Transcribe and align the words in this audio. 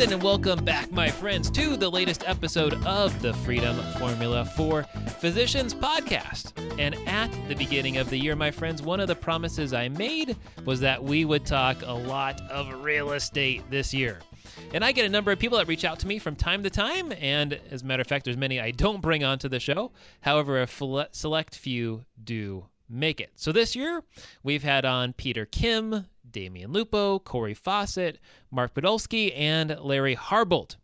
Denniston, 0.00 0.14
and 0.14 0.22
welcome 0.22 0.64
back, 0.64 0.90
my 0.90 1.10
friends, 1.10 1.50
to 1.50 1.76
the 1.76 1.90
latest 1.90 2.24
episode 2.26 2.72
of 2.86 3.20
the 3.20 3.34
Freedom 3.34 3.76
Formula 3.98 4.46
for 4.46 4.84
Physicians 5.18 5.74
podcast. 5.74 6.52
And 6.78 6.94
at 7.06 7.30
the 7.48 7.54
beginning 7.54 7.98
of 7.98 8.08
the 8.08 8.16
year, 8.16 8.34
my 8.34 8.50
friends, 8.50 8.80
one 8.80 8.98
of 8.98 9.08
the 9.08 9.14
promises 9.14 9.74
I 9.74 9.90
made 9.90 10.38
was 10.64 10.80
that 10.80 11.04
we 11.04 11.26
would 11.26 11.44
talk 11.44 11.82
a 11.82 11.92
lot 11.92 12.40
of 12.50 12.82
real 12.82 13.12
estate 13.12 13.62
this 13.70 13.92
year. 13.92 14.20
And 14.72 14.82
I 14.82 14.92
get 14.92 15.04
a 15.04 15.10
number 15.10 15.32
of 15.32 15.38
people 15.38 15.58
that 15.58 15.68
reach 15.68 15.84
out 15.84 15.98
to 15.98 16.06
me 16.06 16.18
from 16.18 16.34
time 16.34 16.62
to 16.62 16.70
time. 16.70 17.12
And 17.20 17.60
as 17.70 17.82
a 17.82 17.84
matter 17.84 18.00
of 18.00 18.06
fact, 18.06 18.24
there's 18.24 18.38
many 18.38 18.58
I 18.58 18.70
don't 18.70 19.02
bring 19.02 19.22
onto 19.22 19.50
the 19.50 19.60
show. 19.60 19.92
However, 20.22 20.62
a 20.62 21.08
select 21.12 21.54
few 21.54 22.06
do 22.24 22.64
make 22.88 23.20
it. 23.20 23.32
So 23.34 23.52
this 23.52 23.76
year, 23.76 24.02
we've 24.42 24.62
had 24.62 24.86
on 24.86 25.12
Peter 25.12 25.44
Kim, 25.44 26.06
Damion 26.32 26.72
Lupo, 26.72 27.18
Cory 27.18 27.54
Fawcett, 27.54 28.18
Mark 28.50 28.74
Podolsky, 28.74 29.32
and 29.36 29.78
Larry 29.80 30.16
Harbolt. 30.16 30.76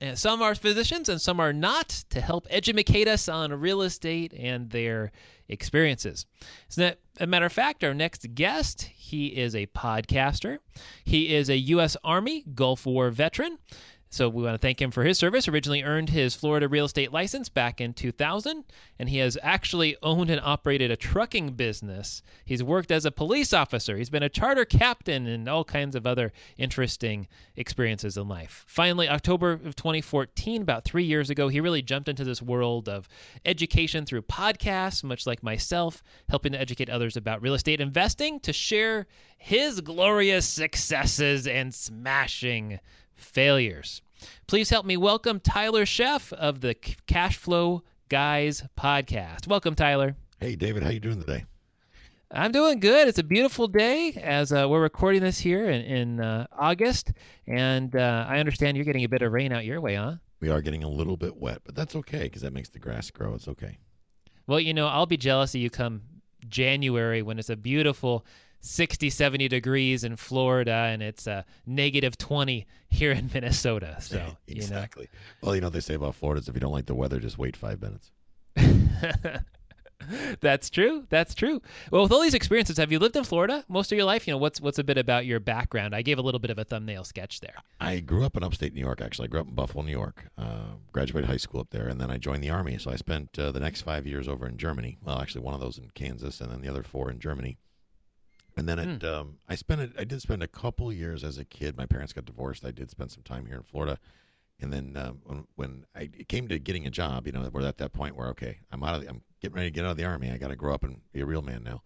And 0.00 0.18
some 0.18 0.40
are 0.40 0.54
physicians 0.54 1.10
and 1.10 1.20
some 1.20 1.40
are 1.40 1.52
not 1.52 1.88
to 2.08 2.22
help 2.22 2.46
educate 2.48 3.06
us 3.06 3.28
on 3.28 3.52
real 3.52 3.82
estate 3.82 4.32
and 4.32 4.70
their 4.70 5.12
experiences. 5.46 6.24
As 6.70 6.96
a 7.18 7.26
matter 7.26 7.44
of 7.44 7.52
fact, 7.52 7.84
our 7.84 7.92
next 7.92 8.34
guest, 8.34 8.82
he 8.82 9.26
is 9.26 9.54
a 9.54 9.66
podcaster. 9.66 10.58
He 11.04 11.34
is 11.34 11.50
a 11.50 11.58
U.S. 11.58 11.98
Army 12.02 12.44
Gulf 12.54 12.86
War 12.86 13.10
veteran. 13.10 13.58
So 14.12 14.28
we 14.28 14.42
want 14.42 14.54
to 14.54 14.58
thank 14.58 14.82
him 14.82 14.90
for 14.90 15.04
his 15.04 15.18
service. 15.18 15.46
Originally 15.46 15.84
earned 15.84 16.10
his 16.10 16.34
Florida 16.34 16.66
real 16.66 16.86
estate 16.86 17.12
license 17.12 17.48
back 17.48 17.80
in 17.80 17.94
2000, 17.94 18.64
and 18.98 19.08
he 19.08 19.18
has 19.18 19.38
actually 19.40 19.96
owned 20.02 20.30
and 20.30 20.40
operated 20.40 20.90
a 20.90 20.96
trucking 20.96 21.52
business. 21.52 22.20
He's 22.44 22.60
worked 22.60 22.90
as 22.90 23.04
a 23.04 23.12
police 23.12 23.52
officer. 23.52 23.96
He's 23.96 24.10
been 24.10 24.24
a 24.24 24.28
charter 24.28 24.64
captain 24.64 25.28
and 25.28 25.48
all 25.48 25.62
kinds 25.62 25.94
of 25.94 26.08
other 26.08 26.32
interesting 26.58 27.28
experiences 27.54 28.16
in 28.16 28.26
life. 28.26 28.64
Finally, 28.66 29.08
October 29.08 29.52
of 29.52 29.76
2014, 29.76 30.60
about 30.60 30.84
three 30.84 31.04
years 31.04 31.30
ago, 31.30 31.46
he 31.46 31.60
really 31.60 31.80
jumped 31.80 32.08
into 32.08 32.24
this 32.24 32.42
world 32.42 32.88
of 32.88 33.08
education 33.44 34.04
through 34.04 34.22
podcasts, 34.22 35.04
much 35.04 35.24
like 35.24 35.44
myself, 35.44 36.02
helping 36.28 36.50
to 36.50 36.60
educate 36.60 36.90
others 36.90 37.16
about 37.16 37.42
real 37.42 37.54
estate 37.54 37.80
investing 37.80 38.40
to 38.40 38.52
share 38.52 39.06
his 39.38 39.80
glorious 39.80 40.46
successes 40.46 41.46
and 41.46 41.72
smashing 41.72 42.80
failures. 43.20 44.02
Please 44.46 44.70
help 44.70 44.84
me 44.84 44.96
welcome 44.96 45.40
Tyler 45.40 45.84
Sheff 45.84 46.32
of 46.32 46.60
the 46.60 46.74
Cash 46.74 47.36
Flow 47.36 47.82
Guys 48.08 48.64
podcast. 48.78 49.46
Welcome, 49.46 49.74
Tyler. 49.74 50.16
Hey, 50.40 50.56
David. 50.56 50.82
How 50.82 50.90
you 50.90 51.00
doing 51.00 51.20
today? 51.20 51.44
I'm 52.32 52.52
doing 52.52 52.78
good. 52.78 53.08
It's 53.08 53.18
a 53.18 53.24
beautiful 53.24 53.66
day 53.66 54.12
as 54.22 54.52
uh, 54.52 54.66
we're 54.68 54.80
recording 54.80 55.20
this 55.20 55.40
here 55.40 55.68
in, 55.68 55.82
in 55.82 56.20
uh, 56.20 56.46
August, 56.56 57.12
and 57.46 57.94
uh, 57.96 58.24
I 58.28 58.38
understand 58.38 58.76
you're 58.76 58.84
getting 58.84 59.04
a 59.04 59.08
bit 59.08 59.22
of 59.22 59.32
rain 59.32 59.52
out 59.52 59.64
your 59.64 59.80
way, 59.80 59.96
huh? 59.96 60.14
We 60.40 60.48
are 60.48 60.60
getting 60.60 60.84
a 60.84 60.88
little 60.88 61.16
bit 61.16 61.36
wet, 61.36 61.62
but 61.64 61.74
that's 61.74 61.96
okay 61.96 62.22
because 62.22 62.42
that 62.42 62.52
makes 62.52 62.68
the 62.68 62.78
grass 62.78 63.10
grow. 63.10 63.34
It's 63.34 63.48
okay. 63.48 63.78
Well, 64.46 64.60
you 64.60 64.72
know, 64.72 64.86
I'll 64.86 65.06
be 65.06 65.16
jealous 65.16 65.54
of 65.54 65.60
you 65.60 65.70
come 65.70 66.02
January 66.48 67.22
when 67.22 67.38
it's 67.38 67.50
a 67.50 67.56
beautiful 67.56 68.24
60, 68.60 69.10
70 69.10 69.48
degrees 69.48 70.04
in 70.04 70.16
Florida 70.16 70.72
and 70.72 71.02
it's 71.02 71.26
a 71.26 71.44
negative 71.66 72.16
20 72.18 72.66
here 72.88 73.12
in 73.12 73.30
Minnesota. 73.34 73.96
So, 74.00 74.36
exactly. 74.46 75.04
You 75.04 75.08
know. 75.08 75.18
Well, 75.42 75.54
you 75.54 75.60
know, 75.60 75.70
they 75.70 75.80
say 75.80 75.94
about 75.94 76.14
Florida 76.14 76.40
is 76.40 76.48
if 76.48 76.54
you 76.54 76.60
don't 76.60 76.72
like 76.72 76.86
the 76.86 76.94
weather, 76.94 77.18
just 77.18 77.38
wait 77.38 77.56
five 77.56 77.80
minutes. 77.80 78.10
That's 80.40 80.70
true. 80.70 81.06
That's 81.10 81.34
true. 81.34 81.60
Well, 81.90 82.02
with 82.02 82.12
all 82.12 82.22
these 82.22 82.34
experiences, 82.34 82.78
have 82.78 82.90
you 82.90 82.98
lived 82.98 83.16
in 83.16 83.24
Florida 83.24 83.64
most 83.68 83.92
of 83.92 83.96
your 83.96 84.06
life? 84.06 84.26
You 84.26 84.32
know, 84.32 84.38
what's 84.38 84.60
what's 84.60 84.78
a 84.78 84.84
bit 84.84 84.98
about 84.98 85.26
your 85.26 85.40
background? 85.40 85.94
I 85.94 86.02
gave 86.02 86.18
a 86.18 86.22
little 86.22 86.40
bit 86.40 86.50
of 86.50 86.58
a 86.58 86.64
thumbnail 86.64 87.04
sketch 87.04 87.40
there. 87.40 87.54
I 87.80 88.00
grew 88.00 88.24
up 88.24 88.36
in 88.36 88.42
upstate 88.42 88.74
New 88.74 88.80
York. 88.80 89.00
Actually, 89.00 89.26
I 89.26 89.28
grew 89.28 89.40
up 89.40 89.48
in 89.48 89.54
Buffalo, 89.54 89.84
New 89.84 89.92
York. 89.92 90.26
Uh, 90.38 90.74
graduated 90.92 91.28
high 91.28 91.36
school 91.36 91.60
up 91.60 91.70
there, 91.70 91.86
and 91.86 92.00
then 92.00 92.10
I 92.10 92.16
joined 92.16 92.42
the 92.42 92.50
army. 92.50 92.78
So 92.78 92.90
I 92.90 92.96
spent 92.96 93.38
uh, 93.38 93.52
the 93.52 93.60
next 93.60 93.82
five 93.82 94.06
years 94.06 94.26
over 94.26 94.46
in 94.46 94.56
Germany. 94.56 94.98
Well, 95.04 95.20
actually, 95.20 95.42
one 95.42 95.54
of 95.54 95.60
those 95.60 95.78
in 95.78 95.90
Kansas, 95.94 96.40
and 96.40 96.50
then 96.50 96.60
the 96.60 96.68
other 96.68 96.82
four 96.82 97.10
in 97.10 97.20
Germany. 97.20 97.58
And 98.60 98.68
then 98.68 98.78
it, 98.78 98.98
mm. 99.00 99.10
um, 99.10 99.38
I 99.48 99.54
spent 99.54 99.80
it. 99.80 99.92
I 99.98 100.04
did 100.04 100.20
spend 100.20 100.42
a 100.42 100.46
couple 100.46 100.92
years 100.92 101.24
as 101.24 101.38
a 101.38 101.46
kid. 101.46 101.78
My 101.78 101.86
parents 101.86 102.12
got 102.12 102.26
divorced. 102.26 102.62
I 102.62 102.72
did 102.72 102.90
spend 102.90 103.10
some 103.10 103.22
time 103.22 103.46
here 103.46 103.56
in 103.56 103.62
Florida, 103.62 103.98
and 104.60 104.70
then 104.70 104.98
um, 104.98 105.22
when 105.24 105.46
when 105.54 105.86
I 105.94 106.10
came 106.28 106.46
to 106.48 106.58
getting 106.58 106.86
a 106.86 106.90
job, 106.90 107.26
you 107.26 107.32
know, 107.32 107.48
we're 107.50 107.66
at 107.66 107.78
that 107.78 107.94
point 107.94 108.16
where 108.16 108.28
okay, 108.28 108.58
I'm 108.70 108.84
out 108.84 108.96
of. 108.96 109.00
The, 109.00 109.08
I'm 109.08 109.22
getting 109.40 109.56
ready 109.56 109.70
to 109.70 109.74
get 109.74 109.86
out 109.86 109.92
of 109.92 109.96
the 109.96 110.04
army. 110.04 110.30
I 110.30 110.36
got 110.36 110.48
to 110.48 110.56
grow 110.56 110.74
up 110.74 110.84
and 110.84 111.00
be 111.10 111.22
a 111.22 111.24
real 111.26 111.40
man 111.40 111.64
now. 111.64 111.80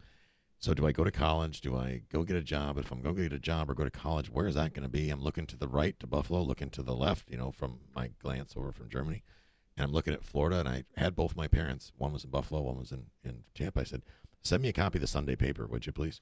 So 0.59 0.75
do 0.75 0.85
I 0.85 0.91
go 0.91 1.05
to 1.05 1.13
college? 1.13 1.61
Do 1.61 1.77
I 1.77 2.03
go 2.13 2.25
get 2.25 2.35
a 2.35 2.43
job? 2.43 2.77
If 2.77 2.91
I'm 2.91 3.03
going 3.03 3.15
to 3.15 3.23
get 3.23 3.33
a 3.33 3.39
job 3.39 3.71
or 3.71 3.75
go 3.75 3.85
to 3.85 3.91
college, 3.91 4.29
where 4.29 4.49
is 4.49 4.57
that 4.57 4.75
going 4.75 4.83
to 4.83 4.89
be? 4.89 5.11
I'm 5.11 5.23
looking 5.23 5.47
to 5.47 5.57
the 5.57 5.69
right 5.69 5.97
to 6.01 6.09
Buffalo, 6.09 6.43
looking 6.43 6.71
to 6.71 6.83
the 6.83 6.97
left, 6.97 7.31
you 7.31 7.37
know, 7.37 7.53
from 7.53 7.79
my 7.95 8.11
glance 8.21 8.55
over 8.57 8.73
from 8.73 8.89
Germany. 8.89 9.23
And 9.77 9.85
I'm 9.85 9.93
looking 9.93 10.13
at 10.13 10.25
Florida, 10.25 10.59
and 10.59 10.69
I 10.69 10.83
had 10.97 11.15
both 11.15 11.37
my 11.37 11.47
parents. 11.47 11.93
One 11.99 12.13
was 12.13 12.25
in 12.25 12.31
Buffalo, 12.31 12.63
one 12.63 12.79
was 12.79 12.91
in, 12.91 13.07
in 13.23 13.45
Tampa. 13.55 13.83
I 13.83 13.85
said, 13.85 14.03
send 14.43 14.61
me 14.61 14.71
a 14.71 14.73
copy 14.73 14.99
of 14.99 15.03
the 15.03 15.07
Sunday 15.07 15.37
paper, 15.37 15.69
would 15.69 15.87
you 15.87 15.93
please? 15.93 16.21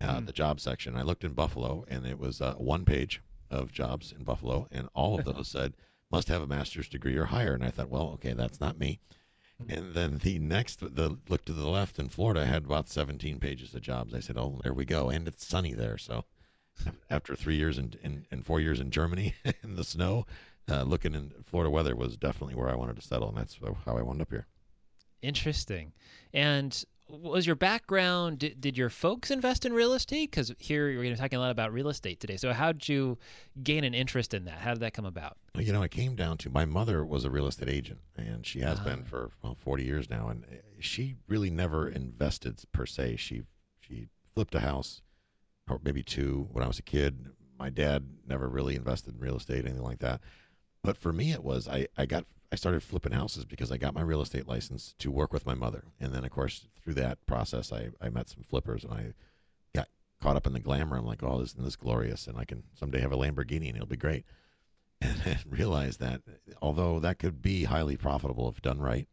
Uh, 0.00 0.18
mm. 0.18 0.26
The 0.26 0.32
job 0.32 0.60
section. 0.60 0.96
I 0.96 1.02
looked 1.02 1.24
in 1.24 1.32
Buffalo, 1.32 1.84
and 1.88 2.06
it 2.06 2.18
was 2.18 2.40
uh, 2.40 2.54
one 2.54 2.84
page 2.84 3.22
of 3.50 3.72
jobs 3.72 4.12
in 4.12 4.24
Buffalo, 4.24 4.68
and 4.70 4.88
all 4.94 5.18
of 5.18 5.24
those 5.24 5.48
said, 5.52 5.74
must 6.10 6.28
have 6.28 6.42
a 6.42 6.46
master's 6.46 6.88
degree 6.88 7.16
or 7.16 7.26
higher. 7.26 7.54
And 7.54 7.64
I 7.64 7.70
thought, 7.70 7.90
well, 7.90 8.10
okay, 8.14 8.32
that's 8.32 8.60
not 8.60 8.78
me. 8.78 9.00
And 9.68 9.94
then 9.94 10.18
the 10.18 10.38
next, 10.38 10.80
the 10.80 11.18
look 11.28 11.44
to 11.46 11.52
the 11.52 11.68
left 11.68 11.98
in 11.98 12.08
Florida 12.08 12.44
had 12.44 12.64
about 12.64 12.90
17 12.90 13.38
pages 13.38 13.74
of 13.74 13.80
jobs. 13.80 14.12
I 14.12 14.20
said, 14.20 14.36
"Oh, 14.36 14.60
there 14.62 14.74
we 14.74 14.84
go," 14.84 15.08
and 15.08 15.26
it's 15.26 15.46
sunny 15.46 15.72
there. 15.72 15.96
So, 15.96 16.24
after 17.10 17.34
three 17.34 17.56
years 17.56 17.78
and 17.78 17.96
in, 18.02 18.26
in, 18.30 18.42
four 18.42 18.60
years 18.60 18.80
in 18.80 18.90
Germany 18.90 19.34
in 19.62 19.76
the 19.76 19.82
snow, 19.82 20.26
uh, 20.68 20.82
looking 20.82 21.14
in 21.14 21.32
Florida 21.42 21.70
weather 21.70 21.96
was 21.96 22.18
definitely 22.18 22.54
where 22.54 22.68
I 22.68 22.74
wanted 22.74 22.96
to 22.96 23.02
settle, 23.02 23.28
and 23.28 23.38
that's 23.38 23.58
how 23.86 23.96
I 23.96 24.02
wound 24.02 24.20
up 24.20 24.30
here. 24.30 24.46
Interesting. 25.22 25.94
And 26.34 26.84
was 27.08 27.46
your 27.46 27.56
background 27.56 28.40
did, 28.40 28.60
did 28.60 28.76
your 28.76 28.90
folks 28.90 29.30
invest 29.30 29.64
in 29.64 29.72
real 29.72 29.92
estate? 29.92 30.30
Because 30.30 30.52
here 30.58 30.90
to 31.02 31.16
talking 31.16 31.36
a 31.36 31.40
lot 31.40 31.50
about 31.50 31.72
real 31.72 31.88
estate 31.88 32.20
today. 32.20 32.36
So 32.36 32.52
how 32.52 32.72
did 32.72 32.88
you 32.88 33.18
gain 33.62 33.84
an 33.84 33.94
interest 33.94 34.34
in 34.34 34.44
that? 34.46 34.58
How 34.58 34.72
did 34.72 34.80
that 34.80 34.92
come 34.92 35.06
about? 35.06 35.36
You 35.56 35.72
know 35.72 35.82
it 35.82 35.90
came 35.90 36.16
down 36.16 36.38
to 36.38 36.50
my 36.50 36.64
mother 36.64 37.04
was 37.04 37.24
a 37.24 37.30
real 37.30 37.46
estate 37.46 37.68
agent 37.68 38.00
and 38.16 38.44
she 38.44 38.60
has 38.60 38.80
been 38.80 39.02
ah. 39.04 39.08
for 39.08 39.30
well, 39.42 39.56
40 39.60 39.84
years 39.84 40.10
now 40.10 40.28
and 40.28 40.44
eh, 40.50 40.56
she 40.80 41.16
really 41.28 41.50
never 41.50 41.88
invested 41.88 42.60
per 42.72 42.86
se. 42.86 43.16
She 43.16 43.42
she 43.80 44.08
flipped 44.34 44.54
a 44.54 44.60
house 44.60 45.02
or 45.68 45.80
maybe 45.82 46.02
two 46.02 46.48
when 46.52 46.62
i 46.62 46.66
was 46.66 46.78
a 46.78 46.82
kid. 46.82 47.30
My 47.58 47.70
dad 47.70 48.04
never 48.26 48.48
really 48.48 48.76
invested 48.76 49.14
in 49.14 49.20
real 49.20 49.36
estate 49.36 49.64
anything 49.64 49.82
like 49.82 50.00
that. 50.00 50.20
But 50.82 50.96
for 50.96 51.12
me 51.12 51.32
it 51.32 51.44
was 51.44 51.68
i 51.68 51.86
i 51.96 52.04
got 52.04 52.24
I 52.52 52.56
started 52.56 52.82
flipping 52.82 53.12
houses 53.12 53.44
because 53.44 53.72
I 53.72 53.76
got 53.76 53.94
my 53.94 54.02
real 54.02 54.22
estate 54.22 54.46
license 54.46 54.94
to 54.98 55.10
work 55.10 55.32
with 55.32 55.46
my 55.46 55.54
mother. 55.54 55.84
And 56.00 56.14
then, 56.14 56.24
of 56.24 56.30
course, 56.30 56.66
through 56.82 56.94
that 56.94 57.24
process, 57.26 57.72
I, 57.72 57.88
I 58.00 58.08
met 58.08 58.28
some 58.28 58.44
flippers 58.44 58.84
and 58.84 58.92
I 58.92 59.12
got 59.74 59.88
caught 60.20 60.36
up 60.36 60.46
in 60.46 60.52
the 60.52 60.60
glamour. 60.60 60.96
I'm 60.96 61.06
like, 61.06 61.22
oh, 61.22 61.40
this 61.40 61.50
isn't 61.50 61.64
this 61.64 61.76
glorious? 61.76 62.26
And 62.26 62.38
I 62.38 62.44
can 62.44 62.64
someday 62.74 63.00
have 63.00 63.12
a 63.12 63.16
Lamborghini 63.16 63.68
and 63.68 63.76
it'll 63.76 63.86
be 63.86 63.96
great. 63.96 64.24
And 65.02 65.20
I 65.26 65.38
realized 65.46 66.00
that 66.00 66.22
although 66.62 67.00
that 67.00 67.18
could 67.18 67.42
be 67.42 67.64
highly 67.64 67.98
profitable 67.98 68.48
if 68.48 68.62
done 68.62 68.80
right, 68.80 69.06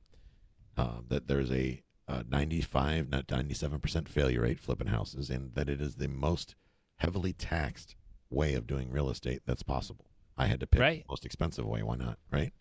uh, 0.78 1.00
that 1.10 1.28
there's 1.28 1.52
a, 1.52 1.84
a 2.07 2.24
95, 2.24 3.10
not 3.10 3.28
97% 3.28 4.07
failure 4.07 4.42
rate 4.44 4.62
flipping 4.62 4.88
houses, 4.88 5.30
and 5.30 5.54
that 5.56 5.68
it 5.68 5.81
is 5.81 5.96
the 5.96 6.07
most 6.07 6.56
heavily 7.00 7.34
taxed 7.34 7.96
way 8.30 8.54
of 8.54 8.66
doing 8.66 8.92
real 8.92 9.10
estate 9.10 9.42
that's 9.46 9.62
possible. 9.62 10.06
I 10.38 10.48
had 10.48 10.62
to 10.62 10.68
pick 10.68 10.80
right. 10.80 11.04
the 11.06 11.12
most 11.12 11.25
expensive 11.25 11.66
way. 11.66 11.84
Why 11.84 11.96
not? 11.96 12.18
Right? 12.31 12.54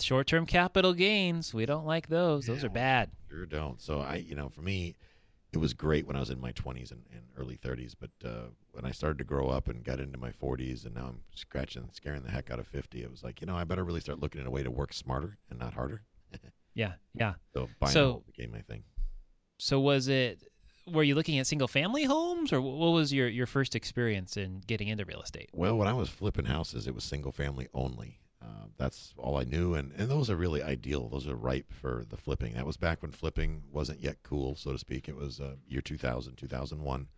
Short 0.00 0.26
term 0.26 0.46
capital 0.46 0.92
gains. 0.92 1.54
We 1.54 1.66
don't 1.66 1.86
like 1.86 2.08
those. 2.08 2.46
Yeah, 2.46 2.54
those 2.54 2.64
are 2.64 2.70
bad. 2.70 3.10
Sure 3.30 3.46
don't. 3.46 3.80
So 3.80 4.00
I, 4.00 4.16
you 4.16 4.34
know, 4.34 4.48
for 4.48 4.62
me, 4.62 4.94
it 5.52 5.58
was 5.58 5.72
great 5.72 6.06
when 6.06 6.16
I 6.16 6.20
was 6.20 6.30
in 6.30 6.40
my 6.40 6.52
20s 6.52 6.90
and, 6.90 7.02
and 7.12 7.22
early 7.36 7.56
30s. 7.56 7.94
But 7.98 8.10
uh, 8.28 8.48
when 8.72 8.84
I 8.84 8.90
started 8.90 9.18
to 9.18 9.24
grow 9.24 9.48
up 9.48 9.68
and 9.68 9.84
got 9.84 10.00
into 10.00 10.18
my 10.18 10.30
40s, 10.30 10.84
and 10.84 10.94
now 10.94 11.06
I'm 11.06 11.20
scratching, 11.34 11.88
scaring 11.92 12.22
the 12.22 12.30
heck 12.30 12.50
out 12.50 12.58
of 12.58 12.66
50, 12.66 13.02
it 13.02 13.10
was 13.10 13.22
like, 13.22 13.40
you 13.40 13.46
know, 13.46 13.56
I 13.56 13.64
better 13.64 13.84
really 13.84 14.00
start 14.00 14.20
looking 14.20 14.40
at 14.40 14.46
a 14.46 14.50
way 14.50 14.62
to 14.62 14.70
work 14.70 14.92
smarter 14.92 15.38
and 15.50 15.58
not 15.58 15.74
harder. 15.74 16.02
yeah, 16.74 16.94
yeah. 17.14 17.34
So 17.54 17.68
buying 17.80 17.92
so, 17.92 18.24
became 18.26 18.52
my 18.52 18.62
thing. 18.62 18.82
So 19.58 19.80
was 19.80 20.08
it? 20.08 20.42
Were 20.86 21.02
you 21.02 21.14
looking 21.14 21.38
at 21.38 21.46
single 21.46 21.68
family 21.68 22.04
homes, 22.04 22.52
or 22.52 22.60
what 22.60 22.90
was 22.90 23.10
your 23.10 23.26
your 23.26 23.46
first 23.46 23.74
experience 23.74 24.36
in 24.36 24.60
getting 24.66 24.88
into 24.88 25.06
real 25.06 25.22
estate? 25.22 25.48
Well, 25.54 25.78
when 25.78 25.88
I 25.88 25.94
was 25.94 26.10
flipping 26.10 26.44
houses, 26.44 26.86
it 26.86 26.94
was 26.94 27.04
single 27.04 27.32
family 27.32 27.68
only. 27.72 28.20
Uh, 28.44 28.48
Uh, 28.64 28.66
that's 28.76 29.14
all 29.16 29.36
I 29.36 29.44
knew, 29.44 29.74
and 29.74 29.92
and 29.96 30.10
those 30.10 30.28
are 30.30 30.36
really 30.36 30.62
ideal. 30.62 31.08
Those 31.08 31.28
are 31.28 31.36
ripe 31.36 31.72
for 31.72 32.04
the 32.08 32.16
flipping. 32.16 32.54
That 32.54 32.66
was 32.66 32.76
back 32.76 33.02
when 33.02 33.12
flipping 33.12 33.62
wasn't 33.70 34.00
yet 34.00 34.18
cool, 34.22 34.56
so 34.56 34.72
to 34.72 34.78
speak. 34.78 35.08
It 35.08 35.16
was 35.16 35.40
uh, 35.40 35.56
year 35.66 35.80
2000, 35.80 36.36
2001. 36.36 37.08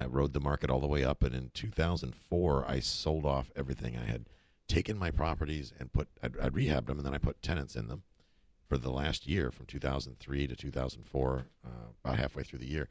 I 0.00 0.06
rode 0.06 0.32
the 0.34 0.40
market 0.40 0.68
all 0.68 0.80
the 0.80 0.86
way 0.86 1.04
up, 1.04 1.22
and 1.22 1.34
in 1.34 1.50
2004, 1.54 2.64
I 2.68 2.80
sold 2.80 3.24
off 3.24 3.50
everything. 3.56 3.96
I 3.96 4.04
had 4.04 4.28
taken 4.68 4.98
my 4.98 5.10
properties 5.10 5.72
and 5.78 5.90
put, 5.90 6.08
I'd, 6.22 6.38
I'd 6.38 6.52
rehabbed 6.52 6.86
them, 6.86 6.98
and 6.98 7.06
then 7.06 7.14
I 7.14 7.18
put 7.18 7.40
tenants 7.40 7.76
in 7.76 7.88
them 7.88 8.02
for 8.68 8.76
the 8.76 8.90
last 8.90 9.26
year 9.26 9.50
from 9.50 9.64
2003 9.66 10.46
to 10.46 10.54
2004, 10.54 11.46
uh, 11.64 11.68
about 12.04 12.18
halfway 12.18 12.42
through 12.42 12.58
the 12.58 12.68
year, 12.68 12.88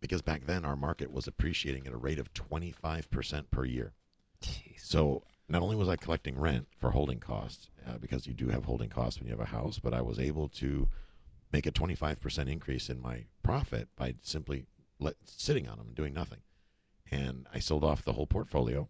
because 0.00 0.20
back 0.20 0.44
then 0.44 0.64
our 0.64 0.76
market 0.76 1.10
was 1.10 1.26
appreciating 1.26 1.86
at 1.86 1.94
a 1.94 1.96
rate 1.96 2.18
of 2.18 2.32
25% 2.34 3.50
per 3.50 3.64
year. 3.64 3.92
Jeez. 4.42 4.80
So 4.80 5.22
not 5.48 5.62
only 5.62 5.76
was 5.76 5.88
I 5.88 5.96
collecting 5.96 6.38
rent 6.38 6.66
for 6.78 6.90
holding 6.90 7.20
costs, 7.20 7.70
uh, 7.86 7.98
because 7.98 8.26
you 8.26 8.34
do 8.34 8.48
have 8.48 8.64
holding 8.64 8.88
costs 8.88 9.20
when 9.20 9.28
you 9.28 9.32
have 9.32 9.46
a 9.46 9.50
house, 9.50 9.78
but 9.78 9.94
I 9.94 10.02
was 10.02 10.18
able 10.18 10.48
to 10.50 10.88
make 11.52 11.66
a 11.66 11.72
25% 11.72 12.50
increase 12.50 12.90
in 12.90 13.00
my 13.00 13.24
profit 13.42 13.88
by 13.96 14.14
simply 14.22 14.66
let, 14.98 15.14
sitting 15.24 15.68
on 15.68 15.78
them 15.78 15.88
and 15.88 15.96
doing 15.96 16.12
nothing. 16.12 16.40
And 17.10 17.46
I 17.54 17.60
sold 17.60 17.84
off 17.84 18.04
the 18.04 18.14
whole 18.14 18.26
portfolio, 18.26 18.88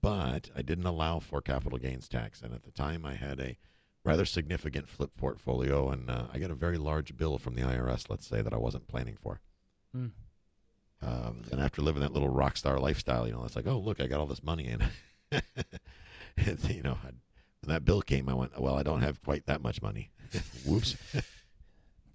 but 0.00 0.50
I 0.54 0.62
didn't 0.62 0.86
allow 0.86 1.18
for 1.18 1.40
capital 1.40 1.78
gains 1.78 2.08
tax. 2.08 2.40
And 2.40 2.54
at 2.54 2.62
the 2.62 2.70
time, 2.70 3.04
I 3.04 3.14
had 3.14 3.40
a 3.40 3.58
rather 4.04 4.24
significant 4.24 4.88
flip 4.88 5.10
portfolio, 5.16 5.90
and 5.90 6.08
uh, 6.08 6.26
I 6.32 6.38
got 6.38 6.52
a 6.52 6.54
very 6.54 6.78
large 6.78 7.16
bill 7.16 7.38
from 7.38 7.56
the 7.56 7.62
IRS, 7.62 8.08
let's 8.08 8.26
say, 8.26 8.40
that 8.40 8.54
I 8.54 8.58
wasn't 8.58 8.86
planning 8.86 9.16
for. 9.20 9.40
Hmm. 9.92 10.06
Um, 11.02 11.42
and 11.50 11.60
after 11.60 11.82
living 11.82 12.02
that 12.02 12.12
little 12.12 12.28
rock 12.28 12.56
star 12.56 12.78
lifestyle, 12.78 13.26
you 13.26 13.32
know, 13.32 13.44
it's 13.44 13.56
like, 13.56 13.66
oh, 13.66 13.78
look, 13.78 14.00
I 14.00 14.06
got 14.06 14.20
all 14.20 14.26
this 14.26 14.42
money 14.42 14.68
in. 14.68 14.82
you 16.68 16.82
know, 16.82 16.98
I, 17.04 17.10
when 17.60 17.74
that 17.74 17.84
bill 17.84 18.02
came, 18.02 18.28
I 18.28 18.34
went, 18.34 18.58
well, 18.60 18.76
I 18.76 18.82
don't 18.82 19.02
have 19.02 19.22
quite 19.22 19.46
that 19.46 19.62
much 19.62 19.82
money. 19.82 20.10
Whoops. 20.66 20.96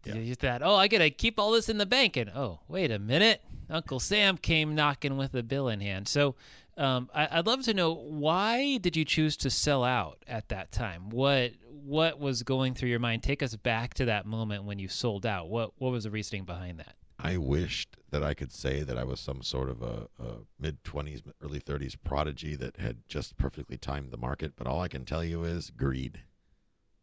Yeah. 0.05 0.15
You 0.15 0.35
thought, 0.35 0.61
oh, 0.61 0.75
I 0.75 0.87
gotta 0.87 1.09
keep 1.09 1.39
all 1.39 1.51
this 1.51 1.69
in 1.69 1.77
the 1.77 1.85
bank, 1.85 2.17
and 2.17 2.29
oh, 2.29 2.59
wait 2.67 2.91
a 2.91 2.99
minute, 2.99 3.41
Uncle 3.69 3.99
Sam 3.99 4.37
came 4.37 4.75
knocking 4.75 5.15
with 5.15 5.33
a 5.33 5.43
bill 5.43 5.69
in 5.69 5.79
hand. 5.79 6.07
So, 6.07 6.35
um, 6.75 7.09
I, 7.13 7.37
would 7.37 7.47
love 7.47 7.63
to 7.63 7.73
know 7.73 7.93
why 7.93 8.77
did 8.77 8.97
you 8.97 9.05
choose 9.05 9.37
to 9.37 9.49
sell 9.49 9.83
out 9.83 10.17
at 10.27 10.49
that 10.49 10.71
time? 10.71 11.09
What 11.09 11.51
what 11.69 12.19
was 12.19 12.43
going 12.43 12.73
through 12.73 12.89
your 12.89 12.99
mind? 12.99 13.23
Take 13.23 13.43
us 13.43 13.55
back 13.55 13.93
to 13.95 14.05
that 14.05 14.25
moment 14.25 14.63
when 14.63 14.79
you 14.79 14.87
sold 14.87 15.25
out. 15.25 15.49
What 15.49 15.71
what 15.77 15.91
was 15.91 16.03
the 16.03 16.11
reasoning 16.11 16.45
behind 16.45 16.79
that? 16.79 16.95
I 17.19 17.37
wished 17.37 17.95
that 18.13 18.23
I 18.23 18.33
could 18.33 18.51
say 18.53 18.81
that 18.83 18.97
I 18.97 19.03
was 19.03 19.19
some 19.19 19.41
sort 19.41 19.69
of 19.69 19.81
a, 19.81 20.07
a 20.19 20.37
mid 20.59 20.83
20s, 20.83 21.21
early 21.43 21.59
30s 21.59 21.95
prodigy 22.03 22.55
that 22.55 22.77
had 22.77 22.97
just 23.07 23.35
perfectly 23.37 23.75
timed 23.77 24.11
the 24.11 24.17
market. 24.17 24.53
But 24.55 24.67
all 24.67 24.81
I 24.81 24.87
can 24.87 25.03
tell 25.03 25.23
you 25.23 25.43
is 25.43 25.69
greed. 25.71 26.21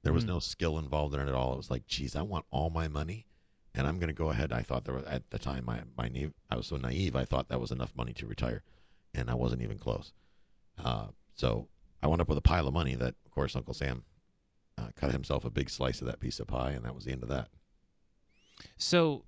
There 0.02 0.12
was 0.12 0.24
Mm. 0.24 0.28
no 0.28 0.38
skill 0.38 0.78
involved 0.78 1.12
in 1.14 1.20
it 1.20 1.28
at 1.28 1.34
all. 1.34 1.52
It 1.52 1.56
was 1.58 1.70
like, 1.70 1.86
geez, 1.86 2.16
I 2.16 2.22
want 2.22 2.46
all 2.50 2.70
my 2.70 2.88
money, 2.88 3.26
and 3.74 3.86
I'm 3.86 3.98
going 3.98 4.08
to 4.08 4.14
go 4.14 4.30
ahead. 4.30 4.52
I 4.52 4.62
thought 4.62 4.84
there 4.84 4.94
was 4.94 5.04
at 5.04 5.28
the 5.30 5.38
time, 5.38 5.64
my 5.66 5.82
my 5.96 6.08
naive, 6.08 6.32
I 6.48 6.56
was 6.56 6.68
so 6.68 6.76
naive. 6.76 7.14
I 7.16 7.24
thought 7.24 7.48
that 7.48 7.60
was 7.60 7.70
enough 7.72 7.94
money 7.96 8.12
to 8.14 8.26
retire, 8.26 8.62
and 9.12 9.28
I 9.30 9.34
wasn't 9.34 9.62
even 9.62 9.78
close. 9.78 10.12
Uh, 10.78 11.08
so 11.34 11.68
I 12.02 12.06
wound 12.06 12.20
up 12.22 12.28
with 12.28 12.38
a 12.38 12.42
pile 12.42 12.66
of 12.68 12.72
money 12.72 12.94
that, 12.94 13.14
of 13.26 13.30
course, 13.32 13.54
Uncle 13.56 13.74
Sam 13.74 14.04
uh, 14.78 14.88
cut 14.94 15.10
himself 15.12 15.44
a 15.44 15.50
big 15.50 15.68
slice 15.68 16.00
of 16.00 16.06
that 16.06 16.20
piece 16.20 16.40
of 16.40 16.46
pie, 16.46 16.70
and 16.70 16.84
that 16.84 16.94
was 16.94 17.04
the 17.04 17.12
end 17.12 17.22
of 17.24 17.28
that. 17.28 17.48
So, 18.78 19.24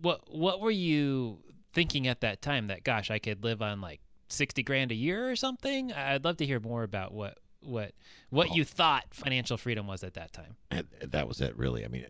what 0.00 0.22
what 0.34 0.60
were 0.60 0.70
you 0.70 1.38
thinking 1.72 2.06
at 2.06 2.20
that 2.22 2.42
time? 2.42 2.66
That 2.68 2.84
gosh, 2.84 3.10
I 3.10 3.18
could 3.18 3.42
live 3.44 3.62
on 3.62 3.80
like 3.80 4.00
sixty 4.28 4.62
grand 4.62 4.90
a 4.92 4.94
year 4.94 5.30
or 5.30 5.36
something. 5.36 5.92
I'd 5.92 6.24
love 6.24 6.36
to 6.38 6.46
hear 6.46 6.60
more 6.60 6.82
about 6.82 7.12
what 7.12 7.38
what 7.60 7.92
what 8.30 8.48
Oh. 8.50 8.54
you 8.54 8.64
thought 8.64 9.04
financial 9.12 9.56
freedom 9.56 9.86
was 9.86 10.02
at 10.04 10.14
that 10.14 10.32
time. 10.32 10.56
And 10.70 10.86
that 11.02 11.26
was 11.28 11.40
it, 11.40 11.56
really. 11.56 11.84
I 11.84 11.88
mean, 11.88 12.06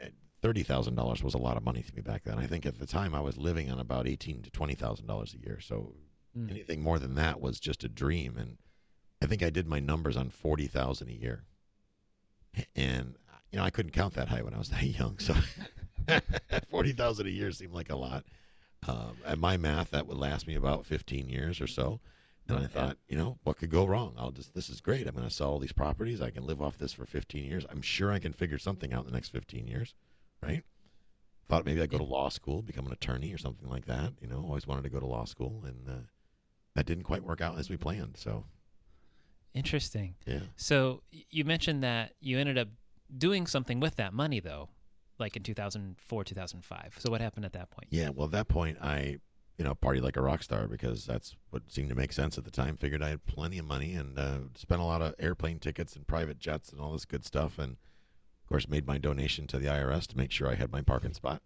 thousand 0.64 0.94
dollars 0.94 1.22
was 1.24 1.34
a 1.34 1.38
lot 1.38 1.56
of 1.56 1.64
money 1.64 1.82
to 1.82 1.94
me 1.94 2.02
back 2.02 2.22
then. 2.24 2.38
I 2.38 2.46
think 2.46 2.66
at 2.66 2.78
the 2.78 2.86
time 2.86 3.14
I 3.14 3.20
was 3.20 3.36
living 3.36 3.70
on 3.70 3.80
about 3.80 4.06
eighteen 4.06 4.42
to 4.42 4.50
twenty 4.50 4.74
thousand 4.74 5.06
dollars 5.06 5.34
a 5.34 5.38
year. 5.44 5.60
So 5.60 5.94
Mm. 6.36 6.50
anything 6.50 6.82
more 6.82 6.98
than 6.98 7.14
that 7.14 7.40
was 7.40 7.58
just 7.58 7.82
a 7.82 7.88
dream. 7.88 8.36
And 8.36 8.58
I 9.22 9.26
think 9.26 9.42
I 9.42 9.48
did 9.48 9.66
my 9.66 9.80
numbers 9.80 10.16
on 10.18 10.28
forty 10.28 10.66
thousand 10.66 11.08
a 11.08 11.14
year. 11.14 11.44
And 12.74 13.16
you 13.50 13.58
know, 13.58 13.64
I 13.64 13.70
couldn't 13.70 13.92
count 13.92 14.14
that 14.14 14.28
high 14.28 14.42
when 14.42 14.54
I 14.54 14.58
was 14.58 14.68
that 14.70 14.84
young. 14.84 15.18
So 15.18 15.34
forty 16.70 16.92
thousand 16.92 17.26
a 17.26 17.30
year 17.30 17.50
seemed 17.52 17.74
like 17.74 17.90
a 17.90 17.96
lot. 17.96 18.24
Um, 18.86 19.16
at 19.24 19.38
my 19.38 19.56
math, 19.56 19.90
that 19.90 20.06
would 20.06 20.16
last 20.16 20.46
me 20.46 20.54
about 20.54 20.86
fifteen 20.86 21.28
years 21.28 21.60
or 21.60 21.66
so. 21.66 22.00
And 22.48 22.58
I 22.58 22.66
thought, 22.68 22.96
you 23.08 23.16
know, 23.16 23.38
what 23.42 23.58
could 23.58 23.70
go 23.70 23.84
wrong? 23.84 24.14
I'll 24.16 24.30
just 24.30 24.54
this 24.54 24.68
is 24.68 24.80
great. 24.80 25.06
I'm 25.06 25.16
going 25.16 25.26
to 25.28 25.34
sell 25.34 25.50
all 25.50 25.58
these 25.58 25.72
properties. 25.72 26.20
I 26.20 26.30
can 26.30 26.46
live 26.46 26.62
off 26.62 26.78
this 26.78 26.92
for 26.92 27.04
15 27.04 27.44
years. 27.44 27.66
I'm 27.68 27.82
sure 27.82 28.12
I 28.12 28.20
can 28.20 28.32
figure 28.32 28.58
something 28.58 28.92
out 28.92 29.00
in 29.00 29.06
the 29.06 29.12
next 29.12 29.30
15 29.30 29.66
years, 29.66 29.94
right? 30.40 30.62
Thought 31.48 31.66
maybe 31.66 31.82
I'd 31.82 31.90
go 31.90 31.98
to 31.98 32.04
law 32.04 32.28
school, 32.28 32.62
become 32.62 32.86
an 32.86 32.92
attorney 32.92 33.32
or 33.34 33.38
something 33.38 33.68
like 33.68 33.86
that. 33.86 34.12
You 34.20 34.28
know, 34.28 34.44
always 34.46 34.66
wanted 34.66 34.82
to 34.82 34.90
go 34.90 35.00
to 35.00 35.06
law 35.06 35.24
school, 35.24 35.64
and 35.66 35.88
uh, 35.88 36.02
that 36.76 36.86
didn't 36.86 37.04
quite 37.04 37.24
work 37.24 37.40
out 37.40 37.58
as 37.58 37.68
we 37.68 37.76
planned. 37.76 38.16
So, 38.16 38.44
Interesting. 39.54 40.14
yeah. 40.26 40.40
So 40.54 41.02
you 41.30 41.44
mentioned 41.44 41.82
that 41.82 42.12
you 42.20 42.38
ended 42.38 42.58
up 42.58 42.68
doing 43.16 43.46
something 43.46 43.80
with 43.80 43.96
that 43.96 44.12
money 44.12 44.38
though, 44.38 44.68
like 45.18 45.36
in 45.36 45.42
2004, 45.42 46.24
2005. 46.24 46.96
So 46.98 47.10
what 47.10 47.20
happened 47.20 47.44
at 47.44 47.52
that 47.54 47.70
point? 47.70 47.88
Yeah, 47.90 48.10
well, 48.10 48.26
at 48.26 48.32
that 48.32 48.48
point, 48.48 48.78
I, 48.80 49.18
you 49.58 49.64
know, 49.64 49.74
party 49.74 50.00
like 50.00 50.16
a 50.16 50.22
rock 50.22 50.42
star 50.42 50.68
because 50.68 51.06
that's 51.06 51.36
what 51.50 51.62
seemed 51.68 51.88
to 51.88 51.94
make 51.94 52.12
sense 52.12 52.36
at 52.36 52.44
the 52.44 52.50
time. 52.50 52.76
Figured 52.76 53.02
I 53.02 53.10
had 53.10 53.24
plenty 53.26 53.58
of 53.58 53.66
money 53.66 53.94
and 53.94 54.18
uh, 54.18 54.38
spent 54.54 54.80
a 54.80 54.84
lot 54.84 55.02
of 55.02 55.14
airplane 55.18 55.58
tickets 55.58 55.96
and 55.96 56.06
private 56.06 56.38
jets 56.38 56.70
and 56.70 56.80
all 56.80 56.92
this 56.92 57.04
good 57.04 57.24
stuff. 57.24 57.58
And 57.58 57.72
of 57.72 58.48
course, 58.48 58.68
made 58.68 58.86
my 58.86 58.98
donation 58.98 59.46
to 59.48 59.58
the 59.58 59.66
IRS 59.66 60.06
to 60.08 60.16
make 60.16 60.30
sure 60.30 60.48
I 60.48 60.54
had 60.54 60.70
my 60.70 60.82
parking 60.82 61.12
spot. 61.14 61.42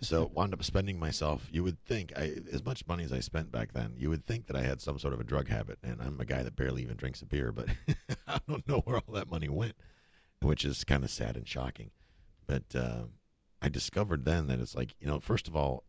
so 0.00 0.30
wound 0.32 0.54
up 0.54 0.62
spending 0.62 1.00
myself. 1.00 1.48
You 1.50 1.64
would 1.64 1.84
think, 1.84 2.12
I, 2.16 2.36
as 2.52 2.64
much 2.64 2.86
money 2.86 3.02
as 3.02 3.12
I 3.12 3.20
spent 3.20 3.50
back 3.50 3.72
then, 3.72 3.94
you 3.96 4.08
would 4.08 4.24
think 4.24 4.46
that 4.46 4.56
I 4.56 4.62
had 4.62 4.80
some 4.80 5.00
sort 5.00 5.12
of 5.12 5.20
a 5.20 5.24
drug 5.24 5.48
habit. 5.48 5.78
And 5.82 6.00
I'm 6.00 6.20
a 6.20 6.24
guy 6.24 6.44
that 6.44 6.54
barely 6.54 6.82
even 6.82 6.96
drinks 6.96 7.22
a 7.22 7.26
beer, 7.26 7.50
but 7.50 7.66
I 8.28 8.38
don't 8.48 8.66
know 8.68 8.78
where 8.84 8.98
all 8.98 9.14
that 9.14 9.28
money 9.28 9.48
went, 9.48 9.74
which 10.40 10.64
is 10.64 10.84
kind 10.84 11.02
of 11.02 11.10
sad 11.10 11.36
and 11.36 11.46
shocking. 11.48 11.90
But 12.48 12.74
uh, 12.74 13.02
I 13.62 13.68
discovered 13.68 14.24
then 14.24 14.48
that 14.48 14.58
it's 14.58 14.74
like, 14.74 14.96
you 14.98 15.06
know, 15.06 15.20
first 15.20 15.46
of 15.46 15.54
all, 15.54 15.84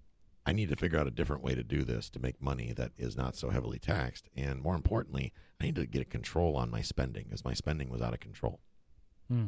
I 0.46 0.52
need 0.54 0.70
to 0.70 0.76
figure 0.76 1.00
out 1.00 1.08
a 1.08 1.12
different 1.12 1.44
way 1.44 1.56
to 1.56 1.64
do 1.64 1.84
this 1.84 2.10
to 2.12 2.20
make 2.20 2.42
money 2.42 2.74
that 2.76 2.92
is 2.98 3.16
not 3.18 3.36
so 3.36 3.50
heavily 3.50 3.80
taxed. 3.80 4.30
And 4.36 4.62
more 4.62 4.76
importantly, 4.76 5.34
I 5.60 5.66
need 5.66 5.76
to 5.76 5.86
get 5.88 6.02
a 6.02 6.06
control 6.06 6.56
on 6.56 6.70
my 6.70 6.82
spending 6.82 7.24
because 7.26 7.44
my 7.44 7.54
spending 7.54 7.90
was 7.90 8.02
out 8.02 8.14
of 8.14 8.20
control. 8.20 8.60
Hmm. 9.28 9.48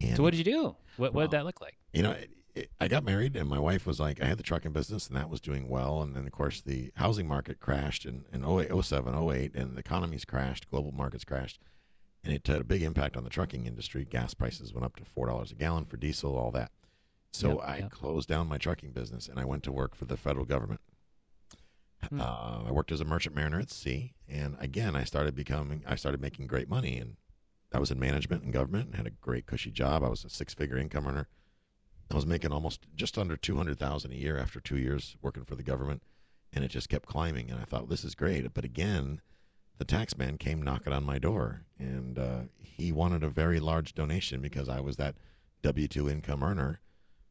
And, 0.00 0.16
So 0.16 0.22
what 0.22 0.32
did 0.34 0.38
you 0.46 0.52
do? 0.52 0.62
What 0.62 0.76
what 0.98 1.14
Well, 1.14 1.26
did 1.28 1.38
that 1.38 1.44
look 1.44 1.60
like? 1.60 1.76
you 1.92 2.02
know, 2.02 2.12
it, 2.12 2.30
it, 2.54 2.70
I 2.80 2.88
got 2.88 3.04
married 3.04 3.36
and 3.36 3.48
my 3.48 3.58
wife 3.58 3.86
was 3.86 4.00
like, 4.00 4.22
I 4.22 4.26
had 4.26 4.38
the 4.38 4.42
trucking 4.42 4.72
business 4.72 5.08
and 5.08 5.16
that 5.16 5.28
was 5.28 5.40
doing 5.40 5.68
well. 5.68 6.02
And 6.02 6.14
then, 6.14 6.26
of 6.26 6.32
course, 6.32 6.60
the 6.60 6.92
housing 6.96 7.26
market 7.28 7.60
crashed 7.60 8.06
in, 8.06 8.24
in 8.32 8.44
08, 8.44 8.70
07, 8.84 9.14
08, 9.14 9.54
and 9.54 9.74
the 9.76 9.80
economies 9.80 10.24
crashed, 10.24 10.70
global 10.70 10.92
markets 10.92 11.24
crashed. 11.24 11.60
And 12.24 12.32
it 12.32 12.46
had 12.46 12.60
a 12.60 12.64
big 12.64 12.82
impact 12.82 13.16
on 13.16 13.24
the 13.24 13.30
trucking 13.30 13.66
industry. 13.66 14.04
Gas 14.04 14.32
prices 14.32 14.72
went 14.72 14.84
up 14.84 14.96
to 14.96 15.04
$4 15.04 15.52
a 15.52 15.54
gallon 15.54 15.84
for 15.84 15.98
diesel, 15.98 16.36
all 16.36 16.50
that. 16.52 16.72
So 17.32 17.48
Yep, 17.50 17.58
I 17.64 17.76
yep. 17.78 17.90
closed 17.90 18.28
down 18.28 18.48
my 18.48 18.56
trucking 18.58 18.92
business 18.92 19.28
and 19.28 19.38
I 19.38 19.44
went 19.44 19.62
to 19.64 19.72
work 19.72 19.94
for 19.94 20.06
the 20.06 20.16
federal 20.16 20.46
government. 20.46 20.80
Hmm. 22.08 22.20
Uh, 22.20 22.62
I 22.66 22.70
worked 22.70 22.92
as 22.92 23.00
a 23.00 23.04
merchant 23.04 23.34
mariner 23.34 23.60
at 23.60 23.70
sea, 23.70 24.12
and 24.28 24.56
again, 24.60 24.94
I 24.94 25.04
started 25.04 25.34
becoming, 25.34 25.82
I 25.86 25.96
started 25.96 26.20
making 26.20 26.46
great 26.46 26.68
money, 26.68 26.98
and 26.98 27.16
I 27.72 27.78
was 27.78 27.90
in 27.90 27.98
management 27.98 28.42
and 28.42 28.52
government 28.52 28.86
and 28.86 28.96
had 28.96 29.06
a 29.06 29.10
great 29.10 29.46
cushy 29.46 29.70
job. 29.70 30.04
I 30.04 30.08
was 30.08 30.24
a 30.24 30.28
six-figure 30.28 30.76
income 30.76 31.06
earner. 31.06 31.28
I 32.10 32.14
was 32.14 32.26
making 32.26 32.52
almost 32.52 32.86
just 32.94 33.16
under 33.16 33.36
two 33.36 33.56
hundred 33.56 33.78
thousand 33.78 34.12
a 34.12 34.16
year 34.16 34.38
after 34.38 34.60
two 34.60 34.76
years 34.76 35.16
working 35.22 35.44
for 35.44 35.54
the 35.54 35.62
government, 35.62 36.02
and 36.52 36.62
it 36.62 36.68
just 36.68 36.90
kept 36.90 37.06
climbing. 37.06 37.50
And 37.50 37.58
I 37.58 37.64
thought 37.64 37.88
this 37.88 38.04
is 38.04 38.14
great, 38.14 38.52
but 38.52 38.64
again, 38.64 39.20
the 39.78 39.84
tax 39.84 40.16
man 40.16 40.38
came 40.38 40.62
knocking 40.62 40.92
on 40.92 41.04
my 41.04 41.18
door, 41.18 41.64
and 41.78 42.18
uh, 42.18 42.40
he 42.58 42.92
wanted 42.92 43.24
a 43.24 43.28
very 43.28 43.60
large 43.60 43.94
donation 43.94 44.40
because 44.40 44.68
I 44.68 44.80
was 44.80 44.96
that 44.96 45.16
W 45.62 45.88
two 45.88 46.08
income 46.08 46.42
earner. 46.42 46.80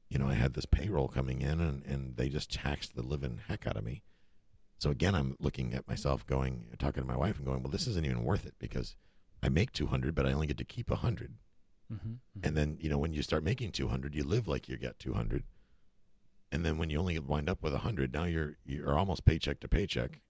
You 0.10 0.20
know, 0.20 0.28
I 0.28 0.34
had 0.34 0.54
this 0.54 0.66
payroll 0.66 1.08
coming 1.08 1.42
in, 1.42 1.60
and 1.62 1.86
and 1.86 2.18
they 2.18 2.30
just 2.30 2.52
taxed 2.52 2.96
the 2.96 3.02
living 3.02 3.40
heck 3.48 3.66
out 3.66 3.78
of 3.78 3.84
me. 3.84 4.04
So 4.78 4.90
again, 4.90 5.16
I'm 5.16 5.38
looking 5.40 5.74
at 5.74 5.88
myself, 5.88 6.26
going, 6.28 6.66
talking 6.78 7.04
to 7.04 7.08
my 7.08 7.18
wife, 7.18 7.38
and 7.38 7.46
going, 7.46 7.64
well, 7.64 7.72
this 7.72 7.88
isn't 7.88 8.06
even 8.06 8.24
worth 8.24 8.46
it 8.46 8.56
because 8.60 8.96
I 9.42 9.50
make 9.50 9.72
two 9.72 9.88
hundred, 9.88 10.16
but 10.16 10.26
I 10.26 10.34
only 10.34 10.48
get 10.48 10.58
to 10.58 10.66
keep 10.66 10.92
a 10.92 10.98
hundred. 10.98 11.36
Mm-hmm. 11.92 12.14
And 12.44 12.58
then, 12.58 12.78
you 12.80 12.90
know, 12.90 12.98
when 12.98 13.14
you 13.14 13.22
start 13.22 13.44
making 13.44 13.72
200, 13.72 14.16
you 14.16 14.24
live 14.24 14.48
like 14.48 14.68
you 14.68 14.78
get 14.78 15.00
200. 15.00 15.44
And 16.52 16.66
then 16.66 16.78
when 16.78 16.90
you 16.90 17.00
only 17.00 17.20
wind 17.20 17.50
up 17.50 17.64
with 17.64 17.74
100, 17.74 18.14
now 18.14 18.26
you're 18.26 18.58
you're 18.66 18.98
almost 18.98 19.26
paycheck 19.26 19.60
to 19.62 19.68
paycheck 19.68 20.22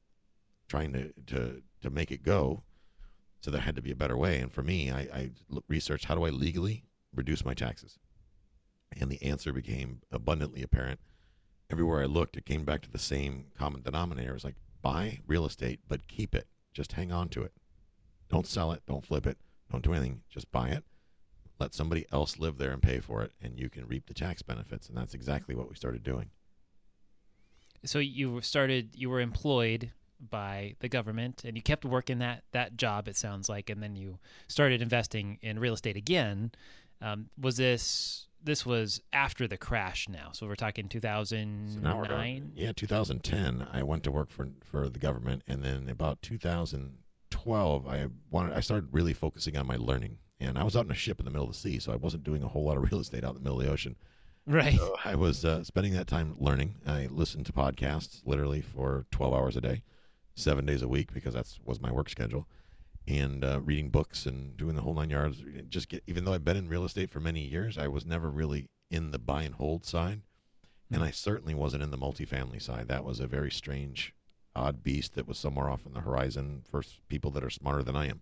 trying 0.67 0.93
to 0.93 1.13
to 1.27 1.61
to 1.83 1.89
make 1.89 2.11
it 2.11 2.23
go. 2.23 2.63
So 3.41 3.51
there 3.51 3.61
had 3.61 3.75
to 3.75 3.81
be 3.81 3.91
a 3.91 3.95
better 3.95 4.17
way. 4.17 4.39
And 4.39 4.51
for 4.51 4.63
me, 4.63 4.91
I 4.91 5.29
researched 5.67 6.05
how 6.05 6.15
do 6.15 6.23
I 6.23 6.29
legally 6.29 6.85
reduce 7.13 7.45
my 7.45 7.53
taxes? 7.53 7.99
And 8.99 9.11
the 9.11 9.21
answer 9.23 9.51
became 9.51 10.01
abundantly 10.11 10.63
apparent. 10.63 10.99
Everywhere 11.69 12.01
I 12.01 12.05
looked, 12.05 12.37
it 12.37 12.45
came 12.45 12.63
back 12.63 12.81
to 12.83 12.91
the 12.91 12.99
same 12.99 13.45
common 13.57 13.81
denominator. 13.81 14.31
It 14.31 14.35
was 14.35 14.43
like 14.43 14.55
buy 14.81 15.19
real 15.25 15.45
estate, 15.45 15.79
but 15.87 16.07
keep 16.07 16.35
it. 16.35 16.47
Just 16.73 16.93
hang 16.93 17.11
on 17.11 17.29
to 17.29 17.41
it. 17.43 17.53
Don't 18.29 18.47
sell 18.47 18.71
it. 18.71 18.83
Don't 18.87 19.05
flip 19.05 19.27
it. 19.27 19.37
Don't 19.71 19.83
do 19.83 19.93
anything. 19.93 20.21
Just 20.29 20.51
buy 20.51 20.69
it. 20.69 20.83
Let 21.59 21.73
somebody 21.73 22.05
else 22.11 22.39
live 22.39 22.57
there 22.57 22.71
and 22.71 22.81
pay 22.81 22.99
for 22.99 23.21
it, 23.23 23.31
and 23.41 23.57
you 23.59 23.69
can 23.69 23.87
reap 23.87 24.07
the 24.07 24.13
tax 24.13 24.41
benefits. 24.41 24.89
And 24.89 24.97
that's 24.97 25.13
exactly 25.13 25.55
what 25.55 25.69
we 25.69 25.75
started 25.75 26.03
doing. 26.03 26.29
So 27.85 27.99
you 27.99 28.41
started, 28.41 28.91
you 28.95 29.09
were 29.09 29.19
employed 29.19 29.91
by 30.29 30.75
the 30.79 30.89
government, 30.89 31.43
and 31.45 31.55
you 31.55 31.61
kept 31.61 31.85
working 31.85 32.19
that 32.19 32.43
that 32.51 32.77
job. 32.77 33.07
It 33.07 33.17
sounds 33.17 33.49
like, 33.49 33.69
and 33.69 33.81
then 33.81 33.95
you 33.95 34.19
started 34.47 34.81
investing 34.81 35.39
in 35.41 35.59
real 35.59 35.73
estate 35.73 35.95
again. 35.95 36.51
Um, 37.01 37.29
was 37.39 37.57
this 37.57 38.27
this 38.43 38.65
was 38.65 39.01
after 39.11 39.47
the 39.47 39.57
crash 39.57 40.07
now? 40.09 40.31
So 40.33 40.47
we're 40.47 40.55
talking 40.55 40.87
two 40.87 40.99
thousand 40.99 41.81
nine. 41.81 42.51
Yeah, 42.55 42.71
2010. 42.75 43.67
I 43.71 43.83
went 43.83 44.03
to 44.03 44.11
work 44.11 44.29
for 44.29 44.49
for 44.63 44.89
the 44.89 44.99
government, 44.99 45.43
and 45.47 45.63
then 45.63 45.89
about 45.89 46.21
2012, 46.21 47.87
I 47.87 48.07
wanted 48.29 48.53
I 48.53 48.59
started 48.59 48.89
really 48.91 49.13
focusing 49.13 49.57
on 49.57 49.67
my 49.67 49.77
learning. 49.77 50.17
And 50.39 50.57
I 50.57 50.63
was 50.63 50.75
out 50.75 50.85
in 50.85 50.91
a 50.91 50.95
ship 50.95 51.19
in 51.19 51.25
the 51.25 51.31
middle 51.31 51.47
of 51.47 51.53
the 51.53 51.57
sea, 51.57 51.79
so 51.79 51.93
I 51.93 51.95
wasn't 51.95 52.25
doing 52.25 52.43
a 52.43 52.47
whole 52.47 52.65
lot 52.65 52.77
of 52.77 52.83
real 52.91 52.99
estate 52.99 53.23
out 53.23 53.29
in 53.29 53.35
the 53.35 53.41
middle 53.41 53.59
of 53.59 53.65
the 53.65 53.71
ocean. 53.71 53.95
Right. 54.45 54.77
So 54.77 54.95
I 55.05 55.15
was 55.15 55.45
uh, 55.45 55.63
spending 55.63 55.93
that 55.93 56.07
time 56.07 56.35
learning. 56.37 56.75
I 56.85 57.07
listened 57.09 57.45
to 57.45 57.53
podcasts 57.53 58.21
literally 58.25 58.61
for 58.61 59.05
12 59.11 59.33
hours 59.33 59.55
a 59.55 59.61
day, 59.61 59.83
seven 60.35 60.65
days 60.65 60.81
a 60.81 60.87
week, 60.87 61.13
because 61.13 61.33
that 61.33 61.47
was 61.65 61.81
my 61.81 61.91
work 61.91 62.09
schedule, 62.09 62.47
and 63.07 63.43
uh, 63.43 63.59
reading 63.61 63.89
books 63.89 64.25
and 64.25 64.57
doing 64.57 64.75
the 64.75 64.81
whole 64.81 64.93
nine 64.93 65.09
yards. 65.09 65.43
Just 65.69 65.89
get, 65.89 66.03
even 66.07 66.25
though 66.25 66.33
I've 66.33 66.45
been 66.45 66.57
in 66.57 66.69
real 66.69 66.85
estate 66.85 67.11
for 67.11 67.19
many 67.19 67.41
years, 67.41 67.77
I 67.77 67.87
was 67.87 68.05
never 68.05 68.29
really 68.29 68.69
in 68.89 69.11
the 69.11 69.19
buy 69.19 69.43
and 69.43 69.55
hold 69.55 69.85
side, 69.85 70.21
and 70.91 71.03
I 71.03 71.11
certainly 71.11 71.53
wasn't 71.53 71.83
in 71.83 71.91
the 71.91 71.97
multifamily 71.97 72.61
side. 72.61 72.87
That 72.87 73.03
was 73.03 73.19
a 73.19 73.27
very 73.27 73.51
strange, 73.51 74.13
odd 74.55 74.83
beast 74.83 75.15
that 75.15 75.27
was 75.27 75.37
somewhere 75.37 75.69
off 75.69 75.85
on 75.85 75.93
the 75.93 76.01
horizon 76.01 76.63
for 76.69 76.83
people 77.09 77.31
that 77.31 77.43
are 77.43 77.49
smarter 77.49 77.83
than 77.83 77.95
I 77.95 78.07
am. 78.07 78.21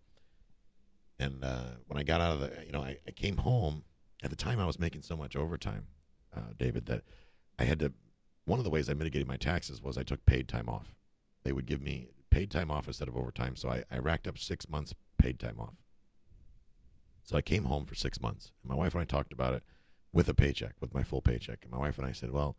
And 1.20 1.44
uh, 1.44 1.76
when 1.88 2.00
I 2.00 2.04
got 2.04 2.22
out 2.22 2.34
of 2.34 2.40
the, 2.40 2.52
you 2.66 2.72
know, 2.72 2.82
I, 2.82 2.98
I 3.08 3.12
came 3.12 3.38
home. 3.38 3.84
At 4.24 4.30
the 4.30 4.36
time, 4.36 4.60
I 4.60 4.66
was 4.66 4.80
making 4.80 5.02
so 5.02 5.18
much 5.18 5.36
overtime, 5.36 5.88
uh, 6.36 6.54
David, 6.58 6.86
that 6.86 7.04
I 7.58 7.64
had 7.64 7.80
to. 7.80 7.92
One 8.46 8.60
of 8.60 8.66
the 8.66 8.72
ways 8.72 8.90
I 8.90 8.94
mitigated 8.94 9.28
my 9.28 9.38
taxes 9.38 9.82
was 9.82 9.98
I 9.98 10.04
took 10.04 10.26
paid 10.26 10.48
time 10.48 10.70
off. 10.70 10.96
They 11.44 11.52
would 11.52 11.66
give 11.66 11.82
me 11.82 12.10
paid 12.30 12.52
time 12.52 12.72
off 12.72 12.88
instead 12.88 13.08
of 13.08 13.18
overtime, 13.18 13.56
so 13.56 13.70
I, 13.70 13.84
I 13.92 14.00
racked 14.00 14.28
up 14.28 14.38
six 14.38 14.70
months 14.70 14.94
paid 15.18 15.40
time 15.40 15.60
off. 15.60 15.76
So 17.24 17.38
I 17.38 17.42
came 17.42 17.66
home 17.66 17.86
for 17.86 17.96
six 17.96 18.22
months. 18.22 18.52
And 18.64 18.70
my 18.70 18.76
wife 18.76 18.94
and 18.94 19.02
I 19.02 19.06
talked 19.06 19.34
about 19.34 19.54
it 19.54 19.64
with 20.12 20.28
a 20.28 20.34
paycheck, 20.34 20.74
with 20.80 20.94
my 20.94 21.04
full 21.04 21.22
paycheck. 21.22 21.60
And 21.64 21.72
my 21.72 21.78
wife 21.78 21.98
and 21.98 22.08
I 22.08 22.12
said, 22.12 22.32
well, 22.32 22.58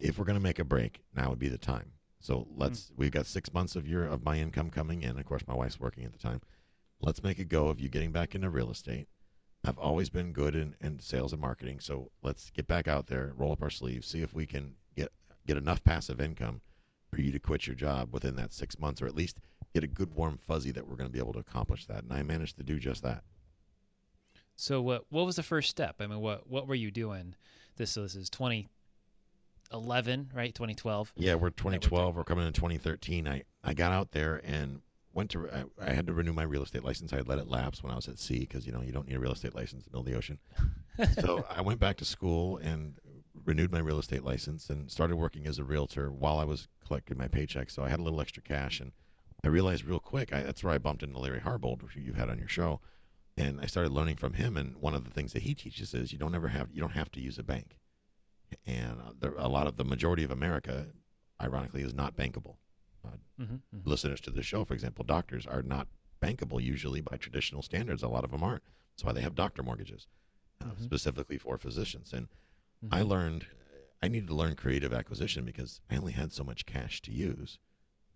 if 0.00 0.18
we're 0.18 0.24
going 0.24 0.38
to 0.38 0.42
make 0.42 0.58
a 0.58 0.64
break, 0.64 1.02
now 1.14 1.30
would 1.30 1.38
be 1.38 1.48
the 1.48 1.58
time. 1.58 1.92
So 2.20 2.46
let's. 2.56 2.88
Hmm. 2.88 2.94
We've 2.96 3.10
got 3.10 3.26
six 3.26 3.52
months 3.52 3.76
of 3.76 3.86
your 3.86 4.04
of 4.04 4.24
my 4.24 4.38
income 4.38 4.70
coming 4.70 5.02
in. 5.02 5.18
Of 5.18 5.26
course, 5.26 5.42
my 5.46 5.54
wife's 5.54 5.80
working 5.80 6.04
at 6.04 6.12
the 6.12 6.18
time. 6.18 6.40
Let's 7.00 7.22
make 7.22 7.40
a 7.40 7.44
go 7.44 7.66
of 7.66 7.80
you 7.80 7.88
getting 7.88 8.12
back 8.12 8.34
into 8.34 8.48
real 8.48 8.70
estate. 8.70 9.08
I've 9.64 9.78
always 9.78 10.08
been 10.08 10.32
good 10.32 10.54
in, 10.54 10.74
in 10.80 10.98
sales 11.00 11.32
and 11.32 11.40
marketing, 11.40 11.80
so 11.80 12.10
let's 12.22 12.50
get 12.50 12.66
back 12.66 12.88
out 12.88 13.06
there, 13.06 13.32
roll 13.36 13.52
up 13.52 13.62
our 13.62 13.70
sleeves, 13.70 14.08
see 14.08 14.22
if 14.22 14.34
we 14.34 14.46
can 14.46 14.74
get 14.96 15.12
get 15.46 15.56
enough 15.56 15.82
passive 15.84 16.20
income 16.20 16.60
for 17.12 17.20
you 17.20 17.30
to 17.30 17.38
quit 17.38 17.66
your 17.66 17.76
job 17.76 18.08
within 18.12 18.36
that 18.36 18.52
six 18.52 18.78
months, 18.78 19.02
or 19.02 19.06
at 19.06 19.14
least 19.14 19.38
get 19.74 19.84
a 19.84 19.86
good 19.86 20.14
warm 20.14 20.38
fuzzy 20.38 20.72
that 20.72 20.88
we're 20.88 20.96
going 20.96 21.08
to 21.08 21.12
be 21.12 21.18
able 21.18 21.34
to 21.34 21.38
accomplish 21.38 21.84
that. 21.86 22.04
And 22.04 22.12
I 22.12 22.22
managed 22.22 22.56
to 22.56 22.62
do 22.62 22.78
just 22.78 23.02
that. 23.02 23.22
So 24.56 24.80
what 24.82 25.04
what 25.10 25.26
was 25.26 25.36
the 25.36 25.42
first 25.42 25.68
step? 25.70 25.96
I 26.00 26.06
mean, 26.06 26.20
what 26.20 26.48
what 26.48 26.66
were 26.68 26.74
you 26.74 26.90
doing? 26.90 27.34
This 27.76 27.90
so 27.90 28.02
this 28.02 28.14
is 28.14 28.30
2011, 28.30 30.30
right? 30.34 30.54
2012. 30.54 31.12
Yeah, 31.16 31.34
we're 31.34 31.50
2012. 31.50 32.16
We're 32.16 32.24
coming 32.24 32.46
in 32.46 32.52
2013. 32.52 33.26
I, 33.26 33.42
I 33.64 33.74
got 33.74 33.92
out 33.92 34.12
there 34.12 34.42
and 34.44 34.82
went 35.14 35.30
to. 35.30 35.48
I, 35.50 35.64
I 35.80 35.94
had 35.94 36.06
to 36.06 36.12
renew 36.12 36.34
my 36.34 36.42
real 36.42 36.62
estate 36.62 36.84
license. 36.84 37.12
I 37.12 37.16
had 37.16 37.28
let 37.28 37.38
it 37.38 37.48
lapse 37.48 37.82
when 37.82 37.92
I 37.92 37.96
was 37.96 38.08
at 38.08 38.18
sea 38.18 38.40
because 38.40 38.66
you 38.66 38.72
know 38.72 38.82
you 38.82 38.92
don't 38.92 39.08
need 39.08 39.16
a 39.16 39.20
real 39.20 39.32
estate 39.32 39.54
license 39.54 39.86
in 39.86 39.92
the 39.92 39.98
middle 39.98 40.06
of 40.06 40.12
the 40.12 40.18
ocean. 40.18 40.38
so 41.20 41.46
I 41.50 41.62
went 41.62 41.80
back 41.80 41.96
to 41.98 42.04
school 42.04 42.58
and 42.58 42.98
renewed 43.44 43.72
my 43.72 43.78
real 43.78 43.98
estate 43.98 44.24
license 44.24 44.68
and 44.70 44.90
started 44.90 45.16
working 45.16 45.46
as 45.46 45.58
a 45.58 45.64
realtor 45.64 46.10
while 46.10 46.38
I 46.38 46.44
was 46.44 46.68
collecting 46.86 47.16
my 47.18 47.28
paycheck. 47.28 47.70
So 47.70 47.82
I 47.82 47.88
had 47.88 47.98
a 47.98 48.02
little 48.02 48.20
extra 48.20 48.42
cash 48.42 48.80
and 48.80 48.92
I 49.44 49.48
realized 49.48 49.84
real 49.84 49.98
quick. 50.00 50.32
I, 50.32 50.42
that's 50.42 50.62
where 50.62 50.74
I 50.74 50.78
bumped 50.78 51.02
into 51.02 51.18
Larry 51.18 51.40
Harbolt, 51.40 51.82
who 51.92 52.00
you 52.00 52.12
had 52.12 52.28
on 52.28 52.38
your 52.38 52.48
show, 52.48 52.80
and 53.36 53.60
I 53.60 53.66
started 53.66 53.92
learning 53.92 54.16
from 54.16 54.34
him. 54.34 54.56
And 54.56 54.76
one 54.76 54.94
of 54.94 55.04
the 55.04 55.10
things 55.10 55.32
that 55.32 55.42
he 55.42 55.54
teaches 55.54 55.94
is 55.94 56.12
you 56.12 56.18
don't 56.18 56.34
ever 56.34 56.48
have 56.48 56.68
you 56.72 56.80
don't 56.80 56.90
have 56.92 57.10
to 57.12 57.20
use 57.20 57.38
a 57.38 57.42
bank. 57.42 57.76
And 58.66 59.00
uh, 59.00 59.12
there, 59.18 59.34
a 59.36 59.48
lot 59.48 59.66
of 59.66 59.76
the 59.76 59.84
majority 59.84 60.22
of 60.24 60.30
America, 60.30 60.86
ironically, 61.40 61.82
is 61.82 61.94
not 61.94 62.16
bankable. 62.16 62.56
Mm-hmm. 63.40 63.56
Listeners 63.84 64.20
to 64.20 64.30
the 64.30 64.42
show, 64.42 64.64
for 64.64 64.74
example, 64.74 65.04
doctors 65.04 65.46
are 65.46 65.62
not 65.62 65.88
bankable 66.20 66.62
usually 66.62 67.00
by 67.00 67.16
traditional 67.16 67.62
standards. 67.62 68.02
A 68.02 68.08
lot 68.08 68.22
of 68.24 68.30
them 68.30 68.44
aren't. 68.44 68.62
That's 68.94 69.04
why 69.04 69.12
they 69.12 69.22
have 69.22 69.34
doctor 69.34 69.62
mortgages, 69.64 70.06
uh, 70.60 70.66
Mhm. 70.66 70.84
specifically 70.84 71.38
for 71.38 71.58
physicians. 71.58 72.12
And 72.12 72.28
Mm-hmm. 72.84 72.94
I 72.94 73.02
learned 73.02 73.46
I 74.02 74.08
needed 74.08 74.28
to 74.28 74.34
learn 74.34 74.56
creative 74.56 74.92
acquisition 74.92 75.44
because 75.44 75.80
I 75.90 75.96
only 75.96 76.12
had 76.12 76.32
so 76.32 76.42
much 76.42 76.66
cash 76.66 77.00
to 77.02 77.12
use. 77.12 77.58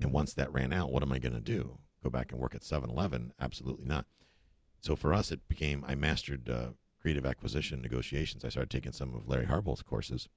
And 0.01 0.13
once 0.13 0.35
that 0.35 0.53
ran 0.53 0.73
out, 0.73 0.91
what 0.91 1.03
am 1.03 1.13
I 1.13 1.19
going 1.19 1.35
to 1.35 1.41
do? 1.41 1.79
Go 2.03 2.11
back 2.11 2.33
and 2.33 2.41
work 2.41 2.55
at 2.55 2.65
7 2.65 2.91
Eleven? 2.91 3.33
Absolutely 3.41 3.87
not. 3.87 4.07
So 4.81 4.97
for 4.97 5.15
us, 5.15 5.31
it 5.31 5.47
became 5.49 5.85
I 5.87 5.95
mastered 5.95 6.49
uh, 6.49 6.69
creative 7.01 7.25
acquisition 7.25 7.81
negotiations. 7.81 8.45
I 8.45 8.49
started 8.49 8.71
taking 8.71 8.93
some 8.93 9.15
of 9.15 9.29
Larry 9.29 9.47
Harbolt's 9.47 9.83
courses, 9.83 10.29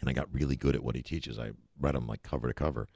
and 0.00 0.08
I 0.08 0.12
got 0.12 0.32
really 0.32 0.56
good 0.56 0.74
at 0.74 0.82
what 0.82 0.96
he 0.96 1.02
teaches. 1.02 1.38
I 1.38 1.52
read 1.78 1.94
them 1.94 2.06
like 2.06 2.22
cover 2.22 2.48
to 2.48 2.54
cover, 2.54 2.88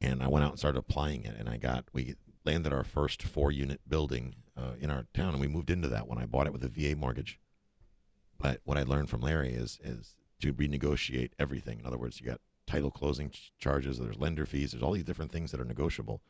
and 0.00 0.22
I 0.22 0.28
went 0.28 0.44
out 0.44 0.50
and 0.50 0.58
started 0.58 0.78
applying 0.78 1.24
it. 1.24 1.36
And 1.38 1.48
I 1.48 1.56
got 1.56 1.86
we 1.92 2.16
landed 2.44 2.72
our 2.72 2.84
first 2.84 3.22
four 3.22 3.50
unit 3.52 3.80
building 3.88 4.34
uh, 4.56 4.72
in 4.80 4.90
our 4.90 5.06
town, 5.14 5.30
and 5.32 5.40
we 5.40 5.48
moved 5.48 5.70
into 5.70 5.88
that 5.88 6.08
one. 6.08 6.18
I 6.18 6.26
bought 6.26 6.46
it 6.46 6.52
with 6.52 6.64
a 6.64 6.68
VA 6.68 6.94
mortgage. 6.96 7.38
But 8.40 8.60
what 8.64 8.78
I 8.78 8.82
learned 8.82 9.10
from 9.10 9.20
Larry 9.20 9.52
is 9.52 9.78
is 9.84 10.16
to 10.40 10.54
renegotiate 10.54 11.32
everything. 11.38 11.78
In 11.80 11.86
other 11.86 11.98
words, 11.98 12.20
you 12.20 12.26
got 12.26 12.40
title 12.66 12.90
closing 12.90 13.30
ch- 13.30 13.52
charges, 13.58 13.98
there's 13.98 14.16
lender 14.18 14.46
fees, 14.46 14.72
there's 14.72 14.82
all 14.82 14.92
these 14.92 15.04
different 15.04 15.30
things 15.30 15.50
that 15.50 15.60
are 15.60 15.64
negotiable. 15.64 16.22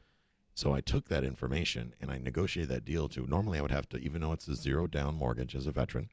So 0.55 0.75
I 0.75 0.81
took 0.81 1.09
that 1.09 1.23
information 1.23 1.95
and 2.01 2.11
I 2.11 2.19
negotiated 2.19 2.71
that 2.71 2.85
deal 2.85 3.09
to 3.11 3.27
normally 3.27 3.59
I 3.59 3.63
would 3.63 3.71
have 3.71 3.89
to, 3.91 3.99
even 3.99 4.21
though 4.21 4.33
it's 4.33 4.49
a 4.49 4.57
zero 4.57 4.87
down 4.87 5.15
mortgage 5.15 5.55
as 5.55 5.67
a 5.67 5.73
veteran, 5.73 6.11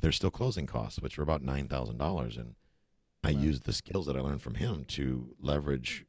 there's 0.00 0.16
still 0.16 0.30
closing 0.30 0.66
costs, 0.66 1.00
which 1.00 1.18
were 1.18 1.22
about 1.24 1.42
nine 1.42 1.68
thousand 1.68 1.98
dollars. 1.98 2.36
And 2.38 2.54
I 3.22 3.32
Wow. 3.32 3.40
used 3.42 3.64
the 3.64 3.74
skills 3.74 4.06
that 4.06 4.16
I 4.16 4.20
learned 4.20 4.40
from 4.40 4.54
him 4.54 4.86
to 4.86 5.36
leverage 5.38 6.06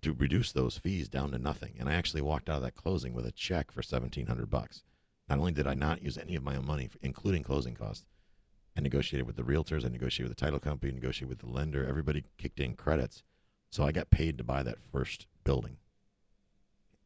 to 0.00 0.14
reduce 0.14 0.52
those 0.52 0.78
fees 0.78 1.08
down 1.10 1.30
to 1.32 1.38
nothing. 1.38 1.76
And 1.78 1.88
I 1.88 1.94
actually 1.94 2.22
walked 2.22 2.48
out 2.48 2.56
of 2.56 2.62
that 2.62 2.74
closing 2.74 3.12
with 3.12 3.26
a 3.26 3.32
check 3.32 3.70
for 3.70 3.82
seventeen 3.82 4.26
hundred 4.26 4.48
bucks. 4.48 4.82
Not 5.28 5.38
only 5.38 5.52
did 5.52 5.66
I 5.66 5.74
not 5.74 6.02
use 6.02 6.16
any 6.16 6.36
of 6.36 6.42
my 6.42 6.56
own 6.56 6.66
money, 6.66 6.88
including 7.02 7.42
closing 7.42 7.74
costs, 7.74 8.06
I 8.76 8.80
negotiated 8.80 9.26
with 9.26 9.36
the 9.36 9.42
realtors, 9.42 9.84
I 9.84 9.88
negotiated 9.88 10.28
with 10.30 10.36
the 10.36 10.44
title 10.44 10.58
company, 10.58 10.92
negotiated 10.92 11.28
with 11.28 11.38
the 11.38 11.48
lender. 11.48 11.86
Everybody 11.86 12.24
kicked 12.38 12.58
in 12.60 12.74
credits, 12.74 13.22
so 13.70 13.84
I 13.84 13.92
got 13.92 14.10
paid 14.10 14.36
to 14.38 14.44
buy 14.44 14.62
that 14.62 14.78
first 14.92 15.26
building. 15.44 15.76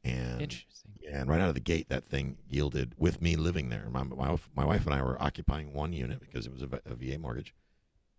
And 0.05 0.41
Interesting. 0.41 0.93
yeah, 1.01 1.21
and 1.21 1.29
right 1.29 1.41
out 1.41 1.49
of 1.49 1.55
the 1.55 1.61
gate, 1.61 1.89
that 1.91 2.09
thing 2.09 2.39
yielded 2.49 2.95
with 2.97 3.21
me 3.21 3.37
living 3.37 3.69
there. 3.69 3.89
My, 3.91 4.03
my, 4.05 4.31
wife- 4.31 4.49
my 4.55 4.65
wife 4.65 4.87
and 4.87 4.95
I 4.95 5.03
were 5.03 5.21
occupying 5.23 5.73
one 5.75 5.93
unit 5.93 6.21
because 6.21 6.47
it 6.47 6.53
was 6.53 6.63
a 6.63 6.95
VA 6.95 7.19
mortgage. 7.19 7.55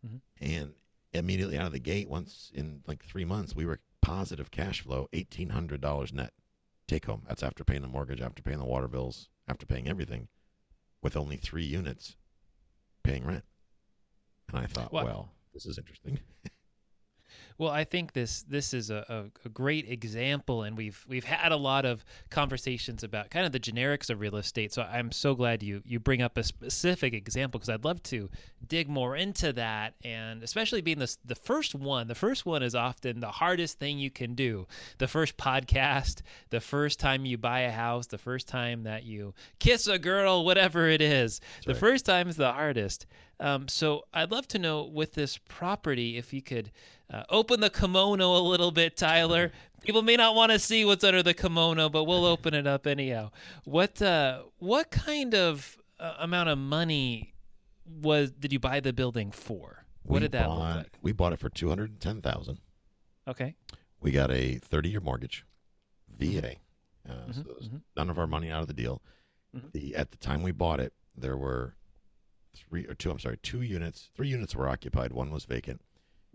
Mhm. 0.06 0.22
And 0.42 0.74
immediately 1.14 1.58
out 1.58 1.66
of 1.66 1.72
the 1.72 1.80
gate, 1.80 2.10
once 2.10 2.52
in 2.54 2.84
like 2.86 3.04
three 3.04 3.26
months, 3.26 3.56
we 3.56 3.66
were 3.66 3.80
positive 4.02 4.52
cash 4.52 4.82
flow, 4.82 5.08
$1,800 5.14 6.14
net 6.14 6.34
take 6.88 7.06
home. 7.06 7.24
That's 7.28 7.44
after 7.44 7.64
paying 7.64 7.82
the 7.82 7.88
mortgage, 7.88 8.22
after 8.22 8.44
paying 8.44 8.60
the 8.60 8.66
water 8.66 8.88
bills, 8.88 9.30
after 9.48 9.66
paying 9.66 9.88
everything, 9.88 10.28
with 11.02 11.16
only 11.18 11.38
three 11.38 11.66
units 11.66 12.16
paying 13.04 13.26
rent. 13.26 13.44
And 14.50 14.58
I 14.60 14.66
thought, 14.66 14.92
Well- 14.92 15.06
well, 15.06 15.30
this 15.54 15.66
is 15.66 15.78
interesting. 15.78 16.20
Well, 17.60 17.72
I 17.72 17.84
think 17.84 18.14
this 18.14 18.44
this 18.44 18.74
is 18.74 18.90
a, 18.90 19.06
a, 19.10 19.48
a 19.48 19.50
great 19.50 19.90
example, 19.90 20.64
and 20.64 20.78
we've 20.78 21.06
we've 21.10 21.26
had 21.26 21.52
a 21.52 21.58
lot 21.58 21.86
of 21.86 22.06
conversations 22.30 23.04
about 23.04 23.30
kind 23.32 23.46
of 23.46 23.52
the 23.52 23.60
generics 23.60 24.10
of 24.10 24.22
real 24.22 24.38
estate. 24.38 24.72
So 24.72 24.82
I'm 24.84 25.12
so 25.12 25.36
glad 25.36 25.62
you 25.62 25.84
you 25.86 26.00
bring 26.00 26.22
up 26.22 26.38
a 26.38 26.44
specific 26.44 27.14
example 27.14 27.60
because 27.60 27.68
I'd 27.68 27.84
love 27.84 28.02
to 28.04 28.30
dig 28.66 28.88
more 28.88 29.18
into 29.18 29.52
that, 29.54 29.96
and 30.06 30.42
especially 30.42 30.80
being 30.80 31.00
the 31.00 31.14
the 31.26 31.36
first 31.36 31.76
one. 31.76 32.08
The 32.08 32.16
first 32.16 32.46
one 32.46 32.64
is 32.64 32.76
often 32.76 33.20
the 33.20 33.28
hardest 33.28 33.78
thing 33.78 34.00
you 34.00 34.10
can 34.10 34.36
do. 34.36 34.66
The 34.98 35.10
first 35.10 35.36
podcast, 35.36 36.22
the 36.52 36.62
first 36.62 36.98
time 36.98 37.26
you 37.26 37.38
buy 37.38 37.62
a 37.62 37.72
house, 37.72 38.08
the 38.08 38.18
first 38.18 38.48
time 38.48 38.84
that 38.84 39.04
you 39.04 39.34
kiss 39.60 39.86
a 39.88 40.00
girl, 40.00 40.46
whatever 40.46 40.88
it 40.88 41.02
is. 41.02 41.42
the 41.66 41.74
right. 41.74 41.80
first 41.80 42.06
time 42.06 42.30
is 42.30 42.38
the 42.38 42.54
hardest. 42.54 43.06
Um, 43.40 43.68
so 43.68 44.04
I'd 44.14 44.32
love 44.32 44.48
to 44.50 44.60
know 44.60 44.84
with 44.84 45.14
this 45.14 45.38
property 45.38 46.18
if 46.18 46.34
you 46.34 46.42
could 46.42 46.72
uh, 47.12 47.24
open 47.30 47.60
the 47.62 47.70
kimono 47.70 48.36
a 48.36 48.44
little 48.44 48.72
bit, 48.72 48.98
Tyler. 48.98 49.52
People 49.82 50.02
may 50.02 50.16
not 50.18 50.36
want 50.36 50.52
to 50.52 50.60
see 50.60 50.84
what's 50.84 51.04
under 51.04 51.24
the 51.24 51.34
kimono, 51.34 51.88
but 51.90 52.04
we'll 52.04 52.26
open 52.26 52.54
it 52.54 52.68
up 52.68 52.86
anyhow. 52.86 53.32
What 53.64 54.02
uh, 54.02 54.44
what 54.58 54.92
kind 54.92 55.34
of 55.34 55.78
uh, 56.00 56.16
amount 56.20 56.50
of 56.50 56.58
money 56.58 57.34
was 58.02 58.32
did 58.32 58.52
you 58.52 58.60
buy 58.60 58.82
the 58.82 58.92
building 58.94 59.32
for? 59.32 59.86
What 60.04 60.16
We 60.16 60.20
did 60.22 60.32
that 60.34 60.48
bought, 60.48 60.58
look 60.60 60.76
like? 60.78 60.98
We 61.02 61.12
bought 61.14 61.34
it 61.34 61.40
for 61.40 61.50
210000 61.50 62.60
Okay. 63.28 63.56
We 64.02 64.12
got 64.12 64.32
a 64.32 64.56
30 64.56 64.90
year 64.90 65.00
mortgage, 65.02 65.46
VA. 66.18 66.56
Uh, 67.08 67.12
Mhm, 67.14 67.36
so 67.36 67.42
there's 67.44 67.70
mhm. 67.70 67.82
none 67.96 68.10
of 68.10 68.20
our 68.20 68.28
money 68.28 68.50
out 68.52 68.62
of 68.62 68.68
the 68.68 68.74
deal. 68.74 69.02
Mhm. 69.56 69.72
The 69.72 69.96
at 69.96 70.12
the 70.12 70.18
time 70.18 70.42
we 70.44 70.52
bought 70.52 70.80
it, 70.80 70.94
there 71.16 71.38
were 71.38 71.76
three 72.56 72.86
or 72.88 72.94
two. 72.94 73.12
I'm 73.12 73.20
sorry, 73.20 73.38
two 73.38 73.62
units. 73.62 74.10
Three 74.16 74.28
units 74.28 74.56
were 74.56 74.68
occupied. 74.70 75.14
One 75.14 75.32
was 75.32 75.46
vacant, 75.46 75.82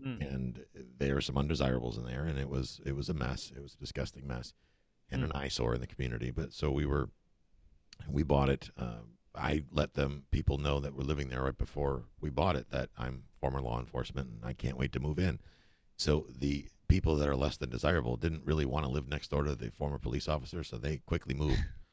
Mm. 0.03 0.33
and 0.33 0.65
there 0.97 1.15
were 1.15 1.21
some 1.21 1.37
undesirables 1.37 1.97
in 1.97 2.03
there, 2.05 2.25
and 2.25 2.37
it 2.37 2.49
was 2.49 2.81
it 2.85 2.95
was 2.95 3.09
a 3.09 3.13
mess. 3.13 3.51
It 3.55 3.61
was 3.61 3.75
a 3.75 3.77
disgusting 3.77 4.27
mess, 4.27 4.53
and 5.09 5.23
an 5.23 5.31
eyesore 5.33 5.73
in 5.75 5.81
the 5.81 5.87
community. 5.87 6.31
But 6.31 6.51
so 6.53 6.69
we 6.71 6.85
were, 6.85 7.09
we 8.09 8.23
bought 8.23 8.49
it. 8.49 8.69
Um, 8.77 9.13
I 9.33 9.63
let 9.71 9.93
them 9.93 10.23
people 10.31 10.57
know 10.57 10.79
that 10.79 10.95
were 10.95 11.03
living 11.03 11.29
there 11.29 11.43
right 11.43 11.57
before 11.57 12.03
we 12.21 12.29
bought 12.29 12.55
it 12.55 12.69
that 12.71 12.89
I'm 12.97 13.23
former 13.39 13.61
law 13.61 13.79
enforcement 13.79 14.29
and 14.29 14.39
I 14.45 14.53
can't 14.53 14.77
wait 14.77 14.91
to 14.93 14.99
move 14.99 15.19
in. 15.19 15.39
So 15.97 16.27
the 16.39 16.67
people 16.87 17.15
that 17.17 17.27
are 17.27 17.35
less 17.35 17.57
than 17.57 17.69
desirable 17.69 18.15
didn't 18.17 18.45
really 18.45 18.65
want 18.65 18.85
to 18.85 18.91
live 18.91 19.07
next 19.09 19.31
door 19.31 19.43
to 19.43 19.55
the 19.55 19.71
former 19.71 19.97
police 19.97 20.27
officer, 20.29 20.63
so 20.63 20.77
they 20.77 20.97
quickly 21.05 21.33
moved. 21.33 21.59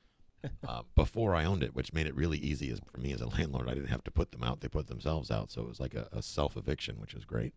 uh, 0.68 0.82
before 0.96 1.34
I 1.34 1.44
owned 1.44 1.62
it, 1.62 1.74
which 1.74 1.92
made 1.92 2.06
it 2.06 2.14
really 2.14 2.38
easy 2.38 2.70
as 2.70 2.80
for 2.92 3.00
me 3.00 3.12
as 3.12 3.20
a 3.20 3.28
landlord. 3.28 3.68
I 3.68 3.74
didn't 3.74 3.90
have 3.90 4.04
to 4.04 4.10
put 4.10 4.32
them 4.32 4.42
out; 4.42 4.60
they 4.60 4.68
put 4.68 4.88
themselves 4.88 5.30
out. 5.30 5.50
So 5.50 5.62
it 5.62 5.68
was 5.68 5.80
like 5.80 5.94
a, 5.94 6.08
a 6.12 6.22
self 6.22 6.56
eviction, 6.56 7.00
which 7.00 7.14
was 7.14 7.24
great. 7.24 7.54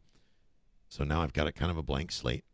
So 0.90 1.04
now 1.04 1.22
I've 1.22 1.34
got 1.34 1.48
a 1.48 1.52
kind 1.52 1.72
of 1.72 1.78
a 1.78 1.84
blank 1.84 2.12
slate. 2.12 2.46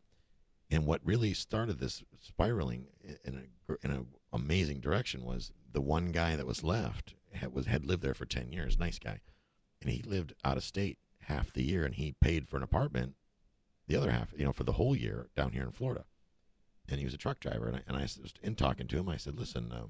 And 0.70 0.86
what 0.86 1.02
really 1.04 1.34
started 1.34 1.80
this 1.80 2.02
spiraling 2.22 2.88
in 3.26 3.36
a 3.36 3.86
in 3.86 3.92
an 3.92 4.08
amazing 4.32 4.80
direction 4.80 5.26
was 5.26 5.52
the 5.72 5.82
one 5.82 6.12
guy 6.12 6.36
that 6.36 6.48
was 6.48 6.64
left 6.64 7.14
had, 7.34 7.54
was 7.54 7.66
had 7.66 7.86
lived 7.86 8.02
there 8.02 8.14
for 8.14 8.26
ten 8.26 8.52
years, 8.52 8.80
nice 8.80 9.00
guy, 9.00 9.20
and 9.82 9.90
he 9.90 10.02
lived 10.02 10.34
out 10.46 10.58
of 10.58 10.64
state 10.64 10.98
half 11.24 11.52
the 11.52 11.64
year, 11.64 11.86
and 11.86 11.96
he 11.96 12.16
paid 12.22 12.48
for 12.48 12.58
an 12.58 12.64
apartment 12.64 13.16
the 13.88 13.96
other 13.98 14.12
half, 14.12 14.34
you 14.38 14.46
know, 14.46 14.54
for 14.54 14.64
the 14.64 14.74
whole 14.74 14.96
year 14.96 15.28
down 15.36 15.52
here 15.52 15.64
in 15.64 15.72
Florida. 15.72 16.06
And 16.88 17.00
he 17.00 17.06
was 17.06 17.14
a 17.14 17.18
truck 17.18 17.40
driver, 17.40 17.68
and 17.68 17.78
I, 17.78 17.82
and 17.88 17.98
I 17.98 18.02
was 18.02 18.34
in 18.42 18.56
talking 18.56 18.88
to 18.88 18.98
him, 18.98 19.10
I 19.10 19.18
said, 19.18 19.38
"Listen, 19.38 19.72
uh, 19.72 19.88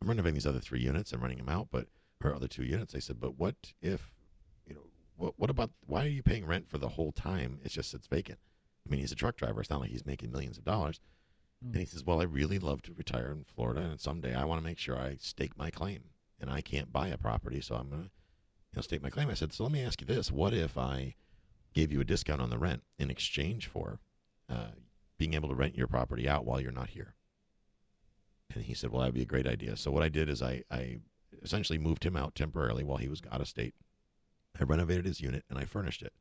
I'm 0.00 0.08
renovating 0.08 0.34
these 0.34 0.46
other 0.46 0.60
three 0.60 0.80
units. 0.80 1.12
I'm 1.12 1.20
renting 1.20 1.38
them 1.38 1.48
out, 1.48 1.68
but 1.70 1.88
or 2.22 2.34
other 2.34 2.48
two 2.48 2.64
units." 2.64 2.94
I 2.94 2.98
said, 2.98 3.20
"But 3.20 3.38
what 3.38 3.72
if, 3.80 4.12
you 4.66 4.74
know, 4.74 4.90
what 5.16 5.38
what 5.38 5.50
about 5.50 5.70
why 5.86 6.04
are 6.04 6.08
you 6.08 6.22
paying 6.22 6.46
rent 6.46 6.68
for 6.68 6.78
the 6.78 6.90
whole 6.90 7.12
time? 7.12 7.60
It's 7.62 7.74
just 7.74 7.94
it's 7.94 8.06
vacant." 8.06 8.38
I 8.86 8.90
mean, 8.90 9.00
he's 9.00 9.12
a 9.12 9.16
truck 9.16 9.36
driver. 9.36 9.60
It's 9.60 9.70
not 9.70 9.80
like 9.80 9.90
he's 9.90 10.06
making 10.06 10.30
millions 10.30 10.58
of 10.58 10.64
dollars. 10.64 11.00
Hmm. 11.62 11.70
And 11.70 11.80
he 11.80 11.86
says, 11.86 12.04
"Well, 12.04 12.20
I 12.20 12.24
really 12.24 12.58
love 12.58 12.82
to 12.82 12.94
retire 12.94 13.30
in 13.32 13.44
Florida, 13.44 13.82
and 13.82 14.00
someday 14.00 14.34
I 14.34 14.44
want 14.44 14.60
to 14.60 14.64
make 14.64 14.78
sure 14.78 14.98
I 14.98 15.16
stake 15.16 15.56
my 15.56 15.70
claim. 15.70 16.10
And 16.38 16.50
I 16.50 16.60
can't 16.60 16.92
buy 16.92 17.08
a 17.08 17.16
property, 17.16 17.60
so 17.60 17.76
I'm 17.76 17.88
gonna, 17.88 18.02
you 18.02 18.76
know, 18.76 18.82
stake 18.82 19.02
my 19.02 19.10
claim." 19.10 19.30
I 19.30 19.34
said, 19.34 19.52
"So 19.52 19.64
let 19.64 19.72
me 19.72 19.82
ask 19.82 20.00
you 20.00 20.06
this: 20.06 20.30
What 20.30 20.52
if 20.54 20.76
I 20.76 21.14
gave 21.72 21.92
you 21.92 22.00
a 22.00 22.04
discount 22.04 22.40
on 22.40 22.50
the 22.50 22.58
rent 22.58 22.84
in 22.98 23.10
exchange 23.10 23.66
for 23.66 24.00
uh, 24.48 24.72
being 25.18 25.34
able 25.34 25.48
to 25.48 25.54
rent 25.54 25.76
your 25.76 25.88
property 25.88 26.28
out 26.28 26.44
while 26.44 26.60
you're 26.60 26.72
not 26.72 26.90
here?" 26.90 27.15
And 28.54 28.64
he 28.64 28.74
said, 28.74 28.90
"Well, 28.90 29.00
that'd 29.00 29.14
be 29.14 29.22
a 29.22 29.26
great 29.26 29.46
idea." 29.46 29.76
So 29.76 29.90
what 29.90 30.02
I 30.02 30.08
did 30.08 30.28
is 30.28 30.42
I, 30.42 30.62
I 30.70 31.00
essentially 31.42 31.78
moved 31.78 32.04
him 32.04 32.16
out 32.16 32.34
temporarily 32.34 32.84
while 32.84 32.98
he 32.98 33.08
was 33.08 33.22
out 33.30 33.40
of 33.40 33.48
state. 33.48 33.74
I 34.58 34.64
renovated 34.64 35.04
his 35.04 35.20
unit 35.20 35.44
and 35.50 35.58
I 35.58 35.64
furnished 35.64 36.02
it. 36.02 36.12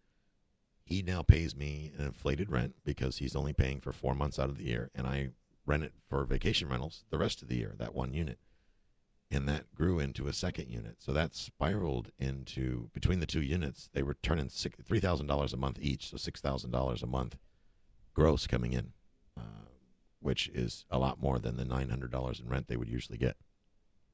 He 0.84 1.02
now 1.02 1.22
pays 1.22 1.56
me 1.56 1.92
an 1.98 2.06
inflated 2.06 2.52
rent 2.52 2.76
because 2.84 3.18
he's 3.18 3.36
only 3.36 3.54
paying 3.54 3.80
for 3.80 3.92
four 3.92 4.14
months 4.14 4.38
out 4.38 4.50
of 4.50 4.58
the 4.58 4.66
year, 4.66 4.92
and 4.94 5.08
I 5.08 5.30
rent 5.66 5.84
it 5.84 5.94
for 6.08 6.24
vacation 6.26 6.70
rentals 6.70 7.06
the 7.10 7.18
rest 7.18 7.42
of 7.42 7.48
the 7.48 7.56
year. 7.56 7.74
That 7.78 7.96
one 7.96 8.14
unit, 8.14 8.38
and 9.32 9.48
that 9.50 9.74
grew 9.74 10.00
into 10.00 10.28
a 10.28 10.34
second 10.34 10.70
unit. 10.70 10.98
So 11.00 11.12
that 11.14 11.36
spiraled 11.36 12.12
into 12.20 12.90
between 12.94 13.20
the 13.20 13.26
two 13.26 13.42
units, 13.42 13.90
they 13.94 14.04
were 14.04 14.18
turning 14.22 14.50
six, 14.50 14.78
three 14.84 15.00
thousand 15.00 15.28
dollars 15.28 15.54
a 15.54 15.58
month 15.58 15.80
each, 15.82 16.10
so 16.12 16.18
six 16.18 16.40
thousand 16.42 16.72
dollars 16.72 17.02
a 17.02 17.08
month 17.08 17.38
gross 18.14 18.48
coming 18.48 18.74
in, 18.74 18.94
uh, 19.38 19.42
which 20.26 20.50
is 20.54 20.86
a 20.90 20.98
lot 20.98 21.22
more 21.22 21.38
than 21.40 21.56
the 21.56 21.64
nine 21.66 21.90
hundred 21.90 22.12
dollars 22.12 22.40
in 22.40 22.50
rent 22.50 22.68
they 22.68 22.76
would 22.78 22.90
usually 22.90 23.18
get. 23.18 23.38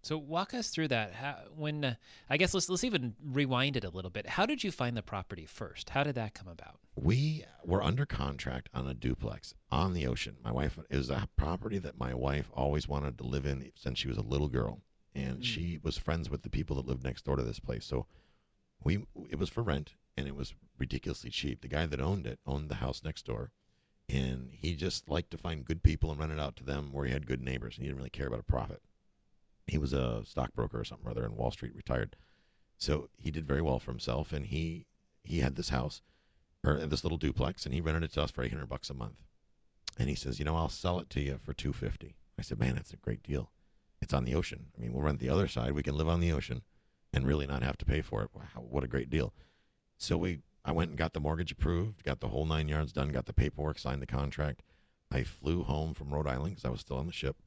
So 0.03 0.17
walk 0.17 0.53
us 0.55 0.69
through 0.69 0.87
that. 0.89 1.13
How, 1.13 1.35
when 1.55 1.85
uh, 1.85 1.95
I 2.29 2.37
guess 2.37 2.53
let's 2.55 2.67
let's 2.69 2.83
even 2.83 3.13
rewind 3.23 3.77
it 3.77 3.83
a 3.83 3.89
little 3.89 4.09
bit. 4.11 4.27
How 4.27 4.45
did 4.47 4.63
you 4.63 4.71
find 4.71 4.97
the 4.97 5.03
property 5.03 5.45
first? 5.45 5.91
How 5.91 6.03
did 6.03 6.15
that 6.15 6.33
come 6.33 6.47
about? 6.47 6.79
We 6.95 7.45
were 7.63 7.83
under 7.83 8.05
contract 8.05 8.67
on 8.73 8.87
a 8.87 8.93
duplex 8.95 9.53
on 9.71 9.93
the 9.93 10.07
ocean. 10.07 10.37
My 10.43 10.51
wife 10.51 10.77
it 10.89 10.97
was 10.97 11.09
a 11.09 11.29
property 11.35 11.77
that 11.79 11.99
my 11.99 12.13
wife 12.13 12.49
always 12.53 12.87
wanted 12.87 13.17
to 13.19 13.23
live 13.25 13.45
in 13.45 13.71
since 13.75 13.99
she 13.99 14.07
was 14.07 14.17
a 14.17 14.21
little 14.33 14.49
girl, 14.49 14.81
and 15.15 15.39
Mm. 15.39 15.43
she 15.43 15.79
was 15.81 15.97
friends 15.97 16.29
with 16.29 16.41
the 16.41 16.49
people 16.49 16.75
that 16.77 16.87
lived 16.87 17.03
next 17.03 17.23
door 17.25 17.35
to 17.35 17.43
this 17.43 17.59
place. 17.59 17.85
So 17.85 18.07
we 18.83 19.05
it 19.29 19.37
was 19.37 19.49
for 19.49 19.61
rent, 19.61 19.93
and 20.17 20.27
it 20.27 20.35
was 20.35 20.55
ridiculously 20.79 21.29
cheap. 21.29 21.61
The 21.61 21.67
guy 21.67 21.85
that 21.85 22.01
owned 22.01 22.25
it 22.25 22.39
owned 22.47 22.69
the 22.69 22.75
house 22.85 23.03
next 23.03 23.25
door, 23.27 23.51
and 24.11 24.49
he 24.51 24.75
just 24.75 25.09
liked 25.09 25.31
to 25.31 25.37
find 25.37 25.65
good 25.65 25.83
people 25.83 26.11
and 26.11 26.19
rent 26.19 26.31
it 26.31 26.39
out 26.39 26.55
to 26.57 26.63
them 26.63 26.91
where 26.91 27.05
he 27.05 27.13
had 27.13 27.25
good 27.25 27.41
neighbors. 27.41 27.75
And 27.75 27.83
he 27.83 27.87
didn't 27.87 27.97
really 27.97 28.09
care 28.09 28.27
about 28.27 28.39
a 28.39 28.43
profit. 28.43 28.81
He 29.67 29.77
was 29.77 29.93
a 29.93 30.23
stockbroker 30.25 30.79
or 30.79 30.83
something 30.83 31.07
or 31.07 31.11
other 31.11 31.25
in 31.25 31.35
Wall 31.35 31.51
Street, 31.51 31.75
retired. 31.75 32.15
So 32.77 33.09
he 33.17 33.31
did 33.31 33.47
very 33.47 33.61
well 33.61 33.79
for 33.79 33.91
himself, 33.91 34.33
and 34.33 34.47
he 34.47 34.87
he 35.23 35.39
had 35.39 35.55
this 35.55 35.69
house 35.69 36.01
or 36.63 36.77
this 36.85 37.03
little 37.03 37.17
duplex, 37.17 37.65
and 37.65 37.73
he 37.73 37.81
rented 37.81 38.03
it 38.03 38.13
to 38.13 38.23
us 38.23 38.31
for 38.31 38.43
eight 38.43 38.51
hundred 38.51 38.69
bucks 38.69 38.89
a 38.89 38.93
month. 38.93 39.17
And 39.99 40.09
he 40.09 40.15
says, 40.15 40.39
you 40.39 40.45
know, 40.45 40.55
I'll 40.55 40.69
sell 40.69 40.99
it 40.99 41.09
to 41.11 41.21
you 41.21 41.39
for 41.43 41.53
two 41.53 41.73
fifty. 41.73 42.15
I 42.39 42.41
said, 42.41 42.59
man, 42.59 42.75
that's 42.75 42.93
a 42.93 42.97
great 42.97 43.21
deal. 43.23 43.51
It's 44.01 44.13
on 44.13 44.25
the 44.25 44.33
ocean. 44.33 44.67
I 44.75 44.81
mean, 44.81 44.93
we'll 44.93 45.03
rent 45.03 45.19
the 45.19 45.29
other 45.29 45.47
side. 45.47 45.73
We 45.73 45.83
can 45.83 45.95
live 45.95 46.09
on 46.09 46.21
the 46.21 46.31
ocean, 46.31 46.63
and 47.13 47.27
really 47.27 47.45
not 47.45 47.61
have 47.61 47.77
to 47.77 47.85
pay 47.85 48.01
for 48.01 48.23
it. 48.23 48.29
Wow, 48.33 48.63
what 48.67 48.83
a 48.83 48.87
great 48.87 49.11
deal! 49.11 49.31
So 49.97 50.17
we, 50.17 50.39
I 50.63 50.71
went 50.71 50.89
and 50.89 50.97
got 50.97 51.13
the 51.13 51.19
mortgage 51.19 51.51
approved, 51.51 52.03
got 52.03 52.19
the 52.19 52.27
whole 52.27 52.45
nine 52.45 52.67
yards 52.67 52.93
done, 52.93 53.09
got 53.09 53.25
the 53.25 53.33
paperwork, 53.33 53.79
signed 53.79 54.01
the 54.01 54.05
contract. 54.07 54.61
I 55.11 55.23
flew 55.23 55.63
home 55.63 55.93
from 55.93 56.13
Rhode 56.13 56.27
Island 56.27 56.51
because 56.51 56.65
I 56.65 56.69
was 56.69 56.81
still 56.81 56.97
on 56.97 57.07
the 57.07 57.13
ship 57.13 57.37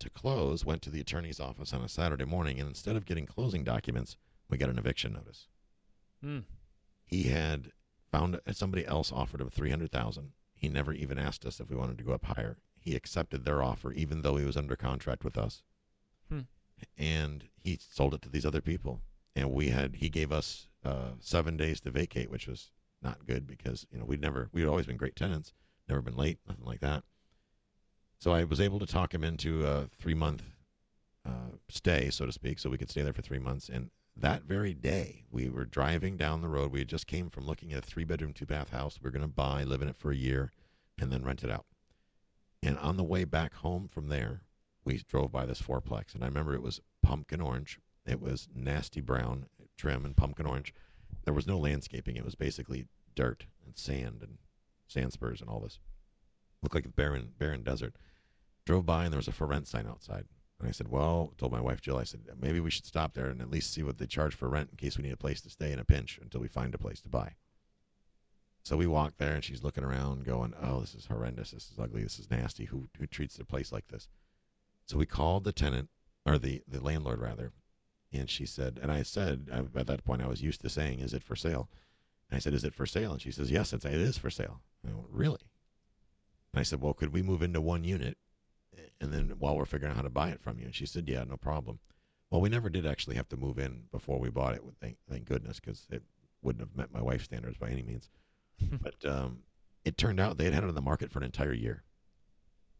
to 0.00 0.10
close. 0.10 0.64
Went 0.64 0.82
to 0.82 0.90
the 0.90 1.00
attorney's 1.00 1.40
office 1.40 1.72
on 1.72 1.82
a 1.82 1.88
Saturday 1.88 2.24
morning, 2.24 2.60
and 2.60 2.68
instead 2.68 2.94
of 2.94 3.06
getting 3.06 3.26
closing 3.26 3.64
documents, 3.64 4.16
we 4.48 4.58
got 4.58 4.70
an 4.70 4.78
eviction 4.78 5.12
notice 5.12 5.48
Hmm. 6.22 6.40
he 7.04 7.24
had 7.24 7.72
found 8.10 8.40
somebody 8.52 8.86
else 8.86 9.12
offered 9.12 9.40
him 9.40 9.50
300,000. 9.50 10.32
He 10.54 10.68
never 10.68 10.92
even 10.92 11.18
asked 11.18 11.46
us 11.46 11.60
if 11.60 11.70
we 11.70 11.76
wanted 11.76 11.98
to 11.98 12.04
go 12.04 12.12
up 12.12 12.24
higher. 12.24 12.58
He 12.78 12.94
accepted 12.96 13.44
their 13.44 13.62
offer 13.62 13.92
even 13.92 14.22
though 14.22 14.36
he 14.36 14.44
was 14.44 14.56
under 14.56 14.76
contract 14.76 15.24
with 15.24 15.36
us. 15.36 15.62
Hmm. 16.28 16.40
And 16.96 17.48
he 17.56 17.78
sold 17.80 18.14
it 18.14 18.22
to 18.22 18.28
these 18.28 18.46
other 18.46 18.60
people. 18.60 19.02
And 19.36 19.52
we 19.52 19.68
had 19.68 19.96
he 19.96 20.08
gave 20.08 20.32
us 20.32 20.67
uh, 20.84 21.10
7 21.20 21.56
days 21.56 21.80
to 21.80 21.90
vacate, 21.90 22.30
which 22.30 22.46
was 22.46 22.70
not 23.02 23.26
good 23.26 23.46
because, 23.46 23.86
you 23.90 23.98
know, 23.98 24.04
we'd 24.04 24.20
never 24.20 24.48
we'd 24.52 24.66
always 24.66 24.86
been 24.86 24.96
great 24.96 25.16
tenants, 25.16 25.52
never 25.88 26.02
been 26.02 26.16
late, 26.16 26.38
nothing 26.46 26.64
like 26.64 26.80
that. 26.80 27.04
So 28.18 28.32
I 28.32 28.44
was 28.44 28.60
able 28.60 28.80
to 28.80 28.86
talk 28.86 29.14
him 29.14 29.22
into 29.22 29.64
a 29.64 29.88
3-month 30.02 30.42
uh, 31.24 31.56
stay, 31.68 32.10
so 32.10 32.26
to 32.26 32.32
speak, 32.32 32.58
so 32.58 32.70
we 32.70 32.78
could 32.78 32.90
stay 32.90 33.02
there 33.02 33.12
for 33.12 33.22
3 33.22 33.38
months. 33.38 33.68
And 33.68 33.90
that 34.20 34.42
very 34.42 34.74
day 34.74 35.24
we 35.30 35.48
were 35.48 35.64
driving 35.64 36.16
down 36.16 36.42
the 36.42 36.48
road. 36.48 36.72
We 36.72 36.80
had 36.80 36.88
just 36.88 37.06
came 37.06 37.30
from 37.30 37.46
looking 37.46 37.72
at 37.72 37.78
a 37.78 37.86
three 37.86 38.04
bedroom 38.04 38.32
two 38.32 38.46
bath 38.46 38.70
house. 38.70 38.98
We 39.00 39.08
are 39.08 39.12
going 39.12 39.22
to 39.22 39.28
buy 39.28 39.62
live 39.64 39.82
in 39.82 39.88
it 39.88 39.96
for 39.96 40.10
a 40.10 40.16
year 40.16 40.52
and 41.00 41.12
then 41.12 41.22
rent 41.22 41.44
it 41.44 41.50
out. 41.50 41.66
And 42.62 42.76
on 42.78 42.96
the 42.96 43.04
way 43.04 43.24
back 43.24 43.54
home 43.54 43.88
from 43.88 44.08
there 44.08 44.42
we 44.84 44.98
drove 45.08 45.30
by 45.30 45.44
this 45.46 45.60
fourplex 45.60 46.14
and 46.14 46.24
i 46.24 46.26
remember 46.26 46.54
it 46.54 46.62
was 46.62 46.80
pumpkin 47.02 47.40
orange. 47.40 47.78
It 48.06 48.20
was 48.20 48.48
nasty 48.54 49.00
brown 49.00 49.46
trim 49.78 50.04
and 50.04 50.16
pumpkin 50.16 50.46
orange 50.46 50.74
there 51.24 51.34
was 51.34 51.46
no 51.46 51.58
landscaping 51.58 52.16
it 52.16 52.24
was 52.24 52.34
basically 52.34 52.86
dirt 53.14 53.46
and 53.64 53.76
sand 53.78 54.18
and 54.20 54.36
sand 54.86 55.12
spurs 55.12 55.40
and 55.40 55.48
all 55.48 55.60
this 55.60 55.78
looked 56.62 56.74
like 56.74 56.84
a 56.84 56.90
barren 56.90 57.30
barren 57.38 57.62
desert 57.62 57.94
drove 58.66 58.84
by 58.84 59.04
and 59.04 59.12
there 59.12 59.18
was 59.18 59.28
a 59.28 59.32
for 59.32 59.46
rent 59.46 59.66
sign 59.66 59.86
outside 59.86 60.26
and 60.58 60.68
I 60.68 60.72
said, 60.72 60.88
well, 60.88 61.34
told 61.38 61.52
my 61.52 61.60
wife 61.60 61.80
Jill, 61.80 61.98
I 61.98 62.04
said, 62.04 62.22
maybe 62.40 62.58
we 62.60 62.70
should 62.70 62.86
stop 62.86 63.14
there 63.14 63.26
and 63.26 63.40
at 63.40 63.50
least 63.50 63.72
see 63.72 63.82
what 63.82 63.98
they 63.98 64.06
charge 64.06 64.34
for 64.34 64.48
rent 64.48 64.70
in 64.70 64.76
case 64.76 64.98
we 64.98 65.04
need 65.04 65.12
a 65.12 65.16
place 65.16 65.40
to 65.42 65.50
stay 65.50 65.70
in 65.70 65.78
a 65.78 65.84
pinch 65.84 66.18
until 66.20 66.40
we 66.40 66.48
find 66.48 66.74
a 66.74 66.78
place 66.78 67.00
to 67.02 67.08
buy. 67.08 67.34
So 68.64 68.76
we 68.76 68.86
walked 68.86 69.18
there 69.18 69.34
and 69.34 69.44
she's 69.44 69.62
looking 69.62 69.84
around 69.84 70.24
going, 70.24 70.54
oh, 70.60 70.80
this 70.80 70.94
is 70.94 71.06
horrendous. 71.06 71.52
This 71.52 71.70
is 71.70 71.78
ugly. 71.78 72.02
This 72.02 72.18
is 72.18 72.30
nasty. 72.30 72.64
Who, 72.66 72.88
who 72.98 73.06
treats 73.06 73.36
their 73.36 73.46
place 73.46 73.70
like 73.70 73.86
this? 73.88 74.08
So 74.86 74.98
we 74.98 75.06
called 75.06 75.44
the 75.44 75.52
tenant 75.52 75.90
or 76.26 76.38
the, 76.38 76.62
the 76.66 76.82
landlord 76.82 77.20
rather. 77.20 77.52
And 78.12 78.28
she 78.30 78.46
said, 78.46 78.78
and 78.82 78.90
I 78.90 79.02
said, 79.02 79.48
at 79.52 79.86
that 79.86 80.04
point, 80.04 80.22
I 80.22 80.28
was 80.28 80.42
used 80.42 80.62
to 80.62 80.68
saying, 80.68 81.00
is 81.00 81.12
it 81.12 81.22
for 81.22 81.36
sale? 81.36 81.68
And 82.30 82.36
I 82.36 82.40
said, 82.40 82.54
is 82.54 82.64
it 82.64 82.74
for 82.74 82.86
sale? 82.86 83.12
And 83.12 83.20
she 83.20 83.30
says, 83.30 83.50
yes, 83.50 83.72
it's, 83.72 83.84
it 83.84 83.92
is 83.92 84.16
for 84.16 84.30
sale. 84.30 84.60
I 84.86 84.94
went, 84.94 85.08
really? 85.10 85.40
And 86.52 86.60
I 86.60 86.62
said, 86.62 86.80
well, 86.80 86.94
could 86.94 87.12
we 87.12 87.22
move 87.22 87.42
into 87.42 87.60
one 87.60 87.84
unit 87.84 88.16
and 89.00 89.12
then 89.12 89.34
while 89.38 89.56
we're 89.56 89.64
figuring 89.64 89.92
out 89.92 89.96
how 89.96 90.02
to 90.02 90.10
buy 90.10 90.30
it 90.30 90.40
from 90.40 90.58
you. 90.58 90.66
And 90.66 90.74
she 90.74 90.86
said, 90.86 91.08
yeah, 91.08 91.24
no 91.24 91.36
problem. 91.36 91.78
Well, 92.30 92.40
we 92.40 92.48
never 92.48 92.68
did 92.68 92.86
actually 92.86 93.16
have 93.16 93.28
to 93.30 93.36
move 93.36 93.58
in 93.58 93.84
before 93.90 94.18
we 94.18 94.30
bought 94.30 94.54
it. 94.54 94.62
Thank, 94.80 94.96
thank 95.08 95.24
goodness, 95.24 95.60
because 95.60 95.86
it 95.90 96.02
wouldn't 96.42 96.62
have 96.62 96.76
met 96.76 96.92
my 96.92 97.00
wife's 97.00 97.24
standards 97.24 97.56
by 97.56 97.70
any 97.70 97.82
means. 97.82 98.10
but 98.82 99.04
um, 99.04 99.40
it 99.84 99.96
turned 99.96 100.20
out 100.20 100.36
they 100.36 100.44
had 100.44 100.54
had 100.54 100.64
it 100.64 100.68
on 100.68 100.74
the 100.74 100.82
market 100.82 101.10
for 101.10 101.20
an 101.20 101.24
entire 101.24 101.52
year, 101.54 101.84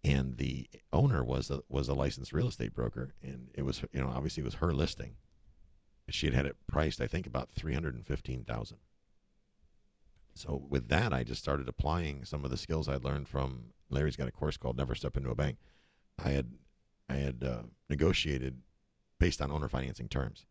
and 0.05 0.37
the 0.37 0.69
owner 0.93 1.25
was 1.25 1.51
a, 1.51 1.61
was 1.69 1.89
a 1.89 1.95
licensed 1.95 2.33
real 2.33 2.49
estate 2.49 2.75
broker, 2.75 3.15
and 3.23 3.49
it 3.55 3.63
was 3.63 3.83
you 3.93 4.01
know 4.01 4.09
obviously 4.09 4.43
it 4.43 4.45
was 4.45 4.55
her 4.55 4.73
listing. 4.73 5.17
She 6.11 6.27
had 6.27 6.35
had 6.35 6.47
it 6.47 6.57
priced, 6.67 7.01
I 7.01 7.07
think, 7.07 7.27
about 7.27 7.51
three 7.51 7.75
hundred 7.75 7.95
and 7.95 8.07
fifteen 8.07 8.45
thousand. 8.45 8.79
So 10.35 10.65
with 10.69 10.89
that, 10.89 11.13
I 11.13 11.25
just 11.25 11.43
started 11.43 11.69
applying 11.69 12.25
some 12.25 12.45
of 12.45 12.51
the 12.51 12.57
skills 12.57 12.89
I'd 12.89 13.05
learned 13.05 13.29
from 13.29 13.73
Larry's 13.91 14.17
got 14.17 14.29
a 14.29 14.33
course 14.33 14.57
called 14.57 14.77
Never 14.77 14.95
Step 14.95 15.17
Into 15.17 15.31
a 15.31 15.35
Bank. 15.35 15.59
I 16.23 16.31
had 16.31 16.53
I 17.09 17.15
had 17.17 17.43
uh, 17.45 17.63
negotiated 17.89 18.61
based 19.19 19.43
on 19.43 19.51
owner 19.51 19.69
financing 19.69 20.09
terms. 20.09 20.47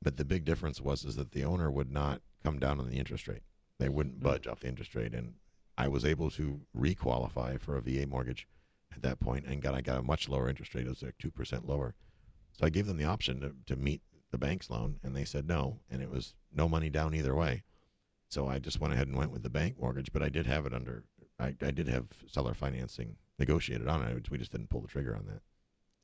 But 0.00 0.16
the 0.16 0.24
big 0.24 0.44
difference 0.44 0.80
was 0.80 1.04
is 1.04 1.16
that 1.16 1.32
the 1.32 1.44
owner 1.44 1.70
would 1.70 1.92
not 1.92 2.22
come 2.42 2.58
down 2.58 2.80
on 2.80 2.88
the 2.88 2.96
interest 2.96 3.28
rate. 3.28 3.42
They 3.78 3.88
wouldn't 3.88 4.18
Mm. 4.18 4.22
budge 4.22 4.46
off 4.46 4.60
the 4.60 4.68
interest 4.68 4.94
rate, 4.94 5.14
and 5.14 5.34
I 5.76 5.88
was 5.88 6.04
able 6.04 6.30
to 6.32 6.60
requalify 6.76 7.60
for 7.60 7.76
a 7.76 7.80
VA 7.82 8.06
mortgage 8.06 8.48
at 8.94 9.02
that 9.02 9.20
point, 9.20 9.46
and 9.46 9.62
got 9.62 9.74
I 9.74 9.80
got 9.80 9.98
a 9.98 10.02
much 10.02 10.28
lower 10.28 10.48
interest 10.48 10.74
rate. 10.74 10.86
It 10.86 10.90
was 10.90 11.02
like 11.02 11.18
two 11.18 11.30
percent 11.30 11.66
lower. 11.68 11.94
So 12.52 12.66
I 12.66 12.70
gave 12.70 12.86
them 12.86 12.98
the 12.98 13.04
option 13.04 13.40
to, 13.40 13.52
to 13.66 13.76
meet 13.76 14.02
the 14.30 14.38
bank's 14.38 14.70
loan, 14.70 14.98
and 15.02 15.16
they 15.16 15.24
said 15.24 15.48
no, 15.48 15.80
and 15.90 16.02
it 16.02 16.10
was 16.10 16.34
no 16.54 16.68
money 16.68 16.90
down 16.90 17.14
either 17.14 17.34
way. 17.34 17.62
So 18.28 18.48
I 18.48 18.58
just 18.58 18.80
went 18.80 18.94
ahead 18.94 19.08
and 19.08 19.16
went 19.16 19.30
with 19.30 19.42
the 19.42 19.50
bank 19.50 19.76
mortgage, 19.80 20.12
but 20.12 20.22
I 20.22 20.28
did 20.28 20.46
have 20.46 20.66
it 20.66 20.74
under. 20.74 21.04
I, 21.38 21.54
I 21.62 21.70
did 21.70 21.88
have 21.88 22.06
seller 22.28 22.54
financing 22.54 23.16
negotiated 23.38 23.88
on 23.88 24.02
it. 24.02 24.30
We 24.30 24.38
just 24.38 24.52
didn't 24.52 24.70
pull 24.70 24.80
the 24.80 24.88
trigger 24.88 25.16
on 25.16 25.26
that. 25.26 25.42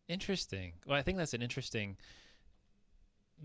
Interesting. 0.09 0.73
Well, 0.87 0.99
I 0.99 1.03
think 1.03 1.19
that's 1.19 1.35
an 1.35 1.43
interesting 1.43 1.97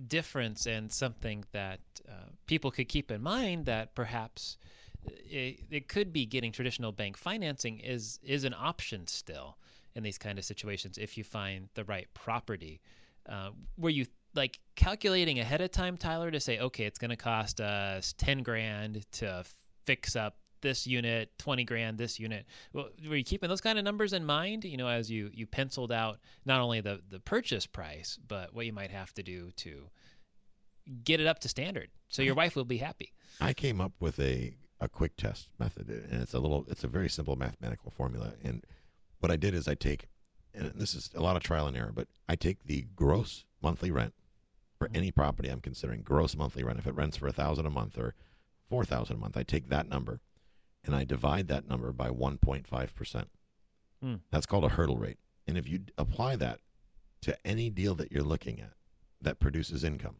difference 0.08 0.66
and 0.66 0.92
something 0.92 1.44
that 1.52 1.80
uh, 2.10 2.30
people 2.48 2.72
could 2.72 2.88
keep 2.90 3.12
in 3.12 3.22
mind 3.22 3.66
that 3.66 3.94
perhaps 3.96 4.58
it, 5.08 5.60
it 5.70 5.88
could 5.88 6.14
be 6.14 6.26
getting 6.26 6.52
traditional 6.52 6.92
bank 6.92 7.18
financing 7.18 7.80
is 7.80 8.20
is 8.24 8.44
an 8.44 8.54
option 8.58 9.08
still 9.08 9.58
in 9.96 10.04
these 10.04 10.18
kind 10.18 10.40
of 10.40 10.46
situations 10.46 10.98
if 10.98 11.18
you 11.18 11.24
find 11.24 11.70
the 11.76 11.84
right 11.84 12.08
property. 12.14 12.82
Uh, 13.28 13.52
were 13.78 13.90
you 13.90 14.06
like 14.36 14.60
calculating 14.76 15.40
ahead 15.40 15.62
of 15.62 15.72
time, 15.72 15.96
Tyler, 15.98 16.32
to 16.32 16.40
say, 16.40 16.60
okay, 16.60 16.86
it's 16.86 16.98
going 16.98 17.12
to 17.12 17.16
cost 17.16 17.62
us 17.62 18.14
ten 18.18 18.44
grand 18.44 19.06
to 19.14 19.44
fix 19.86 20.16
up 20.16 20.38
this 20.62 20.88
unit, 20.88 21.30
twenty 21.38 21.64
grand 21.64 21.98
this 21.98 22.20
unit? 22.20 22.46
Well, 22.74 22.90
were 23.08 23.16
you 23.16 23.24
keeping 23.24 23.50
those 23.50 23.62
kind 23.62 23.78
of 23.78 23.86
numbers 23.86 24.14
in 24.14 24.26
mind? 24.26 24.66
You 24.66 24.78
know, 24.78 24.88
as 24.88 25.12
you 25.12 25.30
you 25.34 25.46
penciled 25.46 25.92
out 25.92 26.20
not 26.46 26.62
only 26.62 26.82
the 26.82 27.02
the 27.10 27.20
purchase 27.20 27.66
price, 27.66 28.18
but 28.28 28.54
what 28.54 28.66
you 28.66 28.74
might 28.74 28.92
have 28.92 29.14
to 29.14 29.24
do 29.24 29.52
to 29.58 29.90
get 31.04 31.22
it 31.22 31.28
up 31.28 31.40
to 31.40 31.48
standard, 31.48 31.90
so 32.10 32.22
your 32.22 32.36
wife 32.36 32.56
will 32.56 32.66
be 32.66 32.78
happy. 32.78 33.14
I 33.40 33.54
came 33.54 33.80
up 33.80 33.94
with 34.00 34.20
a 34.20 34.54
a 34.84 34.90
quick 34.90 35.16
test 35.16 35.48
method, 35.60 35.90
and 35.90 36.22
it's 36.22 36.34
a 36.34 36.40
little, 36.40 36.66
it's 36.68 36.84
a 36.84 36.88
very 36.88 37.10
simple 37.10 37.36
mathematical 37.36 37.90
formula. 37.90 38.34
And 38.44 38.66
what 39.20 39.32
I 39.32 39.38
did 39.38 39.54
is 39.54 39.68
I 39.68 39.76
take, 39.76 40.08
and 40.54 40.74
this 40.76 40.94
is 40.94 41.10
a 41.16 41.22
lot 41.22 41.38
of 41.38 41.44
trial 41.44 41.68
and 41.68 41.78
error, 41.78 41.94
but 41.96 42.08
I 42.28 42.36
take 42.36 42.66
the 42.66 42.86
gross 42.96 43.46
monthly 43.62 43.92
rent 43.92 44.14
for 44.78 44.90
any 44.94 45.10
property 45.10 45.48
I'm 45.48 45.62
considering 45.62 46.02
gross 46.02 46.36
monthly 46.36 46.64
rent. 46.64 46.80
If 46.80 46.88
it 46.88 46.96
rents 46.96 47.16
for 47.16 47.28
a 47.28 47.32
thousand 47.32 47.66
a 47.66 47.70
month 47.70 47.98
or 47.98 48.14
four 48.70 48.84
thousand 48.84 49.16
a 49.16 49.20
month, 49.20 49.38
I 49.38 49.44
take 49.44 49.70
that 49.70 49.88
number 49.88 50.20
and 50.84 50.94
I 50.94 51.06
divide 51.06 51.48
that 51.48 51.68
number 51.68 51.94
by 51.94 52.10
1.5 52.10 52.94
percent. 52.94 53.30
Hmm. 54.02 54.16
That's 54.32 54.46
called 54.46 54.66
a 54.66 54.70
hurdle 54.70 54.98
rate. 54.98 55.20
And 55.48 55.58
if 55.58 55.70
you 55.70 55.80
apply 55.98 56.36
that 56.36 56.60
to 57.22 57.38
any 57.48 57.70
deal 57.70 57.96
that 57.96 58.12
you're 58.12 58.22
looking 58.22 58.60
at 58.60 58.74
that 59.22 59.40
produces 59.40 59.86
income, 59.86 60.18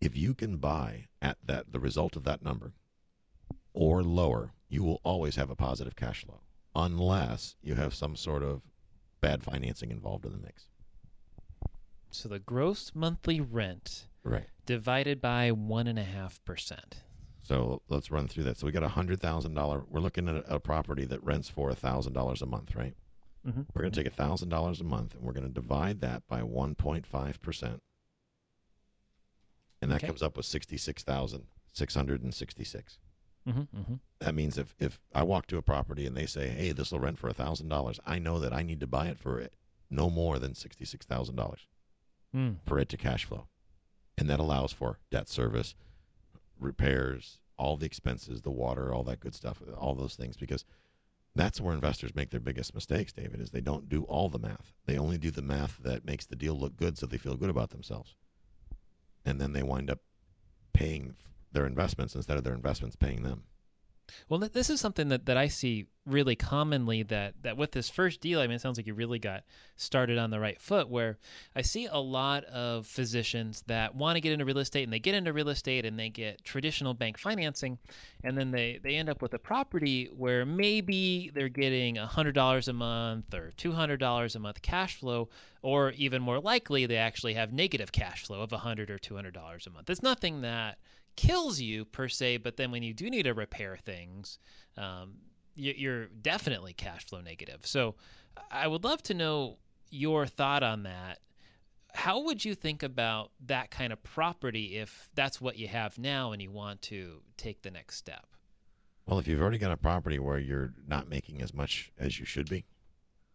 if 0.00 0.16
you 0.16 0.34
can 0.34 0.56
buy 0.56 1.06
at 1.20 1.38
that 1.44 1.70
the 1.70 1.78
result 1.78 2.16
of 2.16 2.24
that 2.24 2.42
number 2.42 2.72
or 3.74 4.02
lower, 4.02 4.52
you 4.68 4.82
will 4.82 5.00
always 5.04 5.36
have 5.36 5.50
a 5.50 5.56
positive 5.56 5.96
cash 5.96 6.24
flow 6.24 6.40
unless 6.74 7.56
you 7.62 7.74
have 7.74 7.94
some 7.94 8.16
sort 8.16 8.42
of 8.42 8.62
bad 9.20 9.42
financing 9.42 9.90
involved 9.90 10.24
in 10.24 10.32
the 10.32 10.38
mix. 10.38 10.66
So 12.10 12.28
the 12.28 12.38
gross 12.38 12.92
monthly 12.94 13.40
rent 13.40 14.06
right. 14.24 14.46
divided 14.66 15.20
by 15.20 15.50
1.5%. 15.50 16.78
So 17.42 17.82
let's 17.88 18.10
run 18.10 18.28
through 18.28 18.44
that. 18.44 18.58
So 18.58 18.66
we 18.66 18.72
got 18.72 18.82
a 18.82 18.88
$100,000. 18.88 19.84
We're 19.88 20.00
looking 20.00 20.28
at 20.28 20.44
a 20.46 20.60
property 20.60 21.04
that 21.06 21.24
rents 21.24 21.48
for 21.48 21.70
$1,000 21.70 22.42
a 22.42 22.46
month, 22.46 22.76
right? 22.76 22.94
Mm-hmm. 23.46 23.62
We're 23.74 23.82
going 23.82 23.92
to 23.92 24.02
take 24.02 24.14
$1,000 24.14 24.80
a 24.80 24.84
month 24.84 25.14
and 25.14 25.24
we're 25.24 25.32
going 25.32 25.48
to 25.48 25.52
divide 25.52 26.00
that 26.02 26.22
by 26.28 26.42
1.5%. 26.42 27.78
And 29.80 29.90
that 29.90 29.96
okay. 29.96 30.06
comes 30.06 30.22
up 30.22 30.36
with 30.36 30.46
66,666. 30.46 32.98
Mm-hmm. 33.48 33.60
Mm-hmm. 33.76 33.94
That 34.20 34.34
means 34.34 34.56
if 34.56 34.74
if 34.78 35.00
I 35.14 35.24
walk 35.24 35.46
to 35.48 35.56
a 35.56 35.62
property 35.62 36.06
and 36.06 36.16
they 36.16 36.26
say, 36.26 36.48
"Hey, 36.48 36.72
this 36.72 36.92
will 36.92 37.00
rent 37.00 37.18
for 37.18 37.28
a 37.28 37.34
thousand 37.34 37.68
dollars," 37.68 37.98
I 38.06 38.18
know 38.18 38.38
that 38.38 38.52
I 38.52 38.62
need 38.62 38.80
to 38.80 38.86
buy 38.86 39.08
it 39.08 39.18
for 39.18 39.48
no 39.90 40.08
more 40.10 40.38
than 40.38 40.54
sixty 40.54 40.84
six 40.84 41.04
thousand 41.06 41.36
dollars 41.36 41.66
Mm. 42.34 42.56
for 42.64 42.78
it 42.78 42.88
to 42.88 42.96
cash 42.96 43.24
flow, 43.26 43.48
and 44.16 44.30
that 44.30 44.40
allows 44.40 44.72
for 44.72 45.00
debt 45.10 45.28
service, 45.28 45.74
repairs, 46.58 47.40
all 47.58 47.76
the 47.76 47.84
expenses, 47.84 48.40
the 48.40 48.50
water, 48.50 48.94
all 48.94 49.02
that 49.04 49.20
good 49.20 49.34
stuff, 49.34 49.60
all 49.76 49.94
those 49.94 50.14
things, 50.16 50.38
because 50.38 50.64
that's 51.34 51.60
where 51.60 51.74
investors 51.74 52.14
make 52.14 52.30
their 52.30 52.40
biggest 52.40 52.74
mistakes. 52.74 53.12
David 53.12 53.40
is 53.40 53.50
they 53.50 53.60
don't 53.60 53.88
do 53.88 54.04
all 54.04 54.28
the 54.30 54.38
math; 54.38 54.72
they 54.86 54.96
only 54.96 55.18
do 55.18 55.30
the 55.30 55.42
math 55.42 55.78
that 55.82 56.04
makes 56.06 56.24
the 56.26 56.36
deal 56.36 56.54
look 56.54 56.76
good, 56.76 56.96
so 56.96 57.06
they 57.06 57.18
feel 57.18 57.36
good 57.36 57.50
about 57.50 57.70
themselves, 57.70 58.14
and 59.24 59.40
then 59.40 59.52
they 59.52 59.62
wind 59.62 59.90
up 59.90 59.98
paying 60.72 61.16
their 61.52 61.66
investments 61.66 62.14
instead 62.14 62.36
of 62.36 62.44
their 62.44 62.54
investments 62.54 62.96
paying 62.96 63.22
them. 63.22 63.44
Well, 64.28 64.40
this 64.40 64.70
is 64.70 64.80
something 64.80 65.08
that, 65.08 65.26
that 65.26 65.36
I 65.36 65.48
see 65.48 65.86
really 66.04 66.34
commonly 66.34 67.04
that, 67.04 67.34
that 67.42 67.56
with 67.56 67.70
this 67.70 67.88
first 67.88 68.20
deal, 68.20 68.40
I 68.40 68.46
mean, 68.46 68.56
it 68.56 68.60
sounds 68.60 68.76
like 68.76 68.86
you 68.86 68.94
really 68.94 69.20
got 69.20 69.44
started 69.76 70.18
on 70.18 70.30
the 70.30 70.40
right 70.40 70.60
foot. 70.60 70.88
Where 70.88 71.18
I 71.54 71.62
see 71.62 71.86
a 71.86 71.98
lot 71.98 72.44
of 72.44 72.86
physicians 72.86 73.62
that 73.68 73.94
want 73.94 74.16
to 74.16 74.20
get 74.20 74.32
into 74.32 74.44
real 74.44 74.58
estate 74.58 74.82
and 74.82 74.92
they 74.92 74.98
get 74.98 75.14
into 75.14 75.32
real 75.32 75.48
estate 75.48 75.86
and 75.86 75.98
they 75.98 76.08
get 76.08 76.44
traditional 76.44 76.94
bank 76.94 77.18
financing, 77.18 77.78
and 78.24 78.36
then 78.36 78.50
they, 78.50 78.80
they 78.82 78.96
end 78.96 79.08
up 79.08 79.22
with 79.22 79.34
a 79.34 79.38
property 79.38 80.10
where 80.16 80.44
maybe 80.44 81.30
they're 81.34 81.48
getting 81.48 81.96
$100 81.96 82.68
a 82.68 82.72
month 82.72 83.34
or 83.34 83.52
$200 83.56 84.34
a 84.34 84.38
month 84.38 84.62
cash 84.62 84.96
flow, 84.96 85.28
or 85.62 85.92
even 85.92 86.20
more 86.20 86.40
likely, 86.40 86.86
they 86.86 86.96
actually 86.96 87.34
have 87.34 87.52
negative 87.52 87.92
cash 87.92 88.26
flow 88.26 88.40
of 88.40 88.50
100 88.50 88.90
or 88.90 88.98
$200 88.98 89.66
a 89.66 89.70
month. 89.70 89.88
It's 89.88 90.02
nothing 90.02 90.40
that 90.40 90.78
kills 91.16 91.60
you 91.60 91.84
per 91.84 92.08
se, 92.08 92.38
but 92.38 92.56
then 92.56 92.70
when 92.70 92.82
you 92.82 92.94
do 92.94 93.10
need 93.10 93.24
to 93.24 93.32
repair 93.32 93.76
things, 93.76 94.38
um, 94.76 95.14
you, 95.54 95.74
you're 95.76 96.06
definitely 96.06 96.72
cash 96.72 97.06
flow 97.06 97.20
negative. 97.20 97.66
So 97.66 97.94
I 98.50 98.66
would 98.66 98.84
love 98.84 99.02
to 99.04 99.14
know 99.14 99.58
your 99.90 100.26
thought 100.26 100.62
on 100.62 100.84
that. 100.84 101.18
How 101.94 102.22
would 102.24 102.44
you 102.44 102.54
think 102.54 102.82
about 102.82 103.32
that 103.46 103.70
kind 103.70 103.92
of 103.92 104.02
property 104.02 104.78
if 104.78 105.10
that's 105.14 105.40
what 105.40 105.58
you 105.58 105.68
have 105.68 105.98
now 105.98 106.32
and 106.32 106.40
you 106.40 106.50
want 106.50 106.80
to 106.82 107.20
take 107.36 107.62
the 107.62 107.70
next 107.70 107.96
step? 107.96 108.26
Well, 109.06 109.18
if 109.18 109.28
you've 109.28 109.42
already 109.42 109.58
got 109.58 109.72
a 109.72 109.76
property 109.76 110.18
where 110.18 110.38
you're 110.38 110.72
not 110.86 111.08
making 111.08 111.42
as 111.42 111.52
much 111.52 111.92
as 111.98 112.18
you 112.18 112.24
should 112.24 112.48
be, 112.48 112.64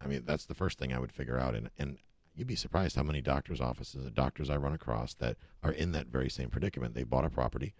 I 0.01 0.07
mean, 0.07 0.23
that's 0.25 0.45
the 0.45 0.55
first 0.55 0.79
thing 0.79 0.93
I 0.93 0.99
would 0.99 1.11
figure 1.11 1.37
out. 1.37 1.55
And, 1.55 1.69
and 1.77 1.97
you'd 2.37 2.47
be 2.47 2.55
surprised 2.55 2.95
how 2.95 3.03
many 3.03 3.21
doctors' 3.21 3.59
offices 3.59 4.05
and 4.05 4.13
doctors 4.13 4.49
I 4.49 4.57
run 4.57 4.73
across 4.73 5.13
that 5.15 5.37
are 5.63 5.71
in 5.71 5.91
that 5.93 6.07
very 6.07 6.29
same 6.29 6.49
predicament. 6.49 6.93
They 6.93 7.03
bought 7.03 7.25
a 7.25 7.29
property, 7.29 7.73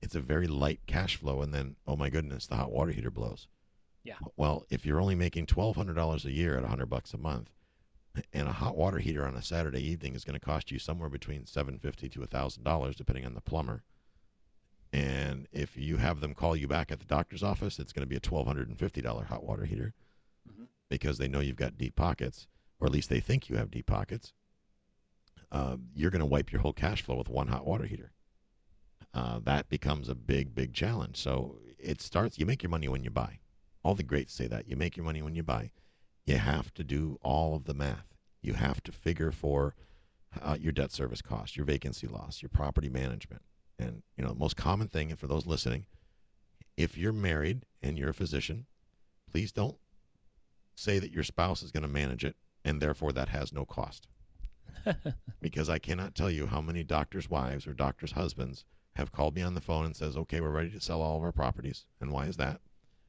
it's 0.00 0.14
a 0.14 0.20
very 0.20 0.46
light 0.46 0.80
cash 0.86 1.16
flow, 1.16 1.42
and 1.42 1.52
then, 1.52 1.76
oh 1.86 1.96
my 1.96 2.08
goodness, 2.08 2.46
the 2.46 2.56
hot 2.56 2.70
water 2.72 2.92
heater 2.92 3.10
blows. 3.10 3.48
Yeah. 4.04 4.18
Well, 4.36 4.64
if 4.70 4.86
you're 4.86 5.00
only 5.00 5.16
making 5.16 5.46
$1,200 5.46 6.24
a 6.24 6.30
year 6.32 6.52
at 6.52 6.60
a 6.60 6.62
100 6.62 6.86
bucks 6.86 7.12
a 7.12 7.18
month, 7.18 7.50
and 8.32 8.48
a 8.48 8.52
hot 8.52 8.76
water 8.76 8.98
heater 8.98 9.26
on 9.26 9.34
a 9.34 9.42
Saturday 9.42 9.80
evening 9.82 10.14
is 10.14 10.24
going 10.24 10.38
to 10.38 10.44
cost 10.44 10.70
you 10.70 10.78
somewhere 10.78 11.08
between 11.10 11.44
750 11.44 12.08
to 12.10 12.20
$1,000, 12.20 12.94
depending 12.94 13.26
on 13.26 13.34
the 13.34 13.40
plumber. 13.40 13.82
And 14.92 15.48
if 15.52 15.76
you 15.76 15.96
have 15.96 16.20
them 16.20 16.34
call 16.34 16.56
you 16.56 16.68
back 16.68 16.92
at 16.92 17.00
the 17.00 17.04
doctor's 17.06 17.42
office, 17.42 17.78
it's 17.78 17.92
going 17.92 18.04
to 18.04 18.08
be 18.08 18.16
a 18.16 18.20
$1,250 18.20 19.26
hot 19.26 19.44
water 19.44 19.64
heater 19.64 19.92
Mhm. 20.48 20.68
because 20.88 21.18
they 21.18 21.28
know 21.28 21.40
you've 21.40 21.56
got 21.56 21.76
deep 21.76 21.96
pockets, 21.96 22.46
or 22.80 22.86
at 22.86 22.92
least 22.92 23.08
they 23.08 23.20
think 23.20 23.48
you 23.48 23.56
have 23.56 23.70
deep 23.70 23.86
pockets. 23.86 24.32
Uh, 25.50 25.76
you're 25.94 26.10
going 26.10 26.20
to 26.20 26.26
wipe 26.26 26.52
your 26.52 26.60
whole 26.60 26.72
cash 26.72 27.02
flow 27.02 27.16
with 27.16 27.28
one 27.28 27.48
hot 27.48 27.66
water 27.66 27.86
heater. 27.86 28.12
Uh, 29.14 29.38
that 29.42 29.68
becomes 29.68 30.08
a 30.08 30.14
big, 30.14 30.54
big 30.54 30.74
challenge. 30.74 31.16
So 31.16 31.58
it 31.78 32.02
starts, 32.02 32.38
you 32.38 32.44
make 32.44 32.62
your 32.62 32.70
money 32.70 32.88
when 32.88 33.04
you 33.04 33.10
buy. 33.10 33.38
All 33.82 33.94
the 33.94 34.02
greats 34.02 34.34
say 34.34 34.46
that. 34.48 34.68
You 34.68 34.76
make 34.76 34.96
your 34.96 35.04
money 35.04 35.22
when 35.22 35.34
you 35.34 35.42
buy. 35.42 35.70
You 36.26 36.36
have 36.38 36.74
to 36.74 36.84
do 36.84 37.18
all 37.22 37.54
of 37.54 37.64
the 37.64 37.74
math. 37.74 38.16
You 38.42 38.54
have 38.54 38.82
to 38.82 38.92
figure 38.92 39.30
for 39.30 39.74
uh, 40.42 40.56
your 40.60 40.72
debt 40.72 40.92
service 40.92 41.22
cost, 41.22 41.56
your 41.56 41.64
vacancy 41.64 42.06
loss, 42.06 42.42
your 42.42 42.48
property 42.48 42.88
management. 42.88 43.42
And, 43.78 44.02
you 44.16 44.24
know, 44.24 44.30
the 44.30 44.38
most 44.38 44.56
common 44.56 44.88
thing, 44.88 45.10
and 45.10 45.18
for 45.18 45.28
those 45.28 45.46
listening, 45.46 45.86
if 46.76 46.98
you're 46.98 47.12
married 47.12 47.62
and 47.82 47.98
you're 47.98 48.10
a 48.10 48.14
physician, 48.14 48.66
please 49.30 49.52
don't 49.52 49.76
say 50.74 50.98
that 50.98 51.12
your 51.12 51.24
spouse 51.24 51.62
is 51.62 51.70
going 51.70 51.82
to 51.82 51.88
manage 51.88 52.24
it 52.24 52.36
and 52.66 52.82
therefore 52.82 53.12
that 53.12 53.28
has 53.28 53.52
no 53.52 53.64
cost. 53.64 54.08
because 55.40 55.70
I 55.70 55.78
cannot 55.78 56.14
tell 56.14 56.30
you 56.30 56.46
how 56.46 56.60
many 56.60 56.82
doctors' 56.82 57.30
wives 57.30 57.66
or 57.66 57.72
doctors' 57.72 58.12
husbands 58.12 58.64
have 58.96 59.12
called 59.12 59.36
me 59.36 59.42
on 59.42 59.54
the 59.54 59.60
phone 59.60 59.86
and 59.86 59.96
says, 59.96 60.16
"Okay, 60.16 60.40
we're 60.40 60.50
ready 60.50 60.70
to 60.70 60.80
sell 60.80 61.00
all 61.00 61.16
of 61.16 61.22
our 61.22 61.32
properties." 61.32 61.86
And 62.00 62.10
why 62.10 62.26
is 62.26 62.36
that? 62.36 62.60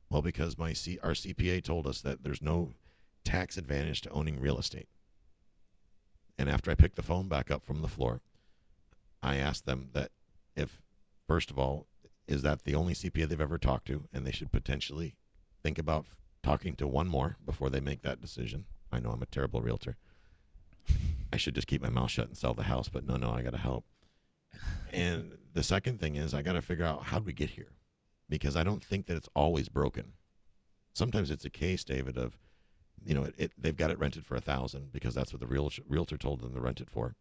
Well, 0.10 0.22
because 0.22 0.58
my 0.58 0.74
C- 0.74 1.00
our 1.02 1.12
CPA 1.12 1.64
told 1.64 1.88
us 1.88 2.02
that 2.02 2.24
there's 2.24 2.42
no 2.42 2.76
tax 3.26 3.58
advantage 3.58 4.02
to 4.02 4.10
owning 4.12 4.40
real 4.40 4.60
estate. 4.60 4.88
And 6.38 6.50
after 6.50 6.70
I 6.70 6.76
picked 6.76 6.96
the 6.96 7.02
phone 7.02 7.28
back 7.28 7.50
up 7.50 7.66
from 7.66 7.82
the 7.82 7.88
floor, 7.88 8.22
I 9.24 9.38
asked 9.38 9.66
them 9.66 9.90
that 9.94 10.12
if, 10.56 10.82
first 11.28 11.50
of 11.50 11.58
all, 11.58 11.88
is 12.28 12.44
that 12.44 12.64
the 12.64 12.76
only 12.76 12.94
CPA 12.94 13.28
they've 13.28 13.42
ever 13.42 13.58
talked 13.58 13.88
to, 13.88 14.06
and 14.14 14.26
they 14.26 14.32
should 14.32 14.52
potentially 14.52 15.16
think 15.64 15.80
about 15.80 16.06
talking 16.44 16.76
to 16.76 16.88
one 16.88 17.08
more 17.08 17.38
before 17.44 17.70
they 17.70 17.80
make 17.80 18.04
that 18.04 18.22
decision. 18.22 18.66
I 18.92 19.00
know 19.00 19.12
I'm 19.12 19.22
a 19.22 19.28
terrible 19.28 19.62
realtor. 19.62 19.98
I 21.32 21.38
should 21.38 21.56
just 21.56 21.68
keep 21.68 21.82
my 21.82 21.90
mouth 21.90 22.10
shut 22.10 22.28
and 22.28 22.38
sell 22.38 22.54
the 22.54 22.64
house, 22.64 22.90
but 22.90 23.06
no, 23.06 23.18
no, 23.18 23.32
I 23.32 23.42
got 23.42 23.52
to 23.52 23.58
help. 23.58 23.86
And 24.92 25.38
the 25.54 25.64
second 25.64 26.00
thing 26.00 26.16
is 26.16 26.34
I 26.34 26.42
got 26.42 26.54
to 26.54 26.62
figure 26.62 26.86
out 26.86 27.04
how 27.04 27.20
do 27.20 27.26
we 27.26 27.34
get 27.34 27.50
here? 27.50 27.74
Because 28.30 28.56
I 28.56 28.64
don't 28.64 28.84
think 28.84 29.06
that 29.08 29.18
it's 29.18 29.30
always 29.36 29.70
broken. 29.70 30.14
Sometimes 30.94 31.30
it's 31.30 31.46
a 31.46 31.50
case, 31.50 31.84
David, 31.84 32.18
of 32.18 32.38
you 33.06 33.14
know, 33.14 33.24
it, 33.24 33.36
it, 33.38 33.52
they've 33.58 33.78
got 33.78 33.92
it 33.92 34.00
rented 34.00 34.26
for 34.26 34.36
a 34.36 34.42
thousand 34.42 34.92
because 34.92 35.14
that's 35.14 35.32
what 35.32 35.40
the 35.40 35.48
real, 35.48 35.72
realtor 35.88 36.18
told 36.18 36.42
them 36.42 36.54
to 36.54 36.60
rent 36.60 36.82
it 36.82 36.90
for. 36.90 37.16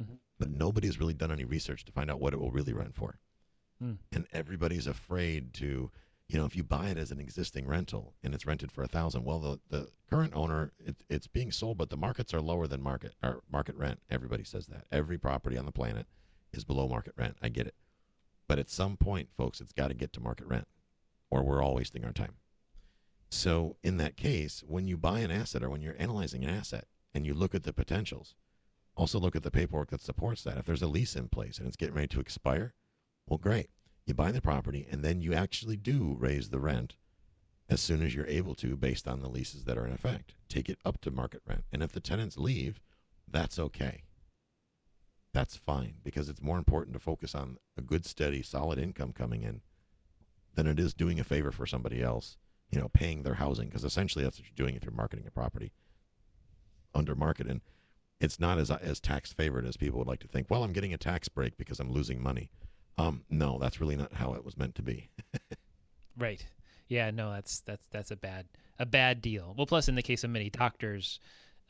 Mhm. 0.00 0.18
But 0.38 0.50
nobody's 0.50 1.00
really 1.00 1.14
done 1.14 1.32
any 1.32 1.44
research 1.44 1.84
to 1.84 1.92
find 1.92 2.10
out 2.10 2.20
what 2.20 2.32
it 2.32 2.40
will 2.40 2.50
really 2.50 2.72
rent 2.72 2.94
for. 2.94 3.18
Hmm. 3.78 3.94
And 4.12 4.26
everybody's 4.32 4.86
afraid 4.86 5.54
to, 5.54 5.90
you 6.32 6.38
know, 6.38 6.46
if 6.46 6.56
you 6.56 6.64
buy 6.64 6.88
it 6.88 6.96
as 6.96 7.10
an 7.10 7.20
existing 7.20 7.66
rental 7.66 8.14
and 8.22 8.34
it's 8.34 8.46
rented 8.46 8.72
for 8.72 8.82
a 8.82 8.88
thousand, 8.88 9.24
well, 9.24 9.38
the, 9.38 9.60
the 9.68 9.88
current 10.08 10.32
owner, 10.34 10.72
it, 10.78 10.96
it's 11.10 11.26
being 11.26 11.52
sold, 11.52 11.76
but 11.76 11.90
the 11.90 11.96
markets 11.96 12.32
are 12.32 12.40
lower 12.40 12.66
than 12.66 12.82
market 12.82 13.14
or 13.22 13.42
market 13.50 13.76
rent. 13.76 14.00
Everybody 14.10 14.44
says 14.44 14.66
that. 14.68 14.84
Every 14.90 15.18
property 15.18 15.58
on 15.58 15.66
the 15.66 15.72
planet 15.72 16.06
is 16.52 16.64
below 16.64 16.88
market 16.88 17.14
rent. 17.16 17.36
I 17.42 17.50
get 17.50 17.66
it. 17.66 17.74
But 18.48 18.58
at 18.58 18.70
some 18.70 18.96
point, 18.96 19.28
folks, 19.36 19.60
it's 19.60 19.72
got 19.72 19.88
to 19.88 19.94
get 19.94 20.12
to 20.14 20.20
market 20.20 20.46
rent 20.46 20.66
or 21.30 21.42
we're 21.42 21.62
all 21.62 21.74
wasting 21.74 22.04
our 22.04 22.12
time. 22.12 22.34
So, 23.30 23.76
in 23.82 23.96
that 23.96 24.16
case, 24.16 24.62
when 24.66 24.86
you 24.86 24.98
buy 24.98 25.20
an 25.20 25.30
asset 25.30 25.62
or 25.62 25.70
when 25.70 25.80
you're 25.80 25.96
analyzing 25.98 26.44
an 26.44 26.50
asset 26.50 26.84
and 27.14 27.24
you 27.24 27.32
look 27.32 27.54
at 27.54 27.62
the 27.62 27.72
potentials, 27.72 28.34
also 28.94 29.18
look 29.18 29.34
at 29.34 29.42
the 29.42 29.50
paperwork 29.50 29.90
that 29.90 30.02
supports 30.02 30.42
that. 30.44 30.58
If 30.58 30.66
there's 30.66 30.82
a 30.82 30.86
lease 30.86 31.16
in 31.16 31.28
place 31.28 31.58
and 31.58 31.66
it's 31.66 31.76
getting 31.76 31.94
ready 31.94 32.08
to 32.08 32.20
expire, 32.20 32.74
well, 33.26 33.38
great. 33.38 33.70
You 34.06 34.14
buy 34.14 34.32
the 34.32 34.40
property 34.40 34.86
and 34.90 35.02
then 35.02 35.20
you 35.20 35.32
actually 35.32 35.76
do 35.76 36.16
raise 36.18 36.50
the 36.50 36.58
rent 36.58 36.96
as 37.68 37.80
soon 37.80 38.02
as 38.02 38.14
you're 38.14 38.26
able 38.26 38.54
to 38.56 38.76
based 38.76 39.06
on 39.06 39.20
the 39.20 39.28
leases 39.28 39.64
that 39.64 39.78
are 39.78 39.86
in 39.86 39.92
effect. 39.92 40.34
Take 40.48 40.68
it 40.68 40.78
up 40.84 41.00
to 41.02 41.10
market 41.10 41.42
rent. 41.46 41.64
And 41.72 41.82
if 41.82 41.92
the 41.92 42.00
tenants 42.00 42.36
leave, 42.36 42.80
that's 43.30 43.58
okay. 43.58 44.02
That's 45.32 45.56
fine 45.56 45.94
because 46.04 46.28
it's 46.28 46.42
more 46.42 46.58
important 46.58 46.94
to 46.94 47.00
focus 47.00 47.34
on 47.34 47.56
a 47.78 47.80
good, 47.80 48.04
steady, 48.04 48.42
solid 48.42 48.78
income 48.78 49.12
coming 49.12 49.42
in 49.42 49.62
than 50.54 50.66
it 50.66 50.78
is 50.78 50.92
doing 50.92 51.18
a 51.18 51.24
favor 51.24 51.50
for 51.50 51.64
somebody 51.64 52.02
else, 52.02 52.36
you 52.70 52.78
know, 52.78 52.88
paying 52.88 53.22
their 53.22 53.34
housing 53.34 53.68
because 53.68 53.84
essentially 53.84 54.24
that's 54.24 54.38
what 54.38 54.46
you're 54.46 54.66
doing 54.66 54.76
if 54.76 54.84
you're 54.84 54.92
marketing 54.92 55.26
a 55.26 55.30
property 55.30 55.72
under 56.94 57.14
market 57.14 57.46
and 57.46 57.62
it's 58.20 58.38
not 58.38 58.58
as 58.58 58.70
as 58.70 59.00
tax 59.00 59.32
favored 59.32 59.66
as 59.66 59.76
people 59.76 59.98
would 59.98 60.06
like 60.06 60.20
to 60.20 60.28
think. 60.28 60.48
Well, 60.50 60.62
I'm 60.62 60.72
getting 60.72 60.92
a 60.92 60.98
tax 60.98 61.28
break 61.28 61.56
because 61.56 61.80
I'm 61.80 61.90
losing 61.90 62.22
money. 62.22 62.50
Um, 62.98 63.22
no, 63.30 63.58
that's 63.58 63.80
really 63.80 63.96
not 63.96 64.12
how 64.12 64.34
it 64.34 64.44
was 64.44 64.56
meant 64.56 64.74
to 64.76 64.82
be. 64.82 65.10
Right. 66.18 66.44
Yeah. 66.88 67.10
No, 67.10 67.32
that's 67.32 67.60
that's 67.60 67.86
that's 67.90 68.10
a 68.10 68.16
bad 68.16 68.46
a 68.78 68.86
bad 68.86 69.22
deal. 69.22 69.54
Well, 69.56 69.66
plus 69.66 69.88
in 69.88 69.94
the 69.94 70.02
case 70.02 70.24
of 70.24 70.30
many 70.30 70.50
doctors, 70.50 71.20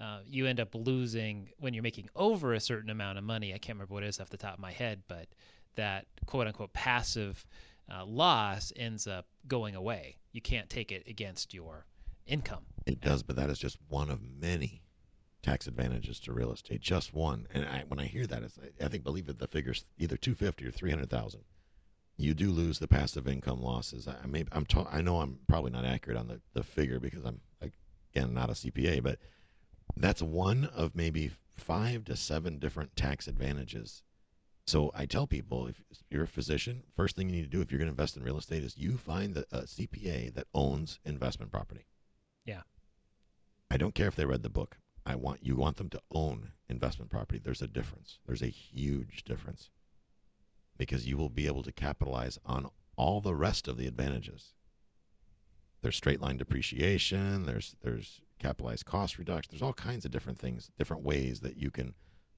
uh, 0.00 0.20
you 0.26 0.46
end 0.46 0.58
up 0.58 0.74
losing 0.74 1.48
when 1.58 1.74
you're 1.74 1.82
making 1.82 2.08
over 2.16 2.54
a 2.54 2.60
certain 2.60 2.90
amount 2.90 3.18
of 3.18 3.24
money. 3.24 3.54
I 3.54 3.58
can't 3.58 3.76
remember 3.76 3.94
what 3.94 4.02
it 4.02 4.08
is 4.08 4.20
off 4.20 4.30
the 4.30 4.36
top 4.36 4.54
of 4.54 4.60
my 4.60 4.72
head, 4.72 5.02
but 5.06 5.28
that 5.76 6.06
quote 6.26 6.46
unquote 6.48 6.72
passive 6.72 7.46
uh, 7.92 8.04
loss 8.04 8.72
ends 8.76 9.06
up 9.06 9.26
going 9.46 9.74
away. 9.74 10.16
You 10.32 10.40
can't 10.40 10.68
take 10.68 10.90
it 10.90 11.04
against 11.06 11.54
your 11.54 11.86
income. 12.26 12.64
It 12.86 13.00
does, 13.00 13.22
but 13.22 13.36
that 13.36 13.50
is 13.50 13.58
just 13.58 13.78
one 13.88 14.10
of 14.10 14.20
many 14.40 14.81
tax 15.42 15.66
advantages 15.66 16.20
to 16.20 16.32
real 16.32 16.52
estate. 16.52 16.80
Just 16.80 17.12
one. 17.12 17.46
And 17.52 17.64
I, 17.64 17.84
when 17.88 17.98
I 17.98 18.04
hear 18.04 18.26
that, 18.26 18.42
it's, 18.42 18.58
I 18.82 18.88
think 18.88 19.04
believe 19.04 19.28
it, 19.28 19.38
the 19.38 19.46
figure's 19.46 19.84
either 19.98 20.16
two 20.16 20.34
fifty 20.34 20.66
or 20.66 20.70
three 20.70 20.90
hundred 20.90 21.10
thousand. 21.10 21.42
You 22.16 22.34
do 22.34 22.50
lose 22.50 22.78
the 22.78 22.88
passive 22.88 23.26
income 23.26 23.62
losses. 23.62 24.06
I 24.06 24.26
may, 24.26 24.44
I'm 24.52 24.66
ta- 24.66 24.88
I 24.90 25.00
know 25.00 25.20
I'm 25.20 25.38
probably 25.48 25.70
not 25.70 25.84
accurate 25.84 26.18
on 26.18 26.28
the, 26.28 26.40
the 26.52 26.62
figure 26.62 27.00
because 27.00 27.24
I'm 27.24 27.40
again 27.60 28.34
not 28.34 28.50
a 28.50 28.54
CPA, 28.54 29.02
but 29.02 29.18
that's 29.96 30.22
one 30.22 30.66
of 30.74 30.94
maybe 30.94 31.30
five 31.56 32.04
to 32.04 32.16
seven 32.16 32.58
different 32.58 32.96
tax 32.96 33.26
advantages. 33.26 34.02
So 34.66 34.92
I 34.94 35.06
tell 35.06 35.26
people 35.26 35.66
if 35.66 35.82
you're 36.08 36.24
a 36.24 36.28
physician, 36.28 36.84
first 36.94 37.16
thing 37.16 37.28
you 37.28 37.36
need 37.36 37.42
to 37.42 37.48
do 37.48 37.60
if 37.60 37.70
you're 37.70 37.78
going 37.78 37.88
to 37.88 37.92
invest 37.92 38.16
in 38.16 38.22
real 38.22 38.38
estate 38.38 38.62
is 38.62 38.78
you 38.78 38.96
find 38.96 39.34
the, 39.34 39.44
a 39.50 39.62
CPA 39.62 40.32
that 40.34 40.46
owns 40.54 41.00
investment 41.04 41.50
property. 41.50 41.86
Yeah. 42.44 42.62
I 43.70 43.76
don't 43.76 43.94
care 43.94 44.06
if 44.06 44.14
they 44.14 44.24
read 44.24 44.42
the 44.42 44.48
book. 44.48 44.76
I 45.04 45.16
want 45.16 45.40
you 45.42 45.56
want 45.56 45.76
them 45.76 45.88
to 45.90 46.00
own 46.12 46.52
investment 46.68 47.10
property. 47.10 47.40
There's 47.42 47.62
a 47.62 47.66
difference. 47.66 48.18
There's 48.26 48.42
a 48.42 48.46
huge 48.48 49.24
difference. 49.24 49.70
Because 50.78 51.06
you 51.06 51.16
will 51.16 51.28
be 51.28 51.46
able 51.46 51.62
to 51.64 51.72
capitalize 51.72 52.38
on 52.46 52.68
all 52.96 53.20
the 53.20 53.34
rest 53.34 53.68
of 53.68 53.76
the 53.76 53.86
advantages. 53.86 54.52
There's 55.82 55.96
straight 55.96 56.20
line 56.20 56.36
depreciation, 56.36 57.44
there's 57.44 57.74
there's 57.82 58.20
capitalized 58.38 58.84
cost 58.84 59.18
reduction, 59.18 59.50
there's 59.52 59.62
all 59.62 59.72
kinds 59.72 60.04
of 60.04 60.10
different 60.10 60.38
things, 60.38 60.70
different 60.78 61.02
ways 61.02 61.40
that 61.40 61.56
you 61.56 61.70
can 61.70 61.94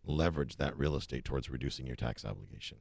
leverage 0.07 0.57
that 0.57 0.79
real 0.79 0.97
estate 0.97 1.25
towards 1.25 1.51
reducing 1.51 1.87
your 1.87 1.97
tax 1.97 2.25
obligation. 2.25 2.79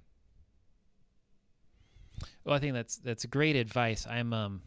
Well, 2.43 2.55
I 2.55 2.59
think 2.59 2.73
that's 2.73 2.97
that's 2.97 3.25
great 3.25 3.55
advice. 3.55 4.07
I'm 4.09 4.33
um 4.33 4.61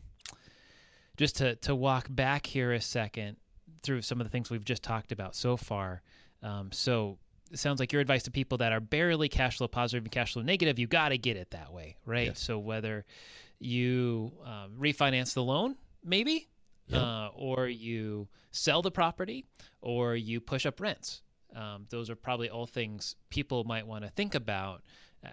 just 1.16 1.37
to 1.37 1.57
to 1.57 1.74
walk 1.74 2.07
back 2.11 2.46
here 2.46 2.72
a 2.72 2.81
second 2.81 3.38
through 3.83 4.02
some 4.02 4.20
of 4.20 4.26
the 4.26 4.31
things 4.31 4.50
we've 4.50 4.64
just 4.64 4.83
talked 4.83 5.12
about 5.12 5.35
so 5.35 5.57
far. 5.57 6.02
Um, 6.42 6.70
so 6.72 7.18
it 7.50 7.59
sounds 7.59 7.81
like 7.81 7.92
your 7.92 8.00
advice 8.02 8.24
to 8.24 8.31
people 8.31 8.59
that 8.59 8.72
are 8.72 8.81
barely 8.81 9.29
cash 9.29 9.59
flow 9.59 9.68
positive 9.68 10.05
and 10.05 10.11
cash 10.12 10.33
flow 10.33 10.42
negative, 10.42 10.79
you 10.79 10.87
got 10.87 11.11
to 11.11 11.18
get 11.18 11.37
it 11.37 11.50
that 11.52 11.72
way, 11.72 11.96
right? 12.05 12.29
Yes. 12.29 12.40
So 12.40 12.59
whether 12.59 13.05
you 13.59 14.33
um, 14.44 14.72
refinance 14.79 15.35
the 15.35 15.42
loan, 15.42 15.76
maybe, 16.05 16.48
Yep. 16.88 17.02
uh, 17.02 17.29
or 17.35 17.66
you 17.66 18.29
sell 18.52 18.81
the 18.81 18.92
property, 18.92 19.44
or 19.81 20.14
you 20.14 20.40
push 20.40 20.66
up 20.66 20.81
rents. 20.81 21.22
Um, 21.55 21.87
those 21.90 22.11
are 22.11 22.14
probably 22.14 22.48
all 22.48 22.66
things 22.66 23.16
people 23.29 23.64
might 23.64 23.85
want 23.87 24.05
to 24.05 24.11
think 24.11 24.37
about 24.37 24.83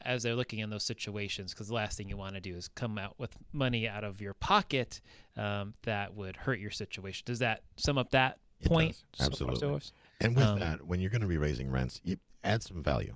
as 0.04 0.24
they're 0.24 0.36
looking 0.36 0.60
in 0.60 0.70
those 0.70 0.84
situations 0.84 1.54
because 1.54 1.68
the 1.68 1.74
last 1.74 1.98
thing 1.98 2.10
you 2.10 2.18
want 2.18 2.36
to 2.36 2.42
do 2.42 2.56
is 2.56 2.68
come 2.68 2.98
out 2.98 3.16
with 3.18 3.36
money 3.52 3.88
out 3.88 4.04
of 4.04 4.20
your 4.22 4.34
pocket 4.34 5.02
um, 5.38 5.74
that 5.84 6.14
would 6.14 6.36
hurt 6.36 6.60
your 6.60 6.72
situation. 6.72 7.24
Does 7.26 7.40
that 7.40 7.62
sum 7.78 7.98
up 7.98 8.10
that 8.12 8.40
It 8.62 8.68
point? 8.68 8.98
does. 9.18 9.28
Absolutely. 9.28 9.60
so- 9.60 9.80
And 10.22 10.36
with 10.36 10.46
Um, 10.46 10.60
that, 10.60 10.86
when 10.86 11.00
you're 11.00 11.10
going 11.10 11.22
to 11.22 11.28
be 11.28 11.38
raising 11.38 11.70
rents, 11.72 12.00
you 12.04 12.18
add 12.44 12.64
some 12.64 12.82
value. 12.84 13.16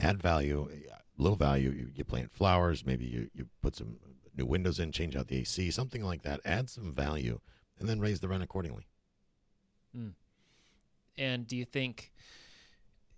Add 0.00 0.20
value, 0.20 0.68
a 0.90 1.22
little 1.22 1.36
value. 1.36 1.70
You, 1.70 1.90
you 1.94 2.04
plant 2.04 2.32
flowers, 2.32 2.84
maybe 2.84 3.04
you, 3.06 3.30
you 3.34 3.48
put 3.62 3.76
some 3.76 3.96
new 4.36 4.44
windows 4.46 4.80
in, 4.80 4.90
change 4.92 5.14
out 5.16 5.28
the 5.28 5.36
AC, 5.38 5.70
something 5.70 6.02
like 6.02 6.22
that. 6.22 6.40
Add 6.44 6.68
some 6.70 6.92
value, 6.92 7.40
and 7.78 7.88
then 7.88 8.00
raise 8.00 8.20
the 8.20 8.28
rent 8.28 8.42
accordingly. 8.42 8.86
And 11.16 11.46
do 11.46 11.56
you 11.56 11.64
think 11.64 12.12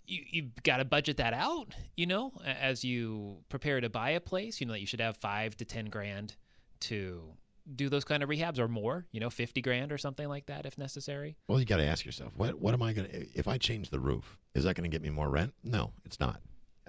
you 0.07 0.25
you've 0.31 0.63
got 0.63 0.79
to 0.79 0.85
budget 0.85 1.17
that 1.19 1.33
out? 1.35 1.75
You 1.97 2.07
know, 2.07 2.33
as 2.45 2.85
you 2.85 3.39
prepare 3.49 3.81
to 3.81 3.89
buy 3.89 4.11
a 4.11 4.21
place, 4.21 4.61
you 4.61 4.67
know 4.67 4.73
that 4.73 4.81
you 4.81 4.87
should 4.87 5.01
have 5.01 5.17
five 5.17 5.57
to 5.59 5.65
ten 5.65 5.87
grand 5.87 6.37
to 6.81 7.23
do 7.75 7.89
those 7.89 8.05
kind 8.05 8.23
of 8.23 8.29
rehabs 8.29 8.59
or 8.59 8.69
more. 8.69 9.07
You 9.13 9.21
know, 9.21 9.31
fifty 9.31 9.61
grand 9.63 9.91
or 9.93 9.99
something 9.99 10.29
like 10.29 10.47
that 10.47 10.67
if 10.67 10.79
necessary. 10.79 11.37
Well, 11.49 11.59
you 11.59 11.67
got 11.67 11.79
to 11.79 11.85
ask 11.87 12.05
yourself, 12.05 12.33
what 12.37 12.61
what 12.61 12.75
am 12.75 12.83
I 12.83 12.93
going 12.93 13.09
to? 13.11 13.27
If 13.35 13.49
I 13.49 13.59
change 13.59 13.91
the 13.91 14.01
roof, 14.01 14.39
is 14.55 14.65
that 14.65 14.77
going 14.77 14.89
to 14.89 14.95
get 14.95 15.03
me 15.03 15.11
more 15.11 15.29
rent? 15.29 15.53
No, 15.65 15.93
it's 16.05 16.21
not. 16.21 16.41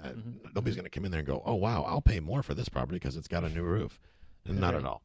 Uh, 0.04 0.10
Mhm. 0.10 0.54
Nobody's 0.54 0.76
going 0.76 0.86
to 0.86 0.92
come 0.92 1.06
in 1.06 1.12
there 1.12 1.20
and 1.22 1.28
go, 1.28 1.42
"Oh 1.46 1.56
wow, 1.56 1.84
I'll 1.84 2.02
pay 2.02 2.20
more 2.20 2.44
for 2.44 2.54
this 2.54 2.70
property 2.70 2.98
because 2.98 3.16
it's 3.18 3.28
got 3.28 3.44
a 3.44 3.50
new 3.50 3.64
roof." 3.64 4.00
Not 4.46 4.76
at 4.76 4.86
all. 4.86 5.02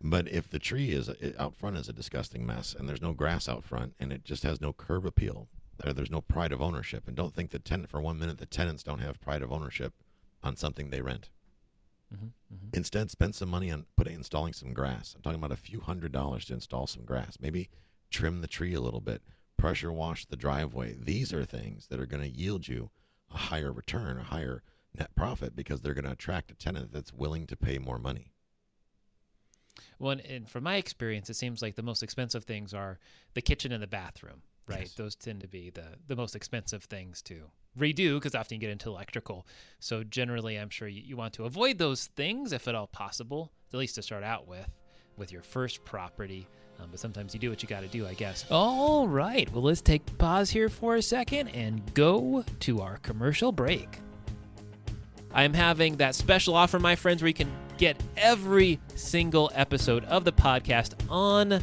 But 0.00 0.28
if 0.28 0.48
the 0.48 0.60
tree 0.60 0.90
is 0.90 1.10
out 1.38 1.56
front 1.56 1.76
is 1.76 1.88
a 1.88 1.92
disgusting 1.92 2.46
mess, 2.46 2.72
and 2.72 2.88
there's 2.88 3.02
no 3.02 3.12
grass 3.12 3.48
out 3.48 3.64
front, 3.64 3.94
and 3.98 4.12
it 4.12 4.22
just 4.24 4.44
has 4.44 4.60
no 4.60 4.72
curb 4.72 5.04
appeal, 5.04 5.48
there, 5.78 5.92
there's 5.92 6.10
no 6.10 6.20
pride 6.20 6.52
of 6.52 6.62
ownership, 6.62 7.06
and 7.06 7.16
don't 7.16 7.34
think 7.34 7.50
the 7.50 7.58
tenant 7.58 7.90
for 7.90 8.00
one 8.00 8.18
minute 8.18 8.38
the 8.38 8.46
tenants 8.46 8.82
don't 8.82 9.00
have 9.00 9.20
pride 9.20 9.42
of 9.42 9.52
ownership 9.52 9.92
on 10.42 10.56
something 10.56 10.90
they 10.90 11.00
rent. 11.00 11.30
Mm-hmm, 12.14 12.26
mm-hmm. 12.26 12.68
Instead, 12.72 13.10
spend 13.10 13.34
some 13.34 13.48
money 13.48 13.70
on 13.70 13.86
putting 13.96 14.14
installing 14.14 14.52
some 14.52 14.72
grass. 14.72 15.14
I'm 15.14 15.22
talking 15.22 15.38
about 15.38 15.52
a 15.52 15.56
few 15.56 15.80
hundred 15.80 16.12
dollars 16.12 16.46
to 16.46 16.54
install 16.54 16.86
some 16.86 17.04
grass. 17.04 17.38
Maybe 17.40 17.68
trim 18.10 18.40
the 18.40 18.46
tree 18.46 18.74
a 18.74 18.80
little 18.80 19.00
bit, 19.00 19.22
pressure 19.56 19.92
wash 19.92 20.24
the 20.26 20.36
driveway. 20.36 20.96
These 20.98 21.32
are 21.32 21.44
things 21.44 21.88
that 21.88 22.00
are 22.00 22.06
going 22.06 22.22
to 22.22 22.38
yield 22.38 22.66
you 22.66 22.90
a 23.32 23.36
higher 23.36 23.72
return, 23.72 24.18
a 24.18 24.22
higher 24.22 24.62
net 24.94 25.14
profit 25.14 25.54
because 25.54 25.80
they're 25.80 25.94
going 25.94 26.04
to 26.04 26.12
attract 26.12 26.50
a 26.50 26.54
tenant 26.54 26.92
that's 26.92 27.12
willing 27.12 27.46
to 27.46 27.56
pay 27.56 27.78
more 27.78 27.98
money. 27.98 28.32
Well, 29.98 30.12
and, 30.12 30.20
and 30.22 30.48
from 30.48 30.64
my 30.64 30.76
experience, 30.76 31.28
it 31.28 31.34
seems 31.34 31.60
like 31.60 31.76
the 31.76 31.82
most 31.82 32.02
expensive 32.02 32.44
things 32.44 32.72
are 32.72 32.98
the 33.34 33.42
kitchen 33.42 33.72
and 33.72 33.82
the 33.82 33.88
bathroom, 33.88 34.42
right? 34.68 34.82
Yes. 34.82 34.94
Those 34.94 35.14
tend 35.16 35.40
to 35.40 35.48
be 35.48 35.70
the, 35.70 35.84
the 36.06 36.16
most 36.16 36.36
expensive 36.36 36.84
things 36.84 37.22
to 37.22 37.50
redo 37.78 38.16
because 38.16 38.34
often 38.34 38.56
you 38.56 38.60
get 38.60 38.70
into 38.70 38.88
electrical. 38.88 39.46
So 39.80 40.04
generally, 40.04 40.56
I'm 40.56 40.70
sure 40.70 40.88
you, 40.88 41.02
you 41.04 41.16
want 41.16 41.34
to 41.34 41.44
avoid 41.44 41.78
those 41.78 42.06
things 42.16 42.52
if 42.52 42.68
at 42.68 42.74
all 42.74 42.86
possible, 42.86 43.52
at 43.72 43.78
least 43.78 43.94
to 43.96 44.02
start 44.02 44.24
out 44.24 44.46
with, 44.46 44.68
with 45.16 45.32
your 45.32 45.42
first 45.42 45.84
property. 45.84 46.46
Um, 46.80 46.88
but 46.90 47.00
sometimes 47.00 47.34
you 47.34 47.40
do 47.40 47.50
what 47.50 47.62
you 47.62 47.68
got 47.68 47.80
to 47.80 47.88
do, 47.88 48.06
I 48.06 48.14
guess. 48.14 48.44
All 48.50 49.08
right. 49.08 49.50
Well, 49.52 49.62
let's 49.62 49.80
take 49.80 50.16
pause 50.18 50.50
here 50.50 50.68
for 50.68 50.96
a 50.96 51.02
second 51.02 51.48
and 51.48 51.82
go 51.94 52.44
to 52.60 52.80
our 52.80 52.98
commercial 52.98 53.50
break. 53.50 53.98
I'm 55.32 55.52
having 55.54 55.96
that 55.96 56.14
special 56.14 56.54
offer, 56.54 56.78
my 56.78 56.96
friends, 56.96 57.20
where 57.20 57.28
you 57.28 57.34
can 57.34 57.50
get 57.78 58.00
every 58.16 58.80
single 58.94 59.50
episode 59.54 60.04
of 60.04 60.24
the 60.24 60.32
podcast 60.32 60.94
on 61.10 61.60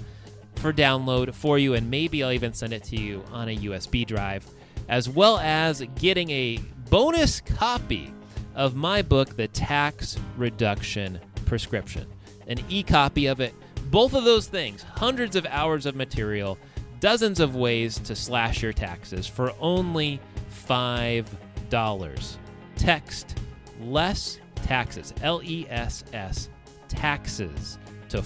for 0.66 0.74
download 0.74 1.32
for 1.32 1.60
you, 1.60 1.76
and 1.76 1.92
maybe 1.92 2.24
I'll 2.24 2.32
even 2.32 2.52
send 2.52 2.74
it 2.74 2.84
to 2.86 2.96
you 3.00 3.24
on 3.32 3.50
a 3.50 3.56
USB 3.56 4.04
drive. 4.04 4.44
as 4.88 5.08
well 5.08 5.38
as 5.38 5.84
getting 5.96 6.30
a 6.32 6.58
bonus 6.90 7.40
copy 7.40 8.12
of 8.56 8.76
my 8.76 9.04
book, 9.04 9.36
The 9.36 9.48
Tax 9.48 10.18
Reduction 10.38 11.20
Prescription, 11.46 12.08
an 12.48 12.58
e 12.68 12.82
copy 12.82 13.28
of 13.28 13.40
it. 13.40 13.54
Both 13.92 14.16
of 14.16 14.24
those 14.24 14.48
things, 14.48 14.82
hundreds 14.82 15.36
of 15.36 15.46
hours 15.46 15.86
of 15.86 15.96
material, 15.96 16.58
dozens 17.00 17.40
of 17.40 17.56
ways 17.56 18.00
to 18.00 18.16
slash 18.16 18.64
your 18.64 18.74
taxes 18.74 19.28
for 19.28 19.54
only 19.60 20.20
$5. 20.68 22.38
Text 22.76 23.38
less 23.82 24.40
taxes, 24.56 25.14
L 25.22 25.42
E 25.44 25.68
S 25.70 26.04
S, 26.14 26.50
taxes 26.88 27.78
to 28.10 28.24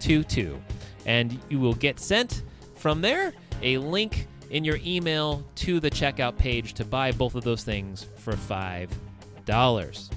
44222. 0.00 0.60
And 1.06 1.38
you 1.48 1.60
will 1.60 1.74
get 1.74 1.98
sent 1.98 2.42
from 2.74 3.00
there 3.00 3.32
a 3.62 3.78
link 3.78 4.26
in 4.50 4.64
your 4.64 4.78
email 4.84 5.44
to 5.56 5.80
the 5.80 5.90
checkout 5.90 6.36
page 6.38 6.74
to 6.74 6.84
buy 6.84 7.12
both 7.12 7.34
of 7.34 7.44
those 7.44 7.64
things 7.64 8.06
for 8.16 8.32
$5. 8.32 10.10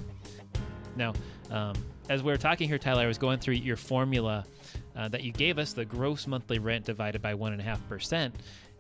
Now, 0.96 1.14
um, 1.50 1.76
as 2.10 2.24
we 2.24 2.32
were 2.32 2.38
talking 2.38 2.68
here, 2.68 2.78
Tyler, 2.78 3.04
I 3.04 3.08
was 3.08 3.18
going 3.18 3.40
through 3.40 3.56
your 3.56 3.78
formula 3.78 4.46
uh, 4.96 5.08
that 5.10 5.24
you 5.24 5.32
gave 5.32 5.58
us, 5.58 5.74
the 5.74 5.86
gross 5.86 6.28
monthly 6.28 6.60
rent 6.60 6.86
divided 6.86 7.22
by 7.22 7.34
1.5%. 7.34 8.34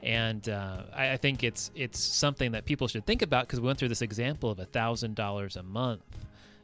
And 0.03 0.49
uh, 0.49 0.83
I, 0.93 1.11
I, 1.11 1.17
think 1.17 1.43
it's 1.43 1.69
it's 1.75 1.99
something 1.99 2.51
that 2.53 2.65
people 2.65 2.87
should 2.87 3.05
think 3.05 3.21
about 3.21 3.47
because 3.47 3.59
we 3.61 3.67
went 3.67 3.77
through 3.77 3.89
this 3.89 4.01
example 4.01 4.49
of 4.49 4.59
a 4.59 4.65
$1,000 4.65 5.57
a 5.57 5.63
month 5.63 6.01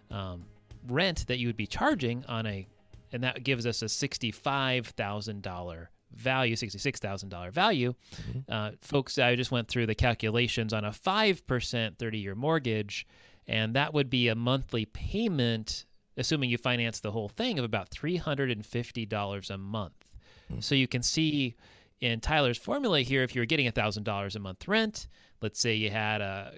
um, 0.09 0.43
rent 0.87 1.27
that 1.27 1.37
you 1.37 1.47
would 1.47 1.57
be 1.57 1.67
charging 1.67 2.25
on 2.25 2.47
a, 2.47 2.67
and 3.11 3.23
that 3.23 3.43
gives 3.43 3.65
us 3.65 3.81
a 3.81 3.85
$65,000 3.85 5.87
value, 6.13 6.55
$66,000 6.55 7.51
value. 7.51 7.93
Mm-hmm. 8.15 8.39
Uh, 8.49 8.71
folks, 8.81 9.17
I 9.17 9.35
just 9.35 9.51
went 9.51 9.67
through 9.67 9.87
the 9.87 9.95
calculations 9.95 10.73
on 10.73 10.85
a 10.85 10.91
5% 10.91 11.97
30 11.97 12.17
year 12.17 12.35
mortgage, 12.35 13.07
and 13.47 13.75
that 13.75 13.93
would 13.93 14.09
be 14.09 14.27
a 14.27 14.35
monthly 14.35 14.85
payment, 14.85 15.85
assuming 16.17 16.49
you 16.49 16.57
finance 16.57 16.99
the 16.99 17.11
whole 17.11 17.29
thing, 17.29 17.59
of 17.59 17.65
about 17.65 17.89
$350 17.91 19.49
a 19.49 19.57
month. 19.57 20.11
Mm-hmm. 20.49 20.61
So 20.61 20.75
you 20.75 20.87
can 20.87 21.03
see 21.03 21.55
in 21.99 22.19
Tyler's 22.19 22.57
formula 22.57 23.01
here, 23.01 23.23
if 23.23 23.35
you 23.35 23.41
were 23.41 23.45
getting 23.45 23.69
$1,000 23.69 24.35
a 24.35 24.39
month 24.39 24.67
rent, 24.67 25.07
let's 25.41 25.59
say 25.59 25.75
you 25.75 25.89
had 25.89 26.21
a, 26.21 26.53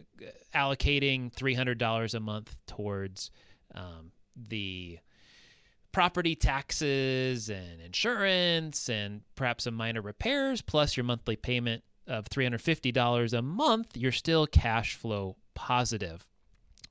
allocating 0.53 1.33
$300 1.33 2.13
a 2.13 2.19
month 2.19 2.55
towards 2.67 3.31
um, 3.75 4.11
the 4.35 4.99
property 5.91 6.35
taxes 6.35 7.49
and 7.49 7.81
insurance 7.81 8.89
and 8.89 9.21
perhaps 9.35 9.63
some 9.63 9.73
minor 9.73 10.01
repairs, 10.01 10.61
plus 10.61 10.95
your 10.95 11.03
monthly 11.03 11.35
payment 11.35 11.83
of 12.07 12.29
$350 12.29 13.33
a 13.33 13.41
month, 13.41 13.95
you're 13.95 14.11
still 14.11 14.47
cash 14.47 14.95
flow 14.95 15.35
positive. 15.55 16.25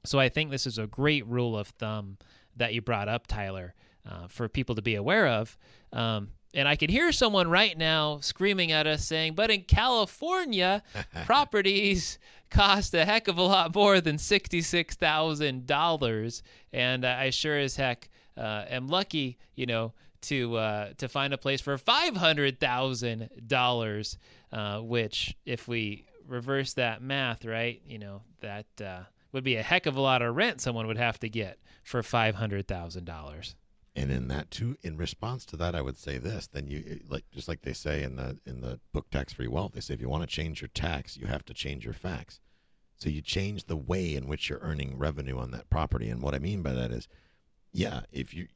So 0.04 0.18
I 0.18 0.28
think 0.28 0.50
this 0.50 0.66
is 0.66 0.78
a 0.78 0.87
great 0.87 1.26
rule 1.26 1.56
of 1.56 1.68
thumb 1.68 2.18
that 2.56 2.74
you 2.74 2.82
brought 2.82 3.08
up, 3.08 3.26
Tyler, 3.26 3.74
uh, 4.08 4.28
for 4.28 4.48
people 4.48 4.74
to 4.76 4.82
be 4.82 4.94
aware 4.94 5.26
of. 5.26 5.56
Um, 5.92 6.30
and 6.54 6.66
I 6.66 6.76
can 6.76 6.88
hear 6.88 7.12
someone 7.12 7.48
right 7.48 7.76
now 7.76 8.20
screaming 8.20 8.72
at 8.72 8.87
us 8.87 9.04
saying, 9.04 9.34
but 9.34 9.50
in 9.50 9.62
California, 9.62 10.82
properties 11.26 12.18
cost 12.50 12.94
a 12.94 13.04
heck 13.04 13.28
of 13.28 13.37
a 13.38 13.42
lot 13.42 13.74
more 13.74 14.00
than 14.00 14.16
$66,000. 14.16 16.42
And 16.72 17.04
I 17.04 17.30
sure 17.30 17.58
as 17.58 17.76
heck 17.76 18.08
uh, 18.38 18.64
am 18.68 18.88
lucky, 18.88 19.38
you 19.55 19.66
know, 19.66 19.92
to 20.22 20.57
uh, 20.57 20.92
to 20.98 21.09
find 21.09 21.33
a 21.33 21.38
place 21.38 21.61
for 21.61 21.77
five 21.79 22.16
hundred 22.16 22.61
thousand 22.61 23.22
uh, 23.22 23.27
dollars, 23.46 24.18
which 24.81 25.37
if 25.44 25.68
we 25.68 26.07
reverse 26.27 26.74
that 26.74 27.03
math, 27.03 27.44
right, 27.44 27.83
you 27.87 27.98
know, 27.98 28.22
that 28.40 28.66
uh, 28.85 29.01
would 29.33 29.44
be 29.44 29.57
a 29.57 29.62
heck 29.62 29.87
of 29.87 29.96
a 29.96 30.01
lot 30.01 30.22
of 30.22 30.37
rent 30.37 30.61
someone 30.61 30.87
would 30.87 30.98
have 30.98 31.18
to 31.20 31.29
get 31.29 31.59
for 31.83 32.03
five 32.03 32.35
hundred 32.35 32.68
thousand 32.68 33.05
dollars. 33.05 33.55
And 33.96 34.12
in 34.12 34.29
that 34.29 34.51
too, 34.53 34.77
in 34.83 34.96
response 34.96 35.44
to 35.46 35.57
that, 35.57 35.74
I 35.74 35.83
would 35.83 35.98
say 35.98 36.18
this: 36.18 36.46
then 36.46 36.68
you 36.68 37.01
like 37.09 37.24
just 37.33 37.48
like 37.48 37.62
they 37.62 37.72
say 37.72 38.03
in 38.03 38.16
the 38.16 38.38
in 38.46 38.61
the 38.61 38.79
book 38.92 39.11
Tax 39.11 39.33
Free 39.33 39.48
Wealth, 39.48 39.72
they 39.74 39.81
say 39.81 39.94
if 39.94 40.01
you 40.01 40.09
want 40.09 40.22
to 40.22 40.35
change 40.35 40.61
your 40.61 40.68
tax, 40.68 41.16
you 41.16 41.27
have 41.27 41.44
to 41.46 41.55
change 41.55 41.85
your 41.85 41.94
facts. 41.94 42.40
So 42.96 43.09
you 43.09 43.22
change 43.22 43.64
the 43.64 43.77
way 43.77 44.14
in 44.14 44.27
which 44.27 44.48
you're 44.48 44.59
earning 44.61 44.98
revenue 44.98 45.38
on 45.38 45.53
that 45.53 45.70
property. 45.70 46.09
And 46.09 46.20
what 46.20 46.35
I 46.35 46.40
mean 46.40 46.62
by 46.62 46.72
that 46.72 46.90
is 46.90 47.09
yeah, 47.79 48.01
if 48.11 48.35
you 48.35 48.49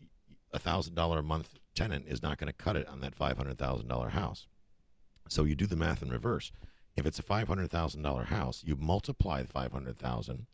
a 0.52 0.58
thousand 0.58 0.94
dollar 0.94 1.20
a 1.20 1.22
month 1.22 1.54
tenant 1.76 2.06
is 2.08 2.22
not 2.22 2.38
going 2.38 2.48
to 2.48 2.52
cut 2.52 2.76
it 2.76 2.88
on 2.88 3.00
that 3.00 3.14
five 3.14 3.36
hundred 3.36 3.56
thousand 3.56 3.86
dollar 3.86 4.08
house. 4.08 4.48
So 5.28 5.44
you 5.44 5.54
do 5.54 5.66
the 5.66 5.76
math 5.76 6.02
in 6.02 6.10
reverse. 6.10 6.50
If 6.96 7.06
it's 7.06 7.20
a 7.20 7.22
five 7.22 7.46
hundred 7.46 7.70
thousand 7.70 8.02
dollar 8.02 8.24
house, 8.24 8.64
you 8.64 8.74
multiply 8.74 9.42
the 9.42 9.48
five 9.48 9.72
hundred 9.72 9.96
thousand 9.96 10.46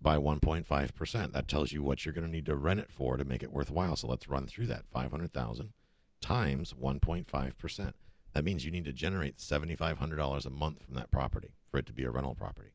by 0.00 0.18
one 0.18 0.40
point 0.40 0.66
five 0.66 0.92
percent. 0.96 1.32
That 1.34 1.46
tells 1.46 1.70
you 1.70 1.84
what 1.84 2.04
you're 2.04 2.12
going 2.12 2.26
to 2.26 2.30
need 2.30 2.46
to 2.46 2.56
rent 2.56 2.80
it 2.80 2.90
for 2.90 3.16
to 3.16 3.24
make 3.24 3.44
it 3.44 3.52
worthwhile. 3.52 3.94
So 3.94 4.08
let's 4.08 4.28
run 4.28 4.48
through 4.48 4.66
that 4.66 4.86
five 4.92 5.12
hundred 5.12 5.32
thousand 5.32 5.72
times 6.20 6.74
one 6.74 6.98
point 6.98 7.30
five 7.30 7.56
percent. 7.58 7.94
That 8.34 8.44
means 8.44 8.64
you 8.64 8.72
need 8.72 8.86
to 8.86 8.92
generate 8.92 9.40
seventy 9.40 9.76
five 9.76 9.98
hundred 9.98 10.16
dollars 10.16 10.46
a 10.46 10.50
month 10.50 10.82
from 10.82 10.96
that 10.96 11.12
property 11.12 11.54
for 11.70 11.78
it 11.78 11.86
to 11.86 11.92
be 11.92 12.02
a 12.02 12.10
rental 12.10 12.34
property. 12.34 12.72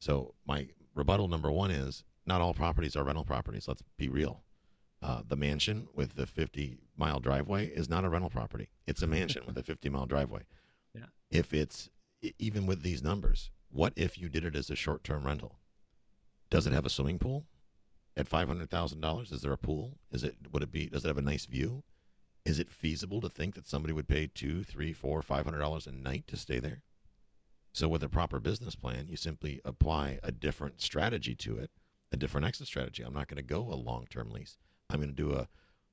So 0.00 0.34
my 0.44 0.66
rebuttal 0.92 1.28
number 1.28 1.52
one 1.52 1.70
is 1.70 2.02
not 2.26 2.40
all 2.40 2.54
properties 2.54 2.96
are 2.96 3.04
rental 3.04 3.24
properties. 3.24 3.68
Let's 3.68 3.82
be 3.96 4.08
real. 4.08 4.42
Uh, 5.02 5.22
the 5.26 5.36
mansion 5.36 5.88
with 5.94 6.14
the 6.14 6.26
50 6.26 6.78
mile 6.96 7.18
driveway 7.18 7.66
is 7.66 7.88
not 7.88 8.04
a 8.04 8.08
rental 8.08 8.30
property. 8.30 8.68
It's 8.86 9.02
a 9.02 9.06
mansion 9.06 9.42
with 9.46 9.58
a 9.58 9.62
50 9.62 9.88
mile 9.88 10.06
driveway. 10.06 10.42
Yeah. 10.94 11.06
If 11.30 11.54
it's 11.54 11.88
even 12.38 12.66
with 12.66 12.82
these 12.82 13.02
numbers, 13.02 13.50
what 13.70 13.94
if 13.96 14.18
you 14.18 14.28
did 14.28 14.44
it 14.44 14.54
as 14.54 14.68
a 14.68 14.76
short 14.76 15.02
term 15.04 15.24
rental? 15.24 15.58
Does 16.50 16.66
it 16.66 16.74
have 16.74 16.84
a 16.84 16.90
swimming 16.90 17.18
pool 17.18 17.46
at 18.14 18.28
five 18.28 18.46
hundred 18.46 18.68
thousand 18.68 19.00
dollars? 19.00 19.32
Is 19.32 19.40
there 19.40 19.54
a 19.54 19.56
pool? 19.56 19.96
Is 20.10 20.22
it 20.22 20.36
would 20.52 20.62
it 20.62 20.70
be? 20.70 20.88
Does 20.88 21.06
it 21.06 21.08
have 21.08 21.16
a 21.16 21.22
nice 21.22 21.46
view? 21.46 21.82
Is 22.44 22.58
it 22.58 22.70
feasible 22.70 23.22
to 23.22 23.30
think 23.30 23.54
that 23.54 23.66
somebody 23.66 23.94
would 23.94 24.06
pay 24.06 24.26
two, 24.26 24.62
three, 24.64 24.92
four, 24.92 25.22
five 25.22 25.46
hundred 25.46 25.60
dollars 25.60 25.86
a 25.86 25.92
night 25.92 26.26
to 26.26 26.36
stay 26.36 26.58
there? 26.58 26.82
So 27.72 27.88
with 27.88 28.02
a 28.02 28.08
proper 28.10 28.38
business 28.38 28.74
plan, 28.74 29.06
you 29.08 29.16
simply 29.16 29.62
apply 29.64 30.18
a 30.22 30.30
different 30.30 30.82
strategy 30.82 31.34
to 31.36 31.56
it 31.56 31.70
a 32.12 32.16
different 32.16 32.46
exit 32.46 32.66
strategy. 32.66 33.02
I'm 33.02 33.14
not 33.14 33.28
going 33.28 33.36
to 33.36 33.42
go 33.42 33.60
a 33.60 33.74
long 33.74 34.06
term 34.10 34.30
lease. 34.30 34.58
I'm 34.90 34.98
going 35.00 35.08
to 35.08 35.14
do 35.14 35.32
a 35.32 35.48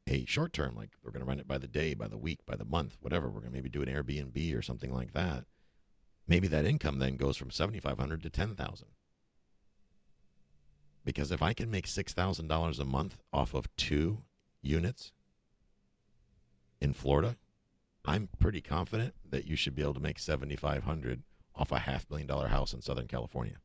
a 0.08 0.26
short 0.26 0.54
term, 0.54 0.76
like 0.76 0.90
we're 1.04 1.12
going 1.12 1.24
to 1.24 1.28
rent 1.28 1.40
it 1.40 1.48
by 1.48 1.58
the 1.58 1.68
day, 1.68 1.94
by 1.94 2.08
the 2.08 2.18
week, 2.18 2.40
by 2.46 2.56
the 2.56 2.66
month, 2.66 2.98
whatever. 3.00 3.28
We're 3.28 3.42
going 3.42 3.52
to 3.52 3.56
maybe 3.56 3.70
do 3.70 3.84
an 3.84 3.90
Airbnb 3.90 4.58
or 4.58 4.62
something 4.62 4.94
like 4.94 5.14
that. 5.14 5.46
Maybe 6.28 6.48
that 6.48 6.66
income 6.66 7.00
then 7.00 7.16
goes 7.16 7.38
from 7.38 7.52
7,500 7.52 8.24
to 8.24 8.30
10,000. 8.30 8.88
Because 11.06 11.32
if 11.32 11.42
I 11.42 11.54
can 11.54 11.70
make 11.70 11.88
$6,000 11.88 12.80
a 12.80 12.86
month 12.86 13.18
off 13.32 13.54
of 13.54 13.76
two 13.78 14.24
units 14.62 15.12
in 16.82 16.94
Florida, 16.94 17.38
I'm 18.06 18.30
pretty 18.40 18.62
confident 18.62 19.14
that 19.30 19.46
you 19.46 19.56
should 19.56 19.76
be 19.76 19.82
able 19.82 19.94
to 19.94 20.00
make 20.00 20.20
7,500 20.20 21.24
off 21.56 21.72
a 21.72 21.80
half 21.80 22.10
million 22.10 22.28
dollar 22.28 22.48
house 22.48 22.74
in 22.74 22.82
Southern 22.82 23.08
California 23.08 23.58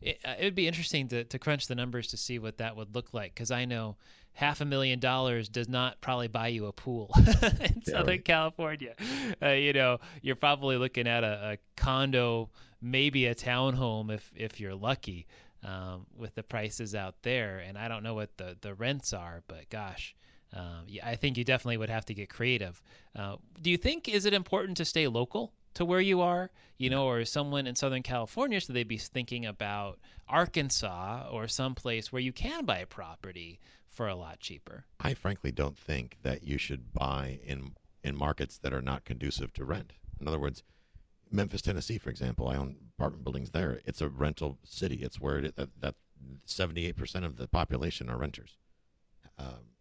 it, 0.00 0.18
uh, 0.24 0.34
it 0.38 0.44
would 0.44 0.54
be 0.54 0.66
interesting 0.66 1.08
to, 1.08 1.24
to 1.24 1.38
crunch 1.38 1.66
the 1.66 1.74
numbers 1.74 2.08
to 2.08 2.16
see 2.16 2.38
what 2.38 2.58
that 2.58 2.76
would 2.76 2.94
look 2.94 3.12
like 3.12 3.34
because 3.34 3.50
I 3.50 3.64
know 3.64 3.96
half 4.38 4.60
a 4.60 4.64
million 4.64 5.00
dollars 5.00 5.48
does 5.48 5.68
not 5.68 6.00
probably 6.00 6.28
buy 6.28 6.46
you 6.46 6.66
a 6.66 6.72
pool 6.72 7.10
in 7.16 7.24
yeah, 7.42 7.68
Southern 7.84 8.06
right. 8.06 8.24
California. 8.24 8.94
Uh, 9.42 9.48
you 9.50 9.72
know, 9.72 9.98
you're 10.22 10.36
probably 10.36 10.76
looking 10.76 11.08
at 11.08 11.24
a, 11.24 11.52
a, 11.52 11.58
condo, 11.76 12.48
maybe 12.80 13.26
a 13.26 13.34
townhome 13.34 14.12
if 14.12 14.30
if 14.36 14.60
you're 14.60 14.76
lucky, 14.76 15.26
um, 15.64 16.06
with 16.16 16.34
the 16.36 16.42
prices 16.42 16.94
out 16.94 17.16
there. 17.22 17.58
And 17.58 17.76
I 17.76 17.88
don't 17.88 18.04
know 18.04 18.14
what 18.14 18.36
the 18.36 18.56
the 18.60 18.74
rents 18.74 19.12
are, 19.12 19.42
but 19.48 19.68
gosh. 19.70 20.14
Um, 20.54 20.84
yeah, 20.86 21.06
I 21.06 21.16
think 21.16 21.36
you 21.36 21.44
definitely 21.44 21.76
would 21.76 21.90
have 21.90 22.06
to 22.06 22.14
get 22.14 22.30
creative. 22.30 22.82
Uh, 23.14 23.36
do 23.60 23.68
you 23.70 23.76
think 23.76 24.08
is 24.08 24.24
it 24.24 24.32
important 24.32 24.78
to 24.78 24.86
stay 24.86 25.06
local? 25.06 25.52
To 25.74 25.84
where 25.84 26.00
you 26.00 26.20
are, 26.20 26.50
you 26.76 26.90
know, 26.90 27.06
or 27.06 27.24
someone 27.24 27.66
in 27.66 27.74
Southern 27.74 28.02
California, 28.02 28.60
should 28.60 28.74
they 28.74 28.84
be 28.84 28.98
thinking 28.98 29.46
about 29.46 29.98
Arkansas 30.28 31.28
or 31.30 31.48
someplace 31.48 32.12
where 32.12 32.22
you 32.22 32.32
can 32.32 32.64
buy 32.64 32.78
a 32.78 32.86
property 32.86 33.60
for 33.88 34.08
a 34.08 34.14
lot 34.14 34.40
cheaper? 34.40 34.84
I 35.00 35.14
frankly 35.14 35.52
don't 35.52 35.78
think 35.78 36.18
that 36.22 36.44
you 36.44 36.58
should 36.58 36.92
buy 36.92 37.40
in 37.44 37.72
in 38.04 38.16
markets 38.16 38.58
that 38.58 38.72
are 38.72 38.82
not 38.82 39.04
conducive 39.04 39.52
to 39.52 39.64
rent. 39.64 39.92
In 40.20 40.28
other 40.28 40.38
words, 40.38 40.62
Memphis, 41.30 41.62
Tennessee, 41.62 41.98
for 41.98 42.10
example, 42.10 42.48
I 42.48 42.56
own 42.56 42.76
apartment 42.96 43.24
buildings 43.24 43.50
there. 43.50 43.80
It's 43.84 44.00
a 44.00 44.08
rental 44.08 44.58
city. 44.64 44.96
It's 45.02 45.20
where 45.20 45.38
it, 45.38 45.56
that 45.56 45.94
seventy 46.44 46.86
eight 46.86 46.96
percent 46.96 47.24
of 47.24 47.36
the 47.36 47.48
population 47.48 48.08
are 48.08 48.16
renters. 48.16 48.56
Um, 49.38 49.74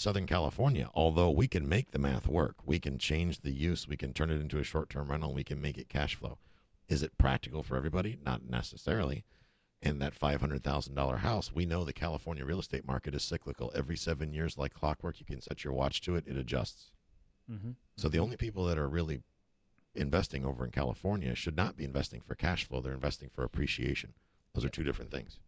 Southern 0.00 0.26
California, 0.26 0.88
although 0.94 1.28
we 1.28 1.46
can 1.46 1.68
make 1.68 1.90
the 1.90 1.98
math 1.98 2.26
work, 2.26 2.56
we 2.64 2.78
can 2.78 2.96
change 2.96 3.42
the 3.42 3.50
use, 3.50 3.86
we 3.86 3.98
can 3.98 4.14
turn 4.14 4.30
it 4.30 4.40
into 4.40 4.58
a 4.58 4.64
short 4.64 4.88
term 4.88 5.10
rental, 5.10 5.34
we 5.34 5.44
can 5.44 5.60
make 5.60 5.76
it 5.76 5.90
cash 5.90 6.14
flow. 6.14 6.38
Is 6.88 7.02
it 7.02 7.18
practical 7.18 7.62
for 7.62 7.76
everybody? 7.76 8.16
Not 8.24 8.48
necessarily. 8.48 9.24
And 9.82 10.00
that 10.00 10.18
$500,000 10.18 11.18
house, 11.18 11.52
we 11.54 11.66
know 11.66 11.84
the 11.84 11.92
California 11.92 12.46
real 12.46 12.60
estate 12.60 12.86
market 12.86 13.14
is 13.14 13.22
cyclical. 13.22 13.70
Every 13.74 13.94
seven 13.94 14.32
years, 14.32 14.56
like 14.56 14.72
clockwork, 14.72 15.20
you 15.20 15.26
can 15.26 15.42
set 15.42 15.64
your 15.64 15.74
watch 15.74 16.00
to 16.02 16.16
it, 16.16 16.24
it 16.26 16.38
adjusts. 16.38 16.92
Mm-hmm. 17.52 17.72
So 17.98 18.08
the 18.08 18.20
only 18.20 18.38
people 18.38 18.64
that 18.64 18.78
are 18.78 18.88
really 18.88 19.20
investing 19.94 20.46
over 20.46 20.64
in 20.64 20.70
California 20.70 21.34
should 21.34 21.56
not 21.58 21.76
be 21.76 21.84
investing 21.84 22.22
for 22.22 22.34
cash 22.34 22.64
flow. 22.66 22.80
They're 22.80 22.94
investing 22.94 23.28
for 23.28 23.44
appreciation. 23.44 24.14
Those 24.54 24.64
are 24.64 24.70
two 24.70 24.82
different 24.82 25.10
things. 25.10 25.38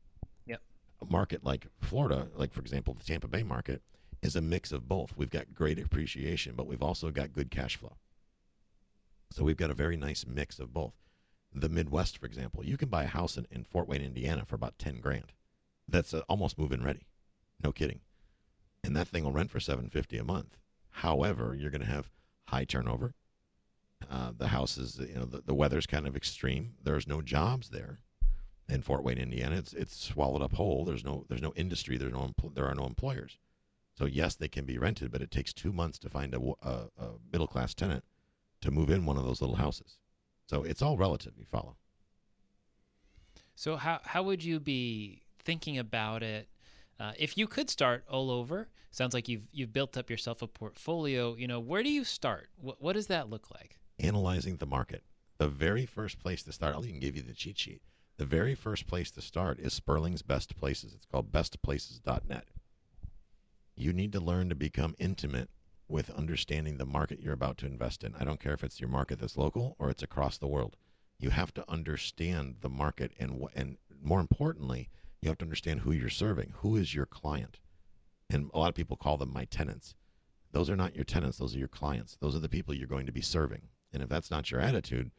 Yep. 0.45 0.61
A 1.01 1.11
market 1.11 1.43
like 1.43 1.69
Florida, 1.81 2.29
like 2.37 2.53
for 2.53 2.61
example, 2.61 2.93
the 2.93 3.05
Tampa 3.05 3.29
Bay 3.29 3.43
market, 3.43 3.81
is 4.23 4.37
a 4.37 4.41
mix 4.41 4.73
of 4.73 4.89
both. 4.89 5.13
We've 5.17 5.31
got 5.31 5.55
great 5.55 5.79
appreciation, 5.79 6.55
but 6.55 6.67
we've 6.67 6.83
also 6.83 7.11
got 7.11 7.33
good 7.33 7.51
cash 7.51 7.77
flow. 7.77 7.97
So 9.31 9.45
we've 9.45 9.57
got 9.57 9.71
a 9.71 9.75
very 9.75 9.97
nice 9.97 10.25
mix 10.27 10.59
of 10.59 10.73
both. 10.73 10.95
The 11.55 11.69
Midwest, 11.69 12.19
for 12.19 12.27
example, 12.27 12.65
you 12.65 12.77
can 12.77 12.89
buy 12.89 13.05
a 13.05 13.09
house 13.09 13.37
in, 13.37 13.47
in 13.51 13.65
Fort 13.65 13.89
Wayne, 13.89 14.03
Indiana 14.03 14.45
for 14.47 14.55
about 14.55 14.79
10 14.79 15.01
grand. 15.01 15.33
That's 15.89 16.15
uh, 16.15 16.23
almost 16.29 16.59
move 16.59 16.73
in 16.73 16.83
ready. 16.83 17.07
No 17.63 17.73
kidding. 17.73 18.01
And 18.85 18.97
that 18.97 19.09
thing 19.09 19.25
will 19.25 19.33
rent 19.33 19.51
for 19.51 19.61
750 19.61 20.19
a 20.19 20.25
month. 20.25 20.57
However, 20.91 21.55
you're 21.59 21.71
going 21.71 21.83
to 21.83 21.87
have 21.87 22.11
high 22.47 22.65
turnover. 22.65 23.15
Uh, 24.11 24.33
the 24.37 24.49
house 24.49 24.79
is, 24.79 24.99
you 24.99 25.15
know, 25.15 25.25
the, 25.25 25.43
the 25.43 25.55
weather's 25.55 25.87
kind 25.87 26.07
of 26.07 26.17
extreme. 26.17 26.75
There's 26.83 27.07
no 27.07 27.23
jobs 27.23 27.71
there 27.71 28.01
in 28.69 28.83
Fort 28.83 29.03
Wayne, 29.03 29.19
Indiana. 29.19 29.57
It's 29.57 29.73
it's 29.75 29.97
swallowed 29.97 30.43
up 30.43 30.55
whole. 30.55 30.85
There's 30.85 31.05
no 31.05 31.25
there's 31.29 31.43
no 31.43 31.53
industry. 31.55 31.97
There's 31.97 32.13
no 32.13 32.33
there 32.55 32.67
are 32.67 32.75
no 32.75 32.87
employers. 32.87 33.39
So 33.95 34.07
yes, 34.07 34.35
they 34.35 34.49
can 34.49 34.65
be 34.65 34.79
rented, 34.79 35.11
but 35.13 35.23
it 35.23 35.31
takes 35.31 35.53
two 35.53 35.73
months 35.73 35.99
to 36.01 36.09
find 36.09 36.35
a, 36.35 36.41
a, 36.63 36.71
a 36.99 37.09
middle 37.31 37.47
class 37.47 37.75
tenant 37.75 38.05
to 38.63 38.71
move 38.71 38.91
in 38.91 39.05
one 39.05 39.17
of 39.17 39.25
those 39.25 39.41
little 39.41 39.57
houses. 39.57 39.99
So 40.47 40.63
it's 40.63 40.83
all 40.83 40.97
relative. 40.97 41.35
You 41.37 41.45
follow. 41.45 41.77
So 43.55 43.77
how 43.77 44.01
how 44.05 44.23
would 44.23 44.43
you 44.43 44.61
be 44.61 45.23
thinking 45.45 45.79
about 45.79 46.23
it? 46.23 46.49
Uh, 46.99 47.13
if 47.19 47.37
you 47.37 47.47
could 47.47 47.69
start 47.69 48.05
all 48.09 48.31
over, 48.31 48.69
sounds 48.91 49.15
like 49.15 49.29
you've 49.29 49.49
you've 49.53 49.73
built 49.73 49.97
up 49.97 50.09
yourself 50.11 50.43
a 50.43 50.47
portfolio. 50.47 51.37
You 51.37 51.47
know, 51.47 51.61
where 51.61 51.83
do 51.83 51.91
you 51.91 52.05
start? 52.05 52.49
What 52.57 52.81
what 52.81 52.95
does 52.95 53.09
that 53.09 53.29
look 53.31 53.51
like? 53.51 53.79
Analyzing 53.99 54.57
the 54.57 54.67
market. 54.67 55.03
The 55.39 55.49
very 55.49 55.87
first 55.87 56.19
place 56.19 56.43
to 56.45 56.53
start. 56.53 56.75
I'll 56.75 56.87
even 56.87 57.01
give 57.01 57.17
you 57.17 57.23
the 57.23 57.35
cheat 57.35 57.59
sheet. 57.59 57.83
The 58.19 58.27
very 58.27 58.55
first 58.55 58.87
place 58.87 59.11
to 59.13 59.23
start 59.23 59.59
is 59.59 59.75
Sperling's 59.75 60.23
Best 60.23 60.57
Places. 60.57 60.95
It's 60.95 61.07
called 61.07 61.33
bestplaces.net. 61.33 62.45
You 63.75 63.93
need 63.93 64.13
to 64.13 64.21
learn 64.21 64.49
to 64.49 64.55
become 64.55 64.95
intimate 64.99 65.51
with 65.89 66.11
understanding 66.11 66.79
the 66.79 66.87
market 66.87 67.21
you're 67.21 67.33
about 67.35 67.59
to 67.59 67.67
invest 67.67 68.05
in. 68.05 68.15
I 68.19 68.25
don't 68.25 68.41
care 68.41 68.55
if 68.55 68.65
it's 68.65 68.81
your 68.81 68.89
market 68.89 69.19
that's 69.19 69.37
local 69.37 69.77
or 69.79 69.91
it's 69.91 70.03
across 70.03 70.39
the 70.39 70.49
world. 70.49 70.77
You 71.19 71.31
have 71.31 71.53
to 71.55 71.71
understand 71.71 72.57
the 72.61 72.69
market 72.69 73.13
and 73.19 73.45
and 73.55 73.77
more 74.03 74.21
importantly, 74.21 74.89
you 75.21 75.29
have 75.29 75.39
to 75.39 75.45
understand 75.45 75.81
who 75.81 75.93
you're 75.93 76.09
serving. 76.09 76.55
Who 76.59 76.77
is 76.77 76.95
your 76.95 77.07
client? 77.07 77.61
And 78.29 78.51
a 78.53 78.59
lot 78.59 78.69
of 78.69 78.75
people 78.75 78.97
call 78.97 79.17
them 79.17 79.33
my 79.33 79.45
tenants. 79.45 79.95
Those 80.51 80.69
are 80.69 80.77
not 80.77 80.97
your 80.97 81.05
tenants, 81.05 81.39
those 81.39 81.55
are 81.55 81.59
your 81.59 81.69
clients. 81.69 82.17
Those 82.21 82.35
are 82.35 82.41
the 82.41 82.49
people 82.49 82.75
you're 82.75 82.87
going 82.87 83.07
to 83.07 83.13
be 83.13 83.21
serving. 83.21 83.69
And 83.93 84.03
if 84.03 84.09
that's 84.09 84.31
not 84.31 84.51
your 84.51 84.61
attitude, 84.61 85.11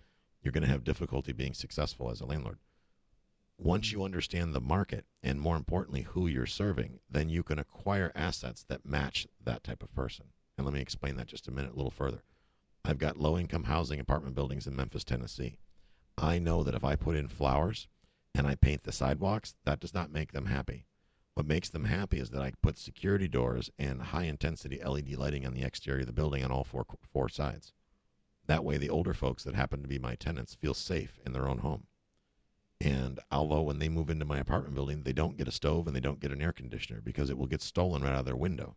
you're 0.42 0.52
going 0.52 0.64
to 0.64 0.70
have 0.70 0.84
difficulty 0.84 1.32
being 1.32 1.54
successful 1.54 2.12
as 2.12 2.22
a 2.22 2.26
landlord. 2.26 2.60
Once 3.64 3.94
you 3.94 4.04
understand 4.04 4.54
the 4.54 4.60
market 4.60 5.06
and 5.24 5.40
more 5.40 5.56
importantly 5.56 6.02
who 6.02 6.28
you're 6.28 6.46
serving, 6.46 7.00
then 7.10 7.30
you 7.30 7.42
can 7.42 7.58
acquire 7.58 8.12
assets 8.14 8.66
that 8.68 8.86
match 8.86 9.26
that 9.42 9.64
type 9.64 9.82
of 9.82 9.96
person. 9.96 10.26
And 10.58 10.66
let 10.66 10.74
me 10.74 10.82
explain 10.82 11.16
that 11.16 11.28
just 11.28 11.48
a 11.48 11.52
minute, 11.52 11.72
a 11.72 11.76
little 11.78 11.90
further. 11.90 12.24
I've 12.84 12.98
got 12.98 13.16
low 13.16 13.38
income 13.38 13.64
housing 13.64 14.02
apartment 14.02 14.36
buildings 14.36 14.68
in 14.68 14.76
Memphis, 14.76 15.06
Tennessee. 15.06 15.60
I 16.18 16.40
know 16.40 16.62
that 16.64 16.76
if 16.76 16.84
I 16.84 16.98
put 16.98 17.16
in 17.16 17.30
flowers 17.30 17.88
and 18.36 18.46
I 18.46 18.56
paint 18.56 18.84
the 18.84 18.92
sidewalks, 18.92 19.56
that 19.64 19.80
does 19.80 19.94
not 19.94 20.12
make 20.12 20.34
them 20.34 20.48
happy. 20.48 20.86
What 21.34 21.48
makes 21.48 21.70
them 21.70 21.86
happy 21.86 22.20
is 22.20 22.32
that 22.32 22.42
I 22.42 22.52
put 22.62 22.78
security 22.78 23.30
doors 23.30 23.72
and 23.80 24.02
high 24.02 24.26
intensity 24.26 24.84
LED 24.84 25.16
lighting 25.16 25.46
on 25.46 25.54
the 25.54 25.64
exterior 25.64 26.02
of 26.02 26.08
the 26.08 26.12
building 26.12 26.44
on 26.44 26.52
all 26.52 26.66
four 26.66 26.86
four 27.14 27.30
sides. 27.30 27.72
That 28.46 28.66
way, 28.66 28.78
the 28.78 28.90
older 28.90 29.14
folks 29.14 29.46
that 29.46 29.56
happen 29.56 29.82
to 29.84 29.88
be 29.88 30.00
my 30.00 30.16
tenants 30.16 30.54
feel 30.54 30.74
safe 30.74 31.18
in 31.26 31.32
their 31.32 31.48
own 31.48 31.60
home. 31.60 31.88
And 32.84 33.20
although 33.32 33.62
when 33.62 33.80
they 33.80 33.90
move 33.90 34.10
into 34.10 34.26
my 34.26 34.40
apartment 34.40 34.76
building, 34.76 35.04
they 35.04 35.14
don't 35.14 35.38
get 35.38 35.48
a 35.48 35.52
stove 35.52 35.88
and 35.88 35.96
they 35.96 36.02
don't 36.02 36.20
get 36.20 36.32
an 36.32 36.42
air 36.42 36.52
conditioner 36.52 37.02
because 37.02 37.30
it 37.30 37.38
will 37.38 37.48
get 37.48 37.62
stolen 37.62 38.04
right 38.04 38.12
out 38.12 38.20
of 38.20 38.26
their 38.26 38.36
window 38.36 38.76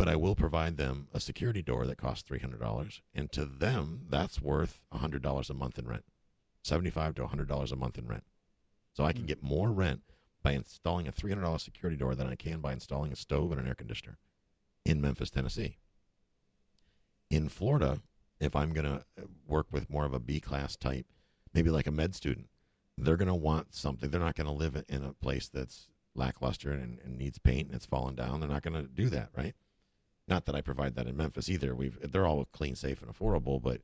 but 0.00 0.08
I 0.08 0.16
will 0.16 0.34
provide 0.34 0.78
them 0.78 1.08
a 1.12 1.20
security 1.20 1.60
door 1.60 1.86
that 1.86 1.98
costs 1.98 2.26
$300. 2.26 3.00
And 3.14 3.30
to 3.32 3.44
them, 3.44 4.06
that's 4.08 4.40
worth 4.40 4.80
$100 4.94 5.50
a 5.50 5.52
month 5.52 5.78
in 5.78 5.86
rent, 5.86 6.06
75 6.62 7.16
to 7.16 7.26
$100 7.26 7.70
a 7.70 7.76
month 7.76 7.98
in 7.98 8.08
rent. 8.08 8.24
So 8.94 9.04
I 9.04 9.12
can 9.12 9.24
hmm. 9.24 9.26
get 9.26 9.42
more 9.42 9.70
rent 9.70 10.00
by 10.42 10.52
installing 10.52 11.06
a 11.06 11.12
$300 11.12 11.60
security 11.60 11.98
door 11.98 12.14
than 12.14 12.28
I 12.28 12.34
can 12.34 12.60
by 12.60 12.72
installing 12.72 13.12
a 13.12 13.16
stove 13.16 13.52
and 13.52 13.60
an 13.60 13.68
air 13.68 13.74
conditioner 13.74 14.16
in 14.86 15.02
Memphis, 15.02 15.28
Tennessee. 15.28 15.76
In 17.28 17.50
Florida, 17.50 18.00
if 18.40 18.56
I'm 18.56 18.72
going 18.72 18.86
to 18.86 19.04
work 19.46 19.66
with 19.70 19.90
more 19.90 20.06
of 20.06 20.14
a 20.14 20.18
B 20.18 20.40
class 20.40 20.76
type, 20.76 21.04
maybe 21.52 21.68
like 21.68 21.86
a 21.86 21.92
med 21.92 22.14
student, 22.14 22.48
they're 22.98 23.16
going 23.16 23.28
to 23.28 23.34
want 23.34 23.74
something. 23.74 24.10
They're 24.10 24.20
not 24.20 24.36
going 24.36 24.46
to 24.46 24.52
live 24.52 24.82
in 24.88 25.04
a 25.04 25.12
place 25.12 25.48
that's 25.48 25.88
lackluster 26.14 26.72
and, 26.72 26.98
and 27.04 27.16
needs 27.16 27.38
paint 27.38 27.68
and 27.68 27.76
it's 27.76 27.86
fallen 27.86 28.14
down. 28.14 28.40
They're 28.40 28.48
not 28.48 28.62
going 28.62 28.80
to 28.80 28.88
do 28.88 29.08
that, 29.10 29.30
right? 29.36 29.54
Not 30.28 30.46
that 30.46 30.54
I 30.54 30.60
provide 30.60 30.94
that 30.94 31.06
in 31.06 31.16
Memphis 31.16 31.48
either. 31.48 31.74
We've 31.74 31.98
they're 32.12 32.26
all 32.26 32.44
clean, 32.52 32.76
safe, 32.76 33.02
and 33.02 33.12
affordable, 33.12 33.60
but 33.60 33.80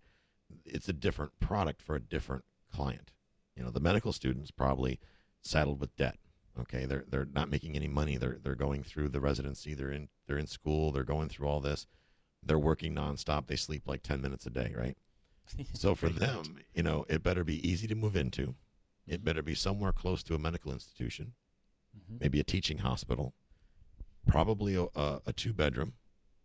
it's 0.64 0.88
a 0.88 0.92
different 0.92 1.38
product 1.40 1.82
for 1.82 1.96
a 1.96 2.00
different 2.00 2.44
client. 2.72 3.10
You 3.56 3.64
know, 3.64 3.70
the 3.70 3.80
medical 3.80 4.12
students 4.12 4.50
probably 4.50 5.00
saddled 5.42 5.80
with 5.80 5.96
debt. 5.96 6.18
Okay, 6.58 6.86
they're 6.86 7.04
they're 7.08 7.28
not 7.32 7.50
making 7.50 7.74
any 7.74 7.88
money. 7.88 8.16
They're 8.16 8.38
they're 8.42 8.54
going 8.54 8.82
through 8.82 9.08
the 9.08 9.20
residency. 9.20 9.74
They're 9.74 9.90
in 9.90 10.08
they're 10.26 10.38
in 10.38 10.46
school. 10.46 10.92
They're 10.92 11.04
going 11.04 11.28
through 11.28 11.48
all 11.48 11.60
this. 11.60 11.86
They're 12.42 12.58
working 12.58 12.94
nonstop. 12.94 13.46
They 13.46 13.56
sleep 13.56 13.82
like 13.86 14.02
ten 14.02 14.20
minutes 14.20 14.46
a 14.46 14.50
day, 14.50 14.72
right? 14.76 14.96
so 15.72 15.94
for 15.94 16.08
them, 16.08 16.58
you 16.74 16.82
know, 16.82 17.04
it 17.08 17.22
better 17.22 17.44
be 17.44 17.66
easy 17.68 17.86
to 17.88 17.94
move 17.94 18.16
into. 18.16 18.54
It 19.06 19.24
better 19.24 19.42
be 19.42 19.54
somewhere 19.54 19.92
close 19.92 20.22
to 20.24 20.34
a 20.34 20.38
medical 20.38 20.72
institution, 20.72 21.32
mm-hmm. 21.96 22.18
maybe 22.20 22.40
a 22.40 22.44
teaching 22.44 22.78
hospital, 22.78 23.34
probably 24.26 24.74
a, 24.74 24.86
a, 24.94 25.20
a 25.26 25.32
two 25.32 25.52
bedroom 25.52 25.94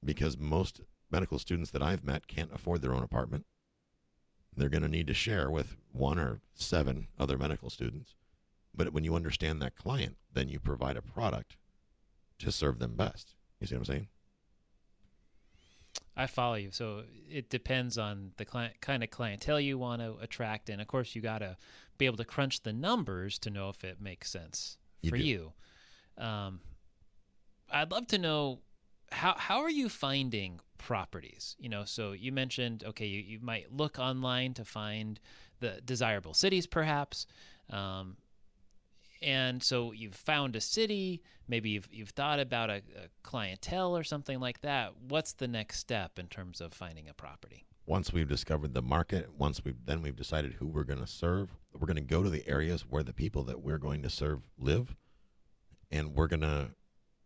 because 0.04 0.38
most 0.38 0.82
medical 1.10 1.40
students 1.40 1.72
that 1.72 1.82
I've 1.82 2.04
met 2.04 2.28
can't 2.28 2.54
afford 2.54 2.82
their 2.82 2.94
own 2.94 3.04
apartment. 3.04 3.46
They're 4.56 4.70
going 4.70 4.84
to 4.84 4.90
need 4.90 5.08
to 5.08 5.14
share 5.14 5.50
with 5.50 5.78
one 5.92 6.20
or 6.20 6.42
seven 6.54 7.08
other 7.18 7.38
medical 7.38 7.70
students. 7.70 8.16
But 8.76 8.94
when 8.94 9.04
you 9.04 9.16
understand 9.16 9.62
that 9.62 9.76
client, 9.76 10.18
then 10.34 10.50
you 10.50 10.60
provide 10.60 10.98
a 10.98 11.02
product 11.02 11.58
to 12.40 12.52
serve 12.52 12.80
them 12.80 12.96
best. 12.96 13.36
You 13.60 13.68
see 13.68 13.76
what 13.76 13.82
I'm 13.82 13.86
saying? 13.86 14.08
I 16.16 16.28
follow 16.28 16.56
you. 16.56 16.72
So 16.72 17.04
it 17.30 17.50
depends 17.50 17.98
on 17.98 18.32
the 18.38 18.46
client, 18.46 18.82
kind 18.82 19.04
of 19.04 19.10
clientele 19.10 19.60
you 19.60 19.78
want 19.78 20.02
to 20.02 20.16
attract, 20.22 20.70
and 20.70 20.82
of 20.82 20.88
course, 20.88 21.16
you 21.16 21.22
got 21.22 21.40
to 21.40 21.58
be 21.98 22.06
able 22.06 22.18
to 22.18 22.26
crunch 22.26 22.64
the 22.64 22.74
numbers 22.74 23.40
to 23.40 23.50
know 23.50 23.70
if 23.70 23.84
it 23.84 24.02
makes 24.02 24.30
sense 24.30 24.78
for 25.08 25.16
you. 25.16 25.54
you. 26.18 26.24
Um, 26.24 26.60
I'd 27.72 27.92
love 27.92 28.08
to 28.08 28.18
know 28.18 28.60
how 29.12 29.36
how 29.38 29.60
are 29.62 29.70
you 29.70 29.88
finding 29.88 30.60
properties? 30.78 31.56
You 31.60 31.70
know, 31.70 31.86
so 31.86 32.12
you 32.12 32.32
mentioned 32.32 32.84
okay, 32.86 33.06
you, 33.06 33.22
you 33.22 33.40
might 33.42 33.72
look 33.72 34.00
online 34.00 34.54
to 34.56 34.66
find 34.66 35.20
the 35.60 35.80
desirable 35.86 36.34
cities, 36.34 36.68
perhaps. 36.68 37.26
Um, 37.70 38.18
and 39.22 39.62
so 39.62 39.92
you've 39.92 40.16
found 40.16 40.56
a 40.56 40.62
city, 40.62 41.22
maybe 41.48 41.72
you've, 41.72 41.88
you've 41.92 42.10
thought 42.10 42.40
about 42.40 42.70
a, 42.70 42.82
a, 42.96 43.10
clientele 43.24 43.96
or 43.96 44.04
something 44.04 44.40
like 44.40 44.62
that. 44.62 44.94
What's 45.10 45.34
the 45.34 45.48
next 45.48 45.80
step 45.80 46.18
in 46.18 46.28
terms 46.28 46.60
of 46.60 46.74
finding 46.74 47.08
a 47.08 47.14
property? 47.14 47.66
Once 47.86 48.12
we've 48.12 48.30
discovered 48.30 48.74
the 48.74 48.82
market, 48.82 49.30
once 49.38 49.64
we've 49.64 49.86
then 49.86 50.02
we've 50.02 50.16
decided 50.16 50.54
who 50.54 50.68
we're 50.68 50.84
going 50.84 51.00
to 51.00 51.08
serve, 51.08 51.50
we're 51.74 51.88
going 51.88 51.96
to 51.96 52.02
go 52.02 52.24
to 52.24 52.30
the 52.30 52.48
areas 52.48 52.82
where 52.82 53.04
the 53.04 53.14
people 53.14 53.44
that 53.44 53.62
we're 53.62 53.80
going 53.80 54.02
to 54.04 54.10
serve 54.10 54.40
live, 54.58 54.96
and 55.92 56.16
we're 56.16 56.28
going 56.28 56.42
to 56.42 56.70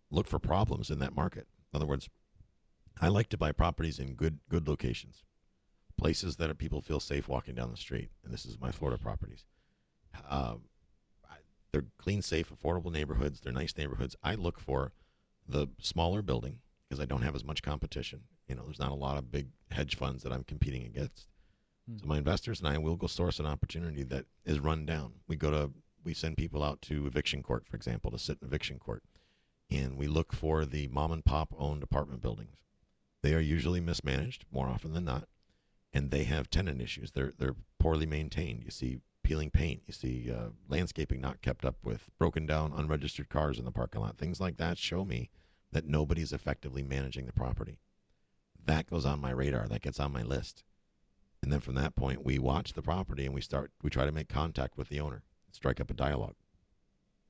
look 0.09 0.27
for 0.27 0.39
problems 0.39 0.89
in 0.89 0.99
that 0.99 1.15
market. 1.15 1.47
In 1.73 1.77
other 1.77 1.85
words, 1.85 2.09
I 2.99 3.09
like 3.09 3.29
to 3.29 3.37
buy 3.37 3.51
properties 3.51 3.99
in 3.99 4.15
good 4.15 4.39
good 4.49 4.67
locations, 4.67 5.23
places 5.97 6.37
that 6.37 6.57
people 6.57 6.81
feel 6.81 6.99
safe 7.01 7.27
walking 7.27 7.55
down 7.55 7.69
the 7.69 7.77
street. 7.77 8.09
And 8.23 8.33
this 8.33 8.45
is 8.45 8.59
my 8.59 8.71
Florida 8.71 9.01
properties. 9.01 9.45
Uh, 10.27 10.55
they're 11.75 11.85
clean, 11.97 12.21
safe, 12.21 12.49
affordable 12.49 12.89
neighborhoods. 12.89 13.41
They're 13.41 13.51
nice 13.51 13.75
neighborhoods. 13.77 14.15
I 14.23 14.35
look 14.35 14.61
for 14.61 14.93
the 15.45 15.67
smaller 15.77 16.21
building 16.21 16.59
because 16.87 17.01
I 17.01 17.05
don't 17.05 17.21
have 17.21 17.35
as 17.35 17.43
much 17.43 17.61
competition. 17.61 18.21
You 18.47 18.55
know, 18.55 18.63
there's 18.63 18.79
not 18.79 18.93
a 18.93 18.95
lot 18.95 19.17
of 19.17 19.29
big 19.29 19.47
hedge 19.71 19.97
funds 19.97 20.23
that 20.23 20.31
I'm 20.31 20.45
competing 20.45 20.85
against. 20.85 21.27
Hmm. 21.89 21.97
So 21.97 22.07
my 22.07 22.17
investors 22.17 22.59
and 22.59 22.69
I 22.69 22.77
will 22.77 22.95
go 22.95 23.07
source 23.07 23.41
an 23.41 23.45
opportunity 23.45 24.03
that 24.03 24.23
is 24.45 24.61
run 24.61 24.85
down. 24.85 25.15
We 25.27 25.35
go 25.35 25.51
to 25.51 25.71
we 26.05 26.13
send 26.13 26.37
people 26.37 26.63
out 26.63 26.81
to 26.83 27.07
eviction 27.07 27.43
court, 27.43 27.65
for 27.67 27.75
example, 27.75 28.09
to 28.11 28.19
sit 28.19 28.37
in 28.41 28.47
eviction 28.47 28.79
court 28.79 29.03
and 29.69 29.97
we 29.97 30.07
look 30.07 30.31
for 30.31 30.65
the 30.65 30.87
mom 30.87 31.11
and 31.11 31.25
pop 31.25 31.53
owned 31.57 31.83
apartment 31.83 32.21
buildings. 32.21 32.55
They 33.21 33.33
are 33.33 33.39
usually 33.39 33.81
mismanaged 33.81 34.45
more 34.51 34.67
often 34.67 34.93
than 34.93 35.05
not, 35.05 35.27
and 35.91 36.11
they 36.11 36.23
have 36.25 36.49
tenant 36.49 36.81
issues. 36.81 37.11
They're 37.11 37.33
they're 37.37 37.55
poorly 37.79 38.05
maintained. 38.05 38.63
You 38.63 38.71
see 38.71 38.99
peeling 39.25 39.49
paint. 39.49 39.81
You 39.87 39.93
see 39.93 40.31
uh, 40.31 40.49
landscaping 40.69 41.19
not 41.19 41.41
kept 41.41 41.65
up 41.65 41.77
with, 41.83 42.11
broken 42.19 42.45
down, 42.45 42.71
unregistered 42.75 43.27
cars 43.27 43.57
in 43.57 43.65
the 43.65 43.71
parking 43.71 44.01
lot. 44.01 44.17
Things 44.17 44.39
like 44.39 44.57
that 44.57 44.77
show 44.77 45.03
me 45.03 45.31
that 45.71 45.87
nobody's 45.87 46.31
effectively 46.31 46.83
managing 46.83 47.25
the 47.25 47.33
property. 47.33 47.79
That 48.65 48.87
goes 48.87 49.03
on 49.03 49.19
my 49.19 49.31
radar. 49.31 49.67
That 49.67 49.81
gets 49.81 49.99
on 49.99 50.13
my 50.13 50.21
list. 50.21 50.63
And 51.41 51.51
then 51.51 51.59
from 51.59 51.73
that 51.73 51.95
point, 51.95 52.23
we 52.23 52.37
watch 52.37 52.73
the 52.73 52.83
property 52.83 53.25
and 53.25 53.33
we 53.33 53.41
start, 53.41 53.71
we 53.81 53.89
try 53.89 54.05
to 54.05 54.11
make 54.11 54.29
contact 54.29 54.77
with 54.77 54.89
the 54.89 54.99
owner, 54.99 55.23
strike 55.51 55.81
up 55.81 55.89
a 55.89 55.95
dialogue, 55.95 56.35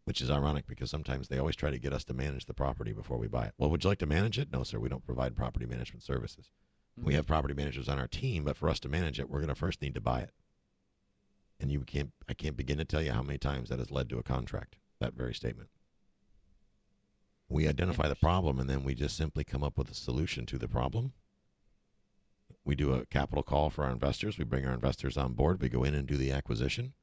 which 0.04 0.22
is 0.22 0.30
ironic 0.30 0.68
because 0.68 0.90
sometimes 0.90 1.30
they 1.30 1.40
always 1.40 1.56
try 1.56 1.70
to 1.70 1.80
get 1.80 1.94
us 1.94 2.04
to 2.06 2.14
manage 2.14 2.46
the 2.46 2.54
property 2.54 2.92
before 2.92 3.18
we 3.18 3.28
buy 3.28 3.46
it. 3.46 3.54
Well, 3.58 3.70
would 3.70 3.86
you 3.86 3.90
like 3.90 4.00
to 4.00 4.06
manage 4.06 4.38
it? 4.38 4.52
No, 4.52 4.64
sir, 4.64 4.80
we 4.80 4.90
don't 4.90 5.06
provide 5.06 5.36
property 5.36 5.66
management 5.66 6.04
services. 6.04 6.52
We 7.02 7.14
have 7.14 7.26
property 7.26 7.54
managers 7.54 7.88
on 7.88 8.00
our 8.00 8.08
team, 8.08 8.44
but 8.44 8.58
for 8.58 8.70
us 8.70 8.82
to 8.82 8.90
manage 8.90 9.18
it, 9.20 9.30
we're 9.30 9.40
going 9.40 9.48
to 9.48 9.56
first 9.56 9.82
need 9.82 9.96
to 9.96 10.02
buy 10.02 10.20
it. 10.20 10.32
And 11.60 11.72
you 11.72 11.82
can't, 11.82 12.12
I 12.28 12.34
can't 12.34 12.58
begin 12.58 12.78
to 12.78 12.86
tell 12.86 13.02
you 13.02 13.12
how 13.12 13.24
many 13.24 13.38
times 13.38 13.70
that 13.70 13.80
has 13.80 13.92
led 13.92 14.10
to 14.10 14.18
a 14.18 14.24
contract, 14.24 14.76
that 15.00 15.14
very 15.14 15.34
statement. 15.34 15.70
We 17.48 17.68
identify 17.68 18.08
the 18.08 18.16
problem 18.16 18.60
and 18.60 18.70
then 18.70 18.84
we 18.84 18.96
just 18.96 19.16
simply 19.16 19.44
come 19.44 19.64
up 19.64 19.78
with 19.78 19.90
a 19.90 19.96
solution 19.96 20.46
to 20.48 20.58
the 20.58 20.68
problem. 20.68 21.14
We 22.64 22.76
do 22.76 22.94
a 22.94 23.06
capital 23.06 23.44
call 23.44 23.70
for 23.70 23.86
our 23.86 23.92
investors. 23.92 24.38
We 24.38 24.46
bring 24.46 24.66
our 24.66 24.74
investors 24.74 25.18
on 25.18 25.34
board. 25.34 25.62
We 25.62 25.70
go 25.70 25.84
in 25.84 25.96
and 25.96 26.08
do 26.08 26.18
the 26.18 26.32
acquisition 26.32 26.94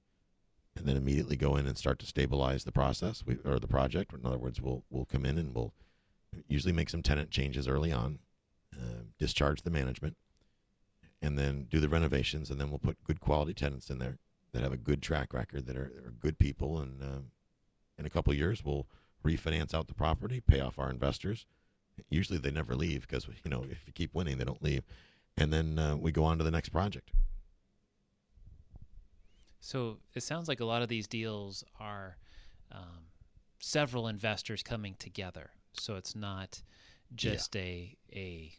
and 0.76 0.86
then 0.86 0.96
immediately 0.96 1.36
go 1.36 1.56
in 1.56 1.66
and 1.66 1.78
start 1.78 1.98
to 2.00 2.06
stabilize 2.06 2.64
the 2.64 2.72
process 2.72 3.24
we, 3.24 3.38
or 3.44 3.58
the 3.58 3.68
project. 3.68 4.12
In 4.12 4.26
other 4.26 4.38
words, 4.38 4.60
we'll, 4.60 4.84
we'll 4.90 5.04
come 5.04 5.24
in 5.24 5.38
and 5.38 5.54
we'll 5.54 5.72
usually 6.48 6.72
make 6.72 6.90
some 6.90 7.02
tenant 7.02 7.30
changes 7.30 7.68
early 7.68 7.92
on, 7.92 8.18
uh, 8.74 9.02
discharge 9.18 9.62
the 9.62 9.70
management, 9.70 10.16
and 11.20 11.38
then 11.38 11.66
do 11.70 11.78
the 11.78 11.88
renovations. 11.88 12.50
And 12.50 12.60
then 12.60 12.70
we'll 12.70 12.78
put 12.78 13.04
good 13.04 13.20
quality 13.20 13.54
tenants 13.54 13.90
in 13.90 13.98
there 13.98 14.18
that 14.52 14.62
have 14.62 14.72
a 14.72 14.76
good 14.76 15.02
track 15.02 15.32
record, 15.32 15.66
that 15.66 15.76
are, 15.76 15.92
are 16.06 16.14
good 16.20 16.38
people. 16.38 16.78
And 16.78 17.02
um, 17.02 17.24
in 17.98 18.06
a 18.06 18.10
couple 18.10 18.32
of 18.32 18.38
years, 18.38 18.64
we'll 18.64 18.86
refinance 19.24 19.74
out 19.74 19.88
the 19.88 19.94
property, 19.94 20.40
pay 20.40 20.60
off 20.60 20.78
our 20.78 20.90
investors. 20.90 21.46
Usually 22.10 22.38
they 22.38 22.50
never 22.50 22.74
leave 22.74 23.02
because, 23.02 23.26
you 23.44 23.50
know, 23.50 23.64
if 23.70 23.86
you 23.86 23.92
keep 23.92 24.14
winning, 24.14 24.38
they 24.38 24.44
don't 24.44 24.62
leave. 24.62 24.82
And 25.36 25.52
then 25.52 25.78
uh, 25.78 25.96
we 25.96 26.12
go 26.12 26.24
on 26.24 26.38
to 26.38 26.44
the 26.44 26.50
next 26.50 26.70
project. 26.70 27.12
So 29.60 29.98
it 30.14 30.22
sounds 30.22 30.48
like 30.48 30.60
a 30.60 30.64
lot 30.64 30.82
of 30.82 30.88
these 30.88 31.06
deals 31.06 31.62
are 31.78 32.16
um, 32.72 33.06
several 33.60 34.08
investors 34.08 34.62
coming 34.62 34.96
together. 34.98 35.50
So 35.74 35.94
it's 35.94 36.16
not 36.16 36.60
just 37.14 37.54
a 37.56 37.96
a 38.12 38.52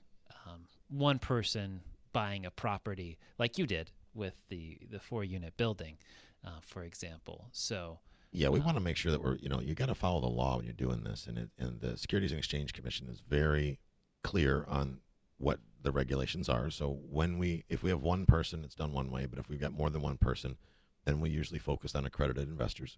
um, 0.45 0.65
one 0.89 1.19
person 1.19 1.81
buying 2.13 2.45
a 2.45 2.51
property 2.51 3.17
like 3.39 3.57
you 3.57 3.65
did 3.65 3.91
with 4.14 4.36
the 4.49 4.80
the 4.89 4.99
four 4.99 5.24
unit 5.24 5.55
building, 5.57 5.97
uh, 6.45 6.59
for 6.61 6.84
example. 6.84 7.47
So 7.51 7.99
Yeah, 8.32 8.49
we 8.49 8.59
want 8.59 8.78
to 8.78 8.84
make 8.84 8.97
sure 8.97 9.11
that 9.11 9.24
we're, 9.24 9.36
you 9.38 9.49
know, 9.49 9.61
you 9.61 9.76
got 9.76 9.88
to 9.88 9.95
follow 9.95 10.20
the 10.22 10.28
law 10.28 10.57
when 10.57 10.66
you're 10.66 10.74
doing 10.74 11.03
this, 11.03 11.28
and 11.28 11.38
it, 11.38 11.49
and 11.59 11.80
the 11.80 11.97
Securities 11.97 12.32
and 12.32 12.39
Exchange 12.39 12.74
Commission 12.74 13.07
is 13.09 13.22
very 13.28 13.80
clear 14.24 14.66
on 14.68 14.99
what 15.38 15.59
the 15.82 15.91
regulations 15.91 16.49
are. 16.49 16.70
So 16.70 16.99
when 17.09 17.38
we, 17.38 17.64
if 17.70 17.84
we 17.84 17.89
have 17.89 18.01
one 18.01 18.26
person, 18.26 18.64
it's 18.64 18.76
done 18.76 18.93
one 18.93 19.11
way, 19.11 19.26
but 19.26 19.38
if 19.38 19.49
we've 19.49 19.59
got 19.59 19.74
more 19.74 19.89
than 19.89 20.01
one 20.01 20.18
person, 20.18 20.57
then 21.05 21.20
we 21.20 21.30
usually 21.30 21.59
focus 21.59 21.93
on 21.95 22.05
accredited 22.05 22.47
investors. 22.47 22.97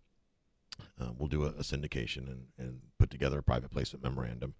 Uh, 0.99 1.09
we'll 1.18 1.28
do 1.28 1.43
a, 1.45 1.49
a 1.49 1.63
syndication 1.63 2.28
and, 2.30 2.45
and 2.57 2.80
put 2.99 3.09
together 3.09 3.39
a 3.39 3.43
private 3.43 3.72
placement 3.72 4.03
memorandum 4.03 4.53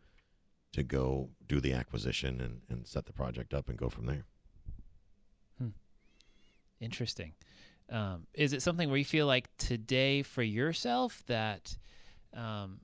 to 0.74 0.84
go 0.84 1.30
do 1.47 1.62
the 1.62 1.74
acquisition 1.74 2.41
and, 2.41 2.62
and 2.70 2.88
set 2.88 3.06
the 3.06 3.14
project 3.14 3.53
up 3.53 3.70
and 3.70 3.78
go 3.78 3.88
from 3.89 4.08
there. 4.08 4.26
Interesting. 6.86 7.33
Um, 7.89 8.27
is 8.33 8.53
it 8.53 8.61
something 8.61 8.89
where 8.89 8.97
you 8.97 9.05
feel 9.05 9.25
like 9.25 9.49
today 9.57 10.21
for 10.21 10.43
yourself 10.43 11.23
that 11.27 11.75
um, 12.36 12.79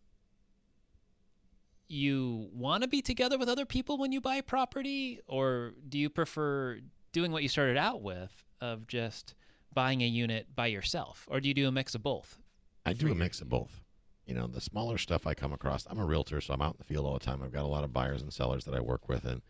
you 1.88 2.50
want 2.52 2.82
to 2.82 2.90
be 2.90 3.02
together 3.02 3.38
with 3.38 3.48
other 3.48 3.66
people 3.66 3.98
when 3.98 4.12
you 4.12 4.20
buy 4.20 4.42
property, 4.42 5.20
or 5.28 5.74
do 5.88 6.00
you 6.00 6.10
prefer 6.10 6.80
doing 7.12 7.32
what 7.32 7.44
you 7.44 7.50
started 7.50 7.78
out 7.78 8.02
with 8.02 8.44
of 8.60 8.88
just 8.88 9.36
buying 9.74 10.02
a 10.02 10.08
unit 10.08 10.48
by 10.56 10.68
yourself, 10.68 11.28
or 11.30 11.40
do 11.40 11.48
you 11.48 11.54
do 11.54 11.68
a 11.68 11.72
mix 11.72 11.94
of 11.94 12.02
both? 12.02 12.40
I 12.86 12.94
do 12.94 13.12
a 13.12 13.16
mix 13.16 13.40
of 13.40 13.50
both. 13.50 13.84
You 14.26 14.34
know, 14.34 14.48
the 14.48 14.62
smaller 14.62 14.98
stuff 14.98 15.28
I 15.28 15.36
come 15.36 15.54
across, 15.54 15.86
I'm 15.90 16.00
a 16.00 16.06
realtor, 16.06 16.42
so 16.42 16.54
I'm 16.54 16.62
out 16.62 16.74
in 16.74 16.80
the 16.80 16.86
field 16.86 17.06
all 17.06 17.14
the 17.14 17.20
time. 17.20 17.42
I've 17.44 17.54
got 17.54 17.66
a 17.66 17.68
lot 17.68 17.84
of 17.84 17.94
buyers 17.94 18.22
and 18.22 18.34
sellers 18.34 18.66
that 18.66 18.74
I 18.74 18.80
work 18.80 19.10
with. 19.10 19.26
And 19.26 19.42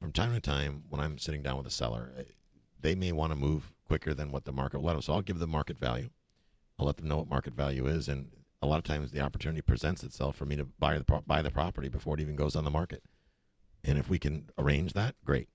from 0.00 0.12
time 0.12 0.32
to 0.32 0.40
time, 0.40 0.84
when 0.90 1.00
I'm 1.00 1.18
sitting 1.18 1.42
down 1.42 1.56
with 1.56 1.66
a 1.66 1.70
seller, 1.70 2.12
eh, 2.18 2.22
they 2.80 2.94
may 2.94 3.12
want 3.12 3.32
to 3.32 3.36
move 3.36 3.72
quicker 3.86 4.14
than 4.14 4.32
what 4.32 4.44
the 4.44 4.52
market 4.52 4.78
will 4.78 4.86
let 4.86 4.92
them. 4.94 5.02
So 5.02 5.12
I'll 5.12 5.22
give 5.22 5.38
them 5.38 5.50
market 5.50 5.78
value. 5.78 6.10
I'll 6.78 6.86
let 6.86 6.96
them 6.96 7.08
know 7.08 7.18
what 7.18 7.28
market 7.28 7.54
value 7.54 7.86
is. 7.86 8.08
And 8.08 8.28
a 8.60 8.66
lot 8.66 8.78
of 8.78 8.84
times 8.84 9.12
the 9.12 9.20
opportunity 9.20 9.62
presents 9.62 10.02
itself 10.02 10.36
for 10.36 10.44
me 10.44 10.56
to 10.56 10.64
buy 10.64 10.98
the, 10.98 11.22
buy 11.26 11.42
the 11.42 11.50
property 11.50 11.88
before 11.88 12.14
it 12.14 12.20
even 12.20 12.36
goes 12.36 12.56
on 12.56 12.64
the 12.64 12.70
market. 12.70 13.02
And 13.84 13.98
if 13.98 14.08
we 14.08 14.18
can 14.18 14.50
arrange 14.58 14.92
that, 14.94 15.14
great. 15.24 15.48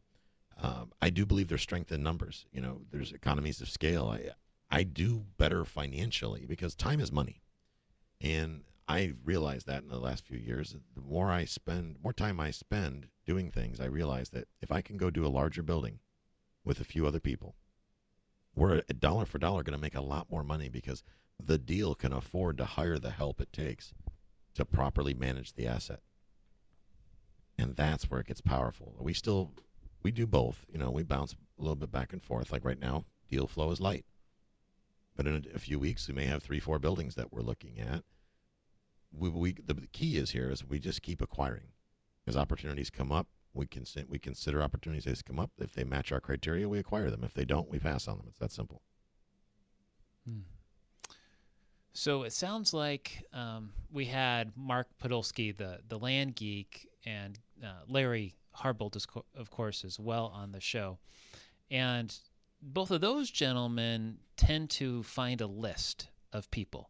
Um, 0.62 0.92
I 1.02 1.10
do 1.10 1.26
believe 1.26 1.48
there's 1.48 1.62
strength 1.62 1.92
in 1.92 2.04
numbers. 2.04 2.46
You 2.52 2.62
know, 2.62 2.82
there's 2.92 3.12
economies 3.12 3.62
of 3.62 3.70
scale. 3.70 4.08
I, 4.08 4.30
I 4.70 4.84
do 4.84 5.26
better 5.38 5.66
financially 5.66 6.46
because 6.46 6.76
time 6.76 7.00
is 7.00 7.12
money. 7.12 7.42
And 8.22 8.64
I 8.88 9.14
realized 9.24 9.68
that 9.68 9.84
in 9.84 9.90
the 9.90 10.00
last 10.00 10.26
few 10.26 10.38
years, 10.38 10.76
the 10.96 11.02
more 11.02 11.32
I 11.32 11.46
spend, 11.46 11.98
more 12.04 12.14
time 12.14 12.40
I 12.40 12.52
spend 12.52 13.08
doing 13.26 13.50
things, 13.50 13.80
I 13.80 13.86
realize 13.86 14.30
that 14.30 14.48
if 14.62 14.72
I 14.72 14.82
can 14.82 14.98
go 14.98 15.10
do 15.10 15.26
a 15.26 15.30
larger 15.30 15.64
building 15.64 16.00
with 16.64 16.80
a 16.80 16.86
few 16.86 17.08
other 17.08 17.20
people, 17.20 17.56
we're 18.56 18.82
a 18.90 18.94
dollar 18.94 19.26
for 19.26 19.38
dollar 19.38 19.64
going 19.64 19.76
to 19.76 19.82
make 19.82 19.96
a 19.96 20.02
lot 20.02 20.30
more 20.30 20.44
money 20.44 20.70
because 20.70 21.04
the 21.44 21.58
deal 21.58 21.96
can 21.96 22.14
afford 22.14 22.58
to 22.58 22.66
hire 22.66 23.00
the 23.00 23.12
help 23.12 23.42
it 23.42 23.54
takes 23.54 23.94
to 24.56 24.66
properly 24.66 25.14
manage 25.14 25.54
the 25.54 25.68
asset. 25.68 26.02
And 27.58 27.76
that's 27.76 28.10
where 28.10 28.20
it 28.20 28.28
gets 28.28 28.42
powerful. 28.42 28.96
We 29.00 29.14
still, 29.14 29.52
we 30.04 30.12
do 30.12 30.28
both. 30.28 30.66
You 30.72 30.80
know, 30.80 30.92
we 30.92 31.04
bounce 31.04 31.34
a 31.34 31.62
little 31.62 31.76
bit 31.76 31.92
back 31.92 32.12
and 32.12 32.24
forth. 32.24 32.52
Like 32.52 32.66
right 32.66 32.80
now, 32.80 33.06
deal 33.30 33.48
flow 33.48 33.72
is 33.72 33.80
light. 33.80 34.06
But 35.16 35.28
in 35.28 35.46
a, 35.52 35.56
a 35.56 35.60
few 35.60 35.80
weeks, 35.80 36.08
we 36.08 36.14
may 36.14 36.26
have 36.26 36.44
three, 36.44 36.60
four 36.60 36.80
buildings 36.80 37.16
that 37.16 37.32
we're 37.32 37.42
looking 37.42 37.80
at. 37.80 38.04
We, 39.14 39.30
we 39.30 39.54
the 39.54 39.76
key 39.92 40.18
is 40.18 40.32
here 40.32 40.50
is 40.50 40.66
we 40.66 40.80
just 40.80 41.02
keep 41.02 41.22
acquiring. 41.22 41.68
As 42.28 42.38
opportunities 42.38 42.90
come 42.90 43.12
up, 43.12 43.28
we 43.54 43.66
can 43.66 43.86
we 44.10 44.20
consider 44.20 44.62
opportunities 44.62 45.08
as 45.08 45.22
come 45.22 45.40
up. 45.40 45.52
If 45.60 45.74
they 45.74 45.84
match 45.84 46.12
our 46.12 46.20
criteria, 46.20 46.70
we 46.70 46.80
acquire 46.80 47.10
them. 47.10 47.24
If 47.24 47.34
they 47.34 47.46
don't, 47.46 47.70
we 47.70 47.80
pass 47.80 48.08
on 48.08 48.18
them. 48.18 48.26
It's 48.30 48.40
that 48.40 48.52
simple. 48.52 48.82
So 51.94 52.24
it 52.24 52.32
sounds 52.32 52.74
like 52.74 53.26
um, 53.34 53.72
we 53.92 54.06
had 54.06 54.52
Mark 54.56 54.88
Podolsky, 55.04 55.56
the 55.56 55.80
the 55.88 56.00
land 56.00 56.36
geek, 56.36 56.88
and 57.06 57.38
uh, 57.64 57.82
Larry 57.88 58.36
Harbolt, 58.56 58.96
of 59.36 59.50
course, 59.50 59.84
as 59.84 60.00
well 60.00 60.32
on 60.34 60.52
the 60.52 60.62
show. 60.62 61.00
And 61.70 62.16
both 62.62 62.92
of 62.92 63.02
those 63.02 63.30
gentlemen 63.30 64.18
tend 64.38 64.70
to 64.72 65.04
find 65.04 65.42
a 65.42 65.48
list 65.48 66.10
of 66.32 66.50
people. 66.52 66.90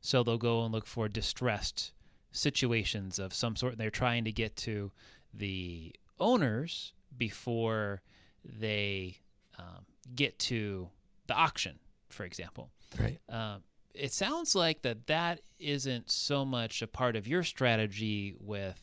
So 0.00 0.22
they'll 0.22 0.38
go 0.38 0.64
and 0.64 0.72
look 0.72 0.86
for 0.86 1.08
distressed 1.08 1.92
situations 2.32 3.18
of 3.18 3.34
some 3.34 3.56
sort, 3.56 3.72
and 3.72 3.80
they're 3.80 3.90
trying 3.90 4.24
to 4.24 4.32
get 4.32 4.56
to 4.56 4.90
the 5.32 5.94
owners 6.18 6.92
before 7.16 8.02
they 8.44 9.16
um, 9.58 9.84
get 10.14 10.38
to 10.38 10.88
the 11.26 11.34
auction, 11.34 11.78
for 12.08 12.24
example. 12.24 12.70
Right. 12.98 13.20
Um, 13.28 13.62
it 13.94 14.12
sounds 14.12 14.54
like 14.54 14.82
that 14.82 15.06
that 15.08 15.40
isn't 15.58 16.10
so 16.10 16.44
much 16.44 16.82
a 16.82 16.86
part 16.86 17.16
of 17.16 17.26
your 17.26 17.42
strategy 17.42 18.34
with 18.38 18.80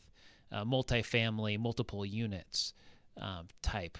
uh, 0.52 0.64
multifamily, 0.64 1.58
multiple 1.58 2.04
units 2.04 2.74
um, 3.20 3.48
type 3.62 3.98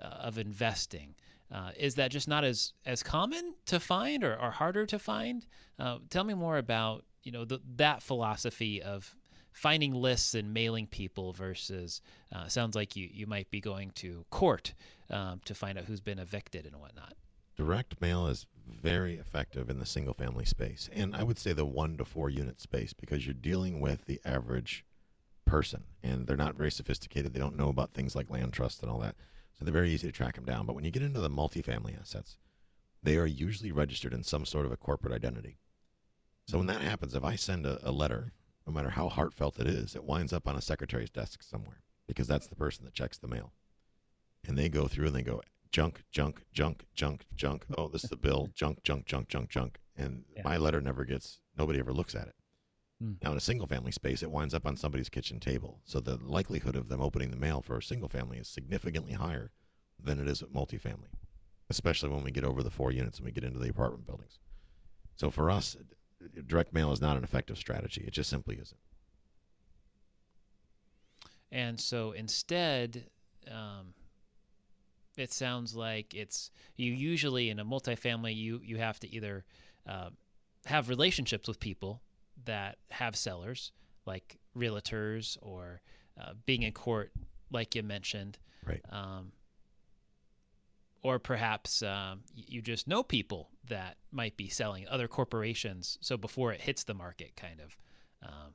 uh, 0.00 0.04
of 0.04 0.38
investing. 0.38 1.14
Uh, 1.52 1.70
is 1.76 1.96
that 1.96 2.10
just 2.10 2.28
not 2.28 2.44
as 2.44 2.72
as 2.86 3.02
common 3.02 3.54
to 3.66 3.80
find 3.80 4.22
or, 4.22 4.40
or 4.40 4.50
harder 4.50 4.86
to 4.86 4.98
find? 4.98 5.46
Uh, 5.78 5.98
tell 6.08 6.24
me 6.24 6.34
more 6.34 6.58
about 6.58 7.04
you 7.22 7.32
know 7.32 7.44
the, 7.44 7.60
that 7.76 8.02
philosophy 8.02 8.80
of 8.80 9.16
finding 9.52 9.94
lists 9.94 10.34
and 10.34 10.54
mailing 10.54 10.86
people 10.86 11.32
versus 11.32 12.00
uh, 12.34 12.48
sounds 12.48 12.74
like 12.74 12.96
you 12.96 13.08
you 13.12 13.26
might 13.26 13.50
be 13.50 13.60
going 13.60 13.90
to 13.96 14.24
court 14.30 14.74
um, 15.10 15.40
to 15.44 15.54
find 15.54 15.78
out 15.78 15.84
who's 15.84 16.00
been 16.00 16.18
evicted 16.18 16.66
and 16.66 16.76
whatnot. 16.76 17.14
Direct 17.56 18.00
mail 18.00 18.26
is 18.26 18.46
very 18.82 19.16
effective 19.16 19.68
in 19.68 19.78
the 19.78 19.86
single 19.86 20.14
family 20.14 20.44
space. 20.44 20.88
And 20.92 21.14
I 21.14 21.22
would 21.22 21.38
say 21.38 21.52
the 21.52 21.66
one 21.66 21.96
to 21.98 22.04
four 22.04 22.30
unit 22.30 22.60
space 22.60 22.92
because 22.92 23.26
you're 23.26 23.34
dealing 23.34 23.80
with 23.80 24.04
the 24.06 24.20
average 24.24 24.84
person 25.44 25.84
and 26.02 26.26
they're 26.26 26.36
not 26.36 26.54
very 26.54 26.70
sophisticated. 26.70 27.34
They 27.34 27.40
don't 27.40 27.56
know 27.56 27.68
about 27.68 27.92
things 27.92 28.14
like 28.14 28.30
land 28.30 28.52
trust 28.52 28.82
and 28.82 28.90
all 28.90 29.00
that. 29.00 29.16
So 29.58 29.64
they're 29.64 29.74
very 29.74 29.90
easy 29.90 30.06
to 30.06 30.12
track 30.12 30.36
them 30.36 30.44
down. 30.44 30.64
But 30.64 30.74
when 30.74 30.84
you 30.84 30.90
get 30.90 31.02
into 31.02 31.20
the 31.20 31.28
multifamily 31.28 32.00
assets, 32.00 32.38
they 33.02 33.16
are 33.16 33.26
usually 33.26 33.72
registered 33.72 34.14
in 34.14 34.22
some 34.22 34.44
sort 34.44 34.64
of 34.64 34.72
a 34.72 34.76
corporate 34.76 35.12
identity. 35.12 35.58
So 36.46 36.58
when 36.58 36.66
that 36.68 36.80
happens, 36.80 37.14
if 37.14 37.24
I 37.24 37.36
send 37.36 37.66
a, 37.66 37.78
a 37.82 37.92
letter, 37.92 38.32
no 38.70 38.74
matter 38.74 38.90
how 38.90 39.08
heartfelt 39.08 39.58
it 39.58 39.66
is, 39.66 39.96
it 39.96 40.04
winds 40.04 40.32
up 40.32 40.46
on 40.46 40.54
a 40.56 40.60
secretary's 40.60 41.10
desk 41.10 41.42
somewhere 41.42 41.82
because 42.06 42.28
that's 42.28 42.46
the 42.46 42.54
person 42.54 42.84
that 42.84 42.94
checks 42.94 43.18
the 43.18 43.26
mail. 43.26 43.52
And 44.46 44.56
they 44.56 44.68
go 44.68 44.86
through 44.86 45.08
and 45.08 45.16
they 45.16 45.22
go, 45.22 45.42
junk, 45.72 46.04
junk, 46.12 46.42
junk, 46.52 46.84
junk, 46.94 47.24
junk. 47.34 47.64
Oh, 47.76 47.88
this 47.88 48.04
is 48.04 48.10
the 48.10 48.16
bill. 48.16 48.48
Junk, 48.54 48.82
junk, 48.84 49.06
junk, 49.06 49.28
junk, 49.28 49.48
junk. 49.50 49.78
And 49.96 50.24
Yeah. 50.36 50.42
my 50.44 50.56
letter 50.56 50.80
never 50.80 51.04
gets, 51.04 51.40
nobody 51.58 51.78
ever 51.80 51.92
looks 51.92 52.14
at 52.14 52.28
it. 52.28 52.34
Hmm. 53.00 53.14
Now, 53.22 53.32
in 53.32 53.36
a 53.36 53.40
single 53.40 53.66
family 53.66 53.90
space, 53.92 54.22
it 54.22 54.30
winds 54.30 54.54
up 54.54 54.66
on 54.66 54.76
somebody's 54.76 55.08
kitchen 55.08 55.40
table. 55.40 55.80
So 55.84 55.98
the 56.00 56.16
likelihood 56.16 56.76
of 56.76 56.88
them 56.88 57.00
opening 57.00 57.30
the 57.30 57.36
mail 57.36 57.60
for 57.62 57.76
a 57.76 57.82
single 57.82 58.08
family 58.08 58.38
is 58.38 58.48
significantly 58.48 59.12
higher 59.14 59.50
than 60.02 60.20
it 60.20 60.28
is 60.28 60.42
at 60.42 60.50
multifamily. 60.52 61.10
especially 61.68 62.08
when 62.08 62.24
we 62.24 62.30
get 62.32 62.42
over 62.44 62.62
the 62.64 62.70
four 62.70 62.90
units 62.92 63.18
and 63.18 63.26
we 63.26 63.30
get 63.32 63.44
into 63.44 63.58
the 63.60 63.68
apartment 63.68 64.04
buildings. 64.06 64.38
So 65.16 65.30
for 65.30 65.50
us, 65.50 65.76
direct 66.46 66.72
mail 66.72 66.92
is 66.92 67.00
not 67.00 67.16
an 67.16 67.24
effective 67.24 67.56
strategy. 67.58 68.04
It 68.06 68.12
just 68.12 68.30
simply 68.30 68.56
isn't. 68.56 68.80
And 71.52 71.80
so 71.80 72.12
instead, 72.12 73.06
um, 73.50 73.94
it 75.16 75.32
sounds 75.32 75.74
like 75.74 76.14
it's 76.14 76.50
you 76.76 76.92
usually 76.92 77.50
in 77.50 77.58
a 77.58 77.64
multifamily 77.64 78.34
you 78.36 78.60
you 78.62 78.78
have 78.78 79.00
to 79.00 79.12
either 79.12 79.44
uh, 79.88 80.10
have 80.66 80.88
relationships 80.88 81.48
with 81.48 81.58
people 81.58 82.00
that 82.44 82.78
have 82.90 83.16
sellers 83.16 83.72
like 84.06 84.38
realtors 84.56 85.36
or 85.42 85.80
uh, 86.20 86.32
being 86.46 86.62
in 86.62 86.72
court 86.72 87.12
like 87.50 87.74
you 87.74 87.82
mentioned 87.82 88.38
Right. 88.64 88.82
um, 88.90 89.32
or 91.02 91.18
perhaps 91.18 91.82
um, 91.82 92.20
you 92.34 92.60
just 92.60 92.86
know 92.86 93.02
people 93.02 93.50
that 93.68 93.96
might 94.12 94.36
be 94.36 94.48
selling 94.48 94.86
other 94.88 95.08
corporations 95.08 95.98
so 96.00 96.16
before 96.16 96.52
it 96.52 96.60
hits 96.60 96.84
the 96.84 96.94
market 96.94 97.34
kind 97.36 97.60
of 97.60 97.76
um, 98.22 98.54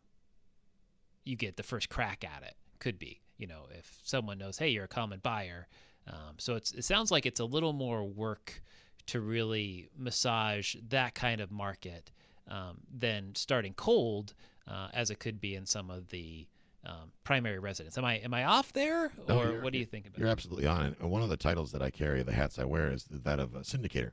you 1.24 1.36
get 1.36 1.58
the 1.58 1.64
first 1.64 1.90
crack 1.90 2.24
at 2.24 2.44
it. 2.44 2.56
Could 2.80 3.00
be 3.00 3.22
you 3.38 3.48
know 3.48 3.64
if 3.78 4.00
someone 4.04 4.38
knows 4.38 4.58
hey 4.58 4.70
you're 4.70 4.84
a 4.86 4.90
common 4.90 5.20
buyer 5.24 5.68
um, 6.08 6.36
so 6.38 6.56
it 6.56 6.84
sounds 6.84 7.10
like 7.10 7.26
it's 7.26 7.40
a 7.40 7.46
little 7.46 7.74
more 7.74 8.04
work 8.04 8.62
to 9.08 9.22
really 9.22 9.90
massage 9.98 10.76
that 10.90 11.16
kind 11.16 11.42
of 11.42 11.52
market 11.52 12.12
um, 12.50 12.78
than 12.96 13.34
starting 13.36 13.74
cold 13.74 14.34
uh, 14.68 14.88
as 14.94 15.10
it 15.10 15.20
could 15.20 15.40
be 15.42 15.56
in 15.56 15.66
some 15.66 15.90
of 15.90 16.10
the 16.10 16.48
um, 16.86 17.12
primary 17.24 17.60
residence. 17.60 17.98
Am 17.98 18.06
I 18.06 18.16
am 18.18 18.34
I 18.34 18.46
off 18.46 18.74
there, 18.74 19.12
or 19.28 19.46
you're- 19.46 19.62
what 19.62 19.74
do 19.74 19.80
you 19.80 19.86
think 19.86 20.08
about? 20.08 20.18
It? 20.18 20.20
You're 20.20 20.30
it? 20.30 20.34
absolutely 20.34 20.68
on 20.68 20.86
it. 20.86 20.98
And 21.00 21.10
one 21.10 21.22
of 21.22 21.30
the 21.30 21.38
titles 21.38 21.72
that 21.72 21.82
I 21.82 21.90
carry, 21.90 22.24
the 22.24 22.34
hats 22.34 22.60
I 22.60 22.66
wear, 22.66 22.92
is 22.92 23.06
that 23.10 23.40
of 23.40 23.56
a 23.56 23.60
syndicator. 23.62 24.12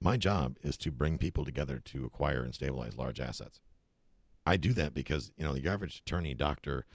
My 0.00 0.16
job 0.16 0.56
is 0.62 0.76
to 0.78 0.90
bring 0.90 1.18
people 1.18 1.44
together 1.44 1.78
to 1.86 2.04
acquire 2.04 2.42
and 2.42 2.54
stabilize 2.54 2.96
large 2.96 3.20
assets. 3.20 3.60
I 4.46 4.56
do 4.56 4.72
that 4.72 4.94
because, 4.94 5.30
you 5.36 5.44
know, 5.44 5.52
the 5.52 5.68
average 5.68 5.98
attorney, 6.00 6.32
doctor, 6.32 6.86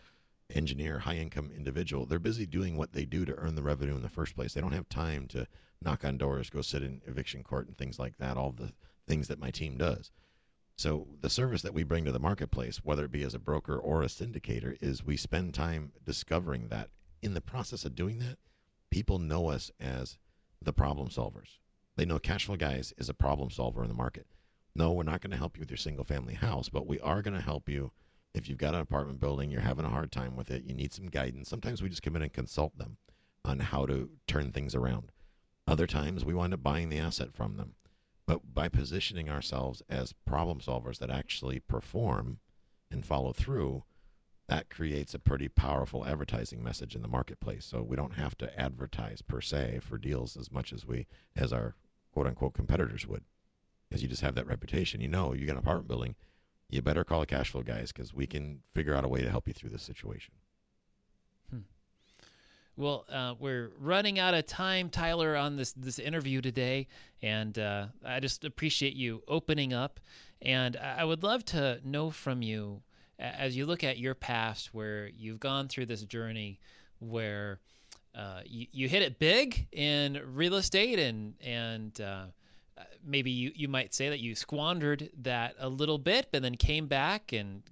engineer, 0.49 0.99
high 0.99 1.17
income 1.17 1.51
individual, 1.55 2.05
they're 2.05 2.19
busy 2.19 2.45
doing 2.47 2.77
what 2.77 2.93
they 2.93 3.05
do 3.05 3.23
to 3.25 3.35
earn 3.35 3.55
the 3.55 3.63
revenue 3.63 3.95
in 3.95 4.01
the 4.01 4.09
first 4.09 4.35
place. 4.35 4.53
They 4.53 4.61
don't 4.61 4.71
have 4.71 4.89
time 4.89 5.27
to 5.27 5.47
knock 5.81 6.03
on 6.03 6.17
doors, 6.17 6.49
go 6.49 6.61
sit 6.61 6.81
in 6.81 7.01
eviction 7.05 7.43
court 7.43 7.67
and 7.67 7.77
things 7.77 7.99
like 7.99 8.17
that, 8.17 8.37
all 8.37 8.51
the 8.51 8.73
things 9.07 9.27
that 9.27 9.39
my 9.39 9.51
team 9.51 9.77
does. 9.77 10.11
So 10.77 11.07
the 11.21 11.29
service 11.29 11.61
that 11.61 11.73
we 11.73 11.83
bring 11.83 12.05
to 12.05 12.11
the 12.11 12.19
marketplace, 12.19 12.81
whether 12.83 13.05
it 13.05 13.11
be 13.11 13.23
as 13.23 13.33
a 13.33 13.39
broker 13.39 13.77
or 13.77 14.03
a 14.03 14.07
syndicator, 14.07 14.77
is 14.81 15.05
we 15.05 15.17
spend 15.17 15.53
time 15.53 15.93
discovering 16.05 16.67
that. 16.67 16.89
In 17.21 17.33
the 17.33 17.41
process 17.41 17.85
of 17.85 17.95
doing 17.95 18.19
that, 18.19 18.37
people 18.91 19.17
know 19.17 19.49
us 19.49 19.71
as 19.79 20.17
the 20.61 20.73
problem 20.73 21.09
solvers. 21.09 21.59
They 21.95 22.05
know 22.05 22.19
Cashflow 22.19 22.57
Guys 22.57 22.93
is 22.97 23.09
a 23.09 23.13
problem 23.13 23.49
solver 23.49 23.83
in 23.83 23.87
the 23.87 23.95
market. 23.95 24.27
No, 24.75 24.91
we're 24.91 25.03
not 25.03 25.21
going 25.21 25.31
to 25.31 25.37
help 25.37 25.55
you 25.55 25.61
with 25.61 25.71
your 25.71 25.77
single 25.77 26.03
family 26.03 26.33
house, 26.33 26.67
but 26.67 26.85
we 26.85 26.99
are 26.99 27.21
going 27.21 27.35
to 27.35 27.41
help 27.41 27.69
you 27.69 27.91
if 28.33 28.49
you've 28.49 28.57
got 28.57 28.75
an 28.75 28.81
apartment 28.81 29.21
building, 29.21 29.49
you're 29.49 29.61
having 29.61 29.85
a 29.85 29.89
hard 29.89 30.11
time 30.11 30.35
with 30.35 30.51
it, 30.51 30.65
you 30.65 30.73
need 30.73 30.93
some 30.93 31.07
guidance. 31.07 31.47
Sometimes 31.47 31.81
we 31.81 31.87
just 31.87 32.03
come 32.03 32.17
in 32.17 32.21
and 32.21 32.33
consult 32.33 32.77
them 32.77 32.97
on 33.45 33.59
how 33.59 33.85
to 33.85 34.09
turn 34.27 34.51
things 34.51 34.75
around. 34.75 35.13
Other 35.65 35.87
times 35.87 36.25
we 36.25 36.33
wind 36.33 36.53
up 36.53 36.61
buying 36.61 36.89
the 36.89 36.99
asset 36.99 37.33
from 37.33 37.55
them. 37.55 37.75
But 38.27 38.53
by 38.53 38.69
positioning 38.69 39.29
ourselves 39.29 39.83
as 39.89 40.13
problem 40.13 40.59
solvers 40.59 40.97
that 40.99 41.11
actually 41.11 41.59
perform 41.59 42.39
and 42.89 43.05
follow 43.05 43.33
through, 43.33 43.83
that 44.47 44.69
creates 44.69 45.13
a 45.13 45.19
pretty 45.19 45.47
powerful 45.47 46.05
advertising 46.05 46.63
message 46.63 46.95
in 46.95 47.01
the 47.01 47.07
marketplace. 47.07 47.65
So 47.65 47.81
we 47.81 47.95
don't 47.95 48.15
have 48.15 48.37
to 48.39 48.59
advertise 48.59 49.21
per 49.21 49.41
se 49.41 49.79
for 49.81 49.97
deals 49.97 50.37
as 50.37 50.51
much 50.51 50.71
as 50.73 50.85
we 50.85 51.07
as 51.35 51.51
our 51.51 51.75
quote 52.11 52.27
unquote 52.27 52.53
competitors 52.53 53.07
would. 53.07 53.23
Because 53.89 54.01
you 54.01 54.09
just 54.09 54.21
have 54.21 54.35
that 54.35 54.47
reputation. 54.47 55.01
You 55.01 55.07
know, 55.07 55.33
you 55.33 55.45
got 55.45 55.53
an 55.53 55.59
apartment 55.59 55.87
building, 55.87 56.15
you 56.69 56.81
better 56.81 57.03
call 57.03 57.19
the 57.19 57.25
cash 57.25 57.51
flow 57.51 57.61
guys 57.61 57.91
because 57.91 58.13
we 58.13 58.27
can 58.27 58.61
figure 58.73 58.95
out 58.95 59.05
a 59.05 59.07
way 59.07 59.21
to 59.21 59.29
help 59.29 59.47
you 59.47 59.53
through 59.53 59.69
this 59.69 59.83
situation. 59.83 60.33
Well, 62.77 63.05
uh, 63.09 63.35
we're 63.39 63.71
running 63.79 64.19
out 64.19 64.33
of 64.33 64.45
time, 64.47 64.89
Tyler, 64.89 65.37
on 65.37 65.55
this 65.55 65.71
this 65.71 65.97
interview 65.97 66.41
today, 66.41 66.87
and 67.21 67.57
uh, 67.57 67.87
I 68.03 68.19
just 68.19 68.43
appreciate 68.43 68.95
you 68.95 69.23
opening 69.29 69.73
up. 69.73 70.01
And 70.41 70.75
I 70.75 71.05
would 71.05 71.23
love 71.23 71.45
to 71.45 71.79
know 71.85 72.11
from 72.11 72.41
you, 72.41 72.81
as 73.17 73.55
you 73.55 73.65
look 73.65 73.85
at 73.85 73.97
your 73.97 74.13
past, 74.13 74.73
where 74.73 75.07
you've 75.07 75.39
gone 75.39 75.69
through 75.69 75.85
this 75.85 76.03
journey, 76.03 76.59
where 76.99 77.61
uh, 78.13 78.41
you, 78.45 78.67
you 78.73 78.89
hit 78.89 79.03
it 79.03 79.19
big 79.19 79.67
in 79.71 80.21
real 80.33 80.55
estate, 80.55 80.99
and 80.99 81.35
and 81.39 82.01
uh, 82.01 82.25
maybe 83.05 83.31
you, 83.31 83.53
you 83.55 83.69
might 83.69 83.93
say 83.93 84.09
that 84.09 84.19
you 84.19 84.35
squandered 84.35 85.09
that 85.21 85.55
a 85.59 85.69
little 85.69 85.97
bit, 85.97 86.27
but 86.29 86.41
then 86.41 86.55
came 86.55 86.87
back 86.87 87.31
and 87.31 87.63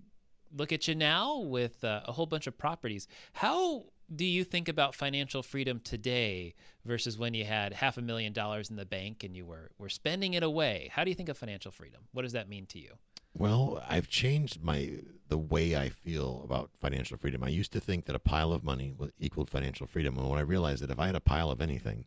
look 0.56 0.72
at 0.72 0.88
you 0.88 0.96
now 0.96 1.40
with 1.40 1.84
uh, 1.84 2.02
a 2.06 2.14
whole 2.14 2.26
bunch 2.26 2.48
of 2.48 2.58
properties. 2.58 3.10
How 3.34 3.84
do 4.16 4.26
you 4.26 4.44
think 4.44 4.68
about 4.70 4.96
financial 4.96 5.44
freedom 5.44 5.80
today 5.80 6.56
versus 6.86 7.18
when 7.18 7.34
you 7.34 7.46
had 7.46 7.74
half 7.74 7.98
a 7.98 8.02
million 8.02 8.34
dollars 8.34 8.70
in 8.70 8.76
the 8.76 8.86
bank 8.86 9.24
and 9.24 9.36
you 9.36 9.46
were, 9.46 9.72
were 9.78 9.90
spending 9.90 10.34
it 10.34 10.44
away? 10.44 10.90
How 10.92 11.04
do 11.04 11.10
you 11.10 11.16
think 11.16 11.30
of 11.30 11.38
financial 11.38 11.72
freedom? 11.72 12.02
What 12.12 12.24
does 12.24 12.34
that 12.34 12.50
mean 12.50 12.66
to 12.68 12.80
you? 12.80 12.94
Well, 13.36 13.84
I've 13.88 14.08
changed 14.08 14.62
my 14.62 15.00
the 15.28 15.38
way 15.38 15.76
I 15.76 15.90
feel 15.90 16.42
about 16.44 16.70
financial 16.76 17.18
freedom. 17.18 17.44
I 17.44 17.50
used 17.50 17.74
to 17.74 17.80
think 17.80 18.06
that 18.06 18.16
a 18.16 18.20
pile 18.20 18.54
of 18.54 18.64
money 18.64 18.94
equaled 19.20 19.50
financial 19.50 19.88
freedom, 19.88 20.18
and 20.18 20.30
when 20.30 20.38
I 20.38 20.44
realized 20.44 20.84
that 20.84 20.92
if 20.92 21.00
I 21.00 21.08
had 21.08 21.16
a 21.16 21.20
pile 21.20 21.50
of 21.50 21.60
anything, 21.60 22.06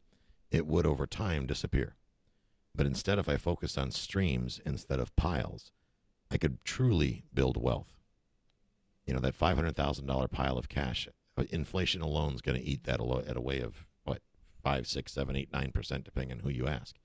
it 0.53 0.67
would 0.67 0.87
over 0.87 1.05
time 1.05 1.47
disappear. 1.47 1.97
But 2.77 2.87
instead, 2.87 3.19
if 3.19 3.29
I 3.29 3.39
focused 3.39 3.77
on 3.77 3.91
streams 3.91 4.61
instead 4.65 5.01
of 5.01 5.17
piles, 5.17 5.73
I 6.31 6.39
could 6.39 6.65
truly 6.65 7.25
build 7.35 7.57
wealth. 7.57 7.99
You 9.05 9.15
know, 9.15 9.21
that 9.21 9.35
five 9.35 9.57
hundred 9.57 9.75
thousand 9.75 10.07
dollar 10.07 10.29
pile 10.29 10.57
of 10.57 10.69
cash, 10.69 11.09
inflation 11.45 12.01
alone 12.03 12.35
is 12.35 12.41
going 12.43 12.59
to 12.61 12.67
eat 12.67 12.85
that 12.85 13.01
at 13.01 13.37
a 13.37 13.41
way 13.41 13.61
of 13.61 13.87
what 14.05 14.23
five, 14.63 14.87
six, 14.87 15.13
seven, 15.13 15.37
eight, 15.37 15.53
nine 15.53 15.71
percent, 15.73 16.05
depending 16.05 16.33
on 16.33 16.39
who 16.41 16.51
you 16.51 16.67
ask. 16.67 16.97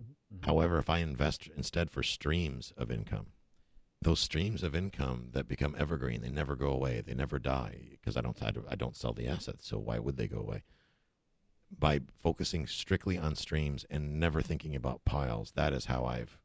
Mm-hmm. 0.00 0.36
Mm-hmm. 0.36 0.46
However, 0.46 0.78
if 0.78 0.90
I 0.90 0.98
invest 0.98 1.48
instead 1.56 1.90
for 1.90 2.02
streams 2.02 2.72
of 2.76 2.90
income, 2.90 3.26
those 4.02 4.20
streams 4.20 4.62
of 4.62 4.74
income 4.74 5.28
that 5.32 5.48
become 5.48 5.74
evergreen, 5.78 6.20
they 6.20 6.28
never 6.30 6.54
go 6.56 6.68
away, 6.70 7.00
they 7.04 7.14
never 7.14 7.38
die 7.38 7.88
because 7.92 8.16
I 8.16 8.20
don't 8.20 8.40
I 8.42 8.50
don't- 8.50 8.68
I 8.68 8.74
don't 8.74 8.96
sell 8.96 9.12
the 9.12 9.28
assets, 9.28 9.66
so 9.66 9.78
why 9.78 9.98
would 9.98 10.16
they 10.16 10.28
go 10.28 10.38
away? 10.38 10.64
By 11.76 12.00
focusing 12.16 12.66
strictly 12.66 13.18
on 13.18 13.34
streams 13.34 13.84
and 13.90 14.20
never 14.20 14.42
thinking 14.42 14.76
about 14.76 15.04
piles, 15.04 15.52
that 15.52 15.72
is 15.72 15.86
how 15.86 16.04
I've 16.04 16.38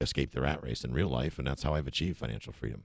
escaped 0.00 0.34
the 0.34 0.42
rat 0.42 0.62
race 0.62 0.84
in 0.84 0.92
real 0.92 1.08
life, 1.08 1.38
and 1.38 1.46
that's 1.46 1.62
how 1.62 1.74
I've 1.74 1.86
achieved 1.86 2.18
financial 2.18 2.52
freedom. 2.52 2.84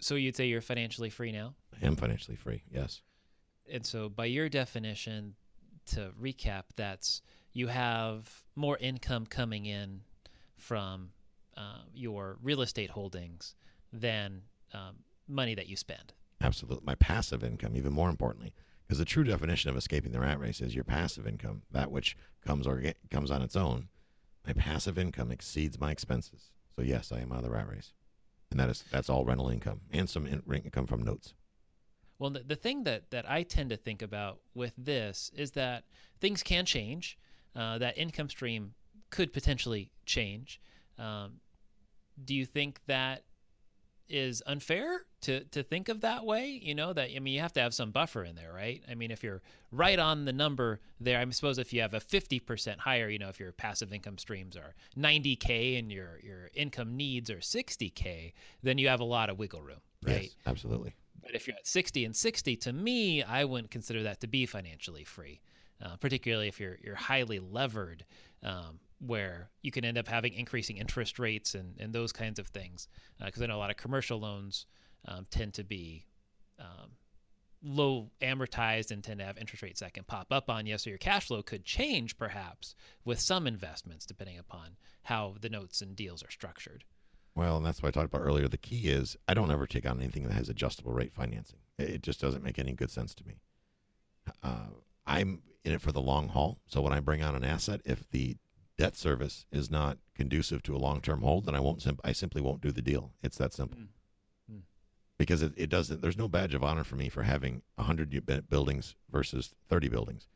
So 0.00 0.14
you'd 0.16 0.34
say 0.36 0.46
you're 0.46 0.60
financially 0.60 1.10
free 1.10 1.30
now? 1.32 1.54
Am 1.82 1.96
financially 1.96 2.36
free, 2.36 2.62
yes. 2.70 3.02
And 3.70 3.84
so, 3.84 4.08
by 4.08 4.26
your 4.26 4.48
definition, 4.48 5.34
to 5.86 6.12
recap, 6.20 6.64
that's 6.76 7.22
you 7.52 7.66
have 7.68 8.42
more 8.54 8.78
income 8.78 9.26
coming 9.26 9.66
in 9.66 10.02
from 10.56 11.10
uh, 11.56 11.82
your 11.94 12.38
real 12.42 12.62
estate 12.62 12.90
holdings 12.90 13.54
than 13.92 14.42
um, 14.72 14.96
money 15.26 15.54
that 15.54 15.68
you 15.68 15.76
spend. 15.76 16.12
Absolutely. 16.40 16.84
My 16.84 16.94
passive 16.96 17.44
income, 17.44 17.76
even 17.76 17.92
more 17.92 18.08
importantly, 18.08 18.52
because 18.86 18.98
the 18.98 19.04
true 19.04 19.24
definition 19.24 19.70
of 19.70 19.76
escaping 19.76 20.12
the 20.12 20.20
rat 20.20 20.40
race 20.40 20.60
is 20.60 20.74
your 20.74 20.84
passive 20.84 21.26
income, 21.26 21.62
that 21.70 21.90
which 21.90 22.16
comes 22.46 22.66
or 22.66 22.82
comes 23.10 23.30
on 23.30 23.42
its 23.42 23.56
own. 23.56 23.88
My 24.46 24.52
passive 24.52 24.98
income 24.98 25.30
exceeds 25.30 25.78
my 25.78 25.90
expenses. 25.90 26.50
So 26.76 26.82
yes, 26.82 27.12
I 27.12 27.20
am 27.20 27.32
out 27.32 27.38
of 27.38 27.44
the 27.44 27.50
rat 27.50 27.68
race, 27.68 27.92
and 28.50 28.58
that 28.58 28.70
is 28.70 28.84
that's 28.90 29.10
all 29.10 29.24
rental 29.24 29.50
income 29.50 29.82
and 29.90 30.08
some 30.08 30.26
in, 30.26 30.42
income 30.52 30.86
from 30.86 31.02
notes. 31.02 31.34
Well, 32.20 32.30
the, 32.30 32.40
the 32.40 32.54
thing 32.54 32.84
that, 32.84 33.10
that 33.10 33.28
I 33.28 33.42
tend 33.42 33.70
to 33.70 33.76
think 33.76 34.02
about 34.02 34.40
with 34.54 34.74
this 34.76 35.32
is 35.34 35.52
that 35.52 35.84
things 36.20 36.44
can 36.44 36.66
change. 36.66 37.18
Uh, 37.56 37.78
that 37.78 37.98
income 37.98 38.28
stream 38.28 38.74
could 39.08 39.32
potentially 39.32 39.90
change. 40.06 40.60
Um, 40.98 41.40
do 42.22 42.34
you 42.34 42.44
think 42.44 42.78
that 42.86 43.24
is 44.08 44.42
unfair 44.46 45.06
to, 45.22 45.44
to 45.44 45.62
think 45.62 45.88
of 45.88 46.02
that 46.02 46.26
way? 46.26 46.60
You 46.62 46.74
know, 46.74 46.92
that, 46.92 47.08
I 47.14 47.18
mean, 47.20 47.32
you 47.32 47.40
have 47.40 47.54
to 47.54 47.60
have 47.60 47.72
some 47.72 47.90
buffer 47.90 48.22
in 48.22 48.36
there, 48.36 48.52
right? 48.52 48.82
I 48.88 48.94
mean, 48.94 49.10
if 49.10 49.24
you're 49.24 49.40
right 49.72 49.98
on 49.98 50.26
the 50.26 50.32
number 50.32 50.80
there, 51.00 51.18
I 51.18 51.30
suppose 51.30 51.58
if 51.58 51.72
you 51.72 51.80
have 51.80 51.94
a 51.94 52.00
50% 52.00 52.78
higher, 52.78 53.08
you 53.08 53.18
know, 53.18 53.30
if 53.30 53.40
your 53.40 53.52
passive 53.52 53.92
income 53.92 54.18
streams 54.18 54.56
are 54.56 54.74
90K 54.98 55.78
and 55.78 55.90
your, 55.90 56.20
your 56.22 56.50
income 56.52 56.96
needs 56.96 57.30
are 57.30 57.38
60K, 57.38 58.34
then 58.62 58.76
you 58.76 58.88
have 58.88 59.00
a 59.00 59.04
lot 59.04 59.30
of 59.30 59.38
wiggle 59.38 59.62
room, 59.62 59.80
right? 60.04 60.24
Yes, 60.24 60.36
absolutely. 60.46 60.94
But 61.22 61.34
if 61.34 61.46
you're 61.46 61.56
at 61.56 61.66
60 61.66 62.04
and 62.04 62.16
60, 62.16 62.56
to 62.56 62.72
me, 62.72 63.22
I 63.22 63.44
wouldn't 63.44 63.70
consider 63.70 64.02
that 64.04 64.20
to 64.20 64.26
be 64.26 64.46
financially 64.46 65.04
free, 65.04 65.40
uh, 65.82 65.96
particularly 65.96 66.48
if 66.48 66.60
you're 66.60 66.78
you're 66.82 66.94
highly 66.94 67.38
levered, 67.38 68.04
um, 68.42 68.80
where 68.98 69.50
you 69.62 69.70
can 69.70 69.84
end 69.84 69.98
up 69.98 70.08
having 70.08 70.32
increasing 70.34 70.76
interest 70.76 71.18
rates 71.18 71.54
and, 71.54 71.76
and 71.78 71.92
those 71.92 72.12
kinds 72.12 72.38
of 72.38 72.48
things. 72.48 72.88
Because 73.24 73.42
I 73.42 73.46
know 73.46 73.56
a 73.56 73.58
lot 73.58 73.70
of 73.70 73.76
commercial 73.76 74.18
loans 74.18 74.66
um, 75.06 75.26
tend 75.30 75.54
to 75.54 75.64
be 75.64 76.06
um, 76.58 76.90
low 77.62 78.10
amortized 78.22 78.90
and 78.90 79.02
tend 79.02 79.20
to 79.20 79.26
have 79.26 79.38
interest 79.38 79.62
rates 79.62 79.80
that 79.80 79.94
can 79.94 80.04
pop 80.04 80.32
up 80.32 80.48
on 80.50 80.66
you. 80.66 80.78
So 80.78 80.90
your 80.90 80.98
cash 80.98 81.26
flow 81.26 81.42
could 81.42 81.64
change 81.64 82.16
perhaps 82.16 82.74
with 83.04 83.20
some 83.20 83.46
investments 83.46 84.06
depending 84.06 84.38
upon 84.38 84.76
how 85.04 85.34
the 85.40 85.48
notes 85.48 85.80
and 85.80 85.94
deals 85.94 86.22
are 86.22 86.30
structured. 86.30 86.84
Well, 87.34 87.56
and 87.56 87.64
that's 87.64 87.82
what 87.82 87.88
I 87.88 87.92
talked 87.92 88.12
about 88.12 88.26
earlier. 88.26 88.48
The 88.48 88.58
key 88.58 88.88
is 88.88 89.16
I 89.28 89.34
don't 89.34 89.50
ever 89.50 89.66
take 89.66 89.88
on 89.88 90.00
anything 90.00 90.24
that 90.24 90.32
has 90.34 90.48
adjustable 90.48 90.92
rate 90.92 91.12
financing. 91.12 91.58
It 91.78 92.02
just 92.02 92.20
doesn't 92.20 92.44
make 92.44 92.58
any 92.58 92.72
good 92.72 92.90
sense 92.90 93.14
to 93.14 93.26
me. 93.26 93.36
Uh, 94.42 94.66
I'm 95.06 95.42
in 95.64 95.72
it 95.72 95.80
for 95.80 95.92
the 95.92 96.00
long 96.00 96.28
haul. 96.28 96.58
So 96.66 96.80
when 96.80 96.92
I 96.92 97.00
bring 97.00 97.22
on 97.22 97.34
an 97.34 97.44
asset, 97.44 97.80
if 97.84 98.08
the 98.10 98.36
debt 98.78 98.96
service 98.96 99.46
is 99.52 99.70
not 99.70 99.98
conducive 100.14 100.62
to 100.64 100.74
a 100.74 100.78
long-term 100.78 101.22
hold, 101.22 101.46
then 101.46 101.54
I 101.54 101.60
won't. 101.60 101.82
Sim- 101.82 101.98
I 102.04 102.12
simply 102.12 102.40
won't 102.40 102.62
do 102.62 102.72
the 102.72 102.82
deal. 102.82 103.12
It's 103.22 103.36
that 103.38 103.52
simple. 103.52 103.78
Mm. 103.78 103.88
Mm. 104.52 104.60
Because 105.18 105.42
it, 105.42 105.52
it 105.56 105.68
doesn't. 105.68 106.02
There's 106.02 106.16
no 106.16 106.28
badge 106.28 106.54
of 106.54 106.64
honor 106.64 106.84
for 106.84 106.96
me 106.96 107.08
for 107.08 107.22
having 107.22 107.62
100 107.76 108.48
buildings 108.48 108.96
versus 109.10 109.54
30 109.68 109.88
buildings. 109.88 110.28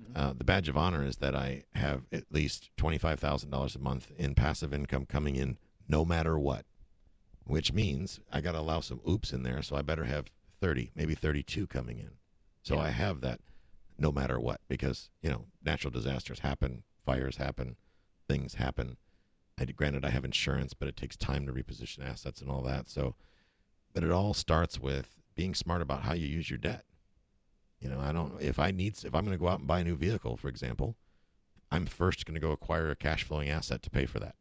Mm-hmm. 0.00 0.20
Uh, 0.20 0.32
the 0.32 0.44
badge 0.44 0.68
of 0.68 0.76
honor 0.76 1.04
is 1.04 1.16
that 1.18 1.36
I 1.36 1.64
have 1.74 2.02
at 2.12 2.24
least 2.32 2.70
$25,000 2.78 3.76
a 3.76 3.78
month 3.78 4.10
in 4.16 4.34
passive 4.34 4.74
income 4.74 5.06
coming 5.06 5.36
in 5.36 5.56
no 5.88 6.04
matter 6.04 6.38
what, 6.38 6.64
which 7.44 7.72
means 7.72 8.20
I 8.32 8.40
got 8.40 8.52
to 8.52 8.60
allow 8.60 8.80
some 8.80 9.00
oops 9.08 9.32
in 9.32 9.42
there. 9.42 9.62
So 9.62 9.76
I 9.76 9.82
better 9.82 10.04
have 10.04 10.26
30, 10.60 10.90
maybe 10.94 11.14
32 11.14 11.66
coming 11.66 11.98
in. 11.98 12.12
So 12.62 12.76
Yeah. 12.76 12.82
I 12.82 12.90
have 12.90 13.20
that 13.20 13.40
no 13.98 14.10
matter 14.10 14.40
what 14.40 14.60
because, 14.68 15.10
you 15.22 15.30
know, 15.30 15.46
natural 15.64 15.90
disasters 15.90 16.40
happen, 16.40 16.82
fires 17.04 17.36
happen, 17.36 17.76
things 18.28 18.54
happen. 18.54 18.96
I, 19.58 19.64
granted, 19.66 20.04
I 20.04 20.10
have 20.10 20.24
insurance, 20.24 20.74
but 20.74 20.88
it 20.88 20.96
takes 20.96 21.16
time 21.16 21.46
to 21.46 21.52
reposition 21.52 22.04
assets 22.04 22.40
and 22.40 22.50
all 22.50 22.62
that. 22.62 22.88
So, 22.88 23.14
but 23.92 24.02
it 24.02 24.10
all 24.10 24.34
starts 24.34 24.80
with 24.80 25.16
being 25.36 25.54
smart 25.54 25.82
about 25.82 26.02
how 26.02 26.14
you 26.14 26.26
use 26.26 26.50
your 26.50 26.58
debt. 26.58 26.84
You 27.80 27.88
know, 27.90 28.00
I 28.00 28.12
don't, 28.12 28.40
if 28.40 28.58
I 28.58 28.70
need, 28.70 28.96
if 29.04 29.14
I'm 29.14 29.24
going 29.24 29.36
to 29.36 29.40
go 29.40 29.48
out 29.48 29.58
and 29.58 29.68
buy 29.68 29.80
a 29.80 29.84
new 29.84 29.94
vehicle, 29.96 30.36
for 30.36 30.48
example, 30.48 30.96
I'm 31.70 31.86
first 31.86 32.24
going 32.24 32.34
to 32.34 32.40
go 32.40 32.50
acquire 32.50 32.90
a 32.90 32.96
cash 32.96 33.24
flowing 33.24 33.48
asset 33.48 33.82
to 33.82 33.90
pay 33.90 34.06
for 34.06 34.18
that. 34.20 34.34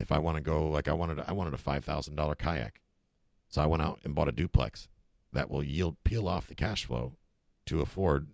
If 0.00 0.12
I 0.12 0.18
want 0.18 0.36
to 0.36 0.42
go, 0.42 0.68
like 0.68 0.88
I 0.88 0.92
wanted, 0.92 1.20
I 1.26 1.32
wanted 1.32 1.54
a 1.54 1.58
five 1.58 1.84
thousand 1.84 2.16
dollar 2.16 2.34
kayak, 2.34 2.80
so 3.48 3.62
I 3.62 3.66
went 3.66 3.82
out 3.82 4.00
and 4.04 4.14
bought 4.14 4.28
a 4.28 4.32
duplex 4.32 4.88
that 5.32 5.50
will 5.50 5.62
yield 5.62 5.96
peel 6.04 6.28
off 6.28 6.46
the 6.46 6.54
cash 6.54 6.84
flow 6.84 7.16
to 7.66 7.80
afford 7.80 8.28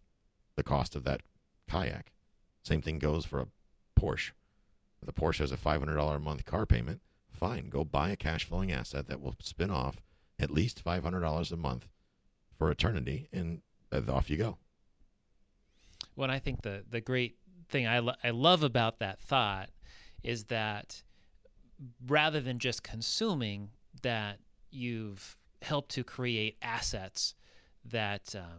the 0.57 0.63
cost 0.63 0.95
of 0.95 1.05
that 1.05 1.23
kayak. 1.69 2.13
Same 2.63 2.83
thing 2.83 2.99
goes 2.99 3.25
for 3.25 3.41
a 3.41 3.49
Porsche. 3.99 4.33
If 5.01 5.07
the 5.07 5.13
Porsche 5.13 5.39
has 5.39 5.53
a 5.53 5.57
five 5.57 5.81
hundred 5.81 5.97
dollar 5.97 6.17
a 6.17 6.21
month 6.21 6.45
car 6.45 6.67
payment, 6.67 7.01
fine, 7.31 7.69
go 7.69 7.85
buy 7.85 8.11
a 8.11 8.17
cash 8.17 8.45
flowing 8.45 8.71
asset 8.71 9.07
that 9.09 9.21
will 9.21 9.35
spin 9.41 9.71
off 9.71 10.03
at 10.39 10.51
least 10.51 10.81
five 10.81 11.03
hundred 11.03 11.21
dollars 11.21 11.51
a 11.51 11.57
month 11.57 11.89
for 12.57 12.71
eternity, 12.71 13.29
and 13.33 13.63
off 14.09 14.29
you 14.29 14.37
go. 14.37 14.59
Well, 16.17 16.31
I 16.31 16.39
think 16.39 16.63
the 16.63 16.85
the 16.89 17.01
great 17.01 17.37
thing 17.69 17.87
I 17.87 18.01
lo- 18.01 18.15
I 18.23 18.31
love 18.31 18.63
about 18.63 18.99
that 18.99 19.21
thought 19.21 19.71
is 20.23 20.45
that 20.45 21.03
rather 22.07 22.41
than 22.41 22.59
just 22.59 22.83
consuming, 22.83 23.71
that 24.03 24.39
you've 24.71 25.37
helped 25.63 25.91
to 25.93 26.05
create 26.05 26.57
assets 26.63 27.35
that 27.87 28.35
uh, 28.35 28.59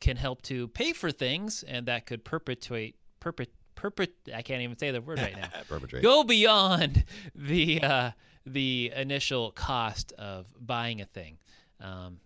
can 0.00 0.16
help 0.16 0.42
to 0.42 0.68
pay 0.68 0.92
for 0.92 1.10
things 1.10 1.64
and 1.66 1.86
that 1.86 2.06
could 2.06 2.24
perpetuate 2.24 2.96
perpet 3.20 3.50
perpet. 3.74 4.14
I 4.34 4.42
can't 4.42 4.62
even 4.62 4.76
say 4.78 4.90
the 4.90 5.00
word 5.00 5.18
right 5.18 5.36
now. 5.36 5.48
Perpetrate. 5.68 6.02
Go 6.02 6.24
beyond 6.24 7.04
the 7.34 7.82
uh, 7.82 8.10
the 8.44 8.92
initial 8.96 9.52
cost 9.52 10.12
of 10.12 10.46
buying 10.58 11.00
a 11.00 11.04
thing. 11.04 11.38
Um, 11.80 12.18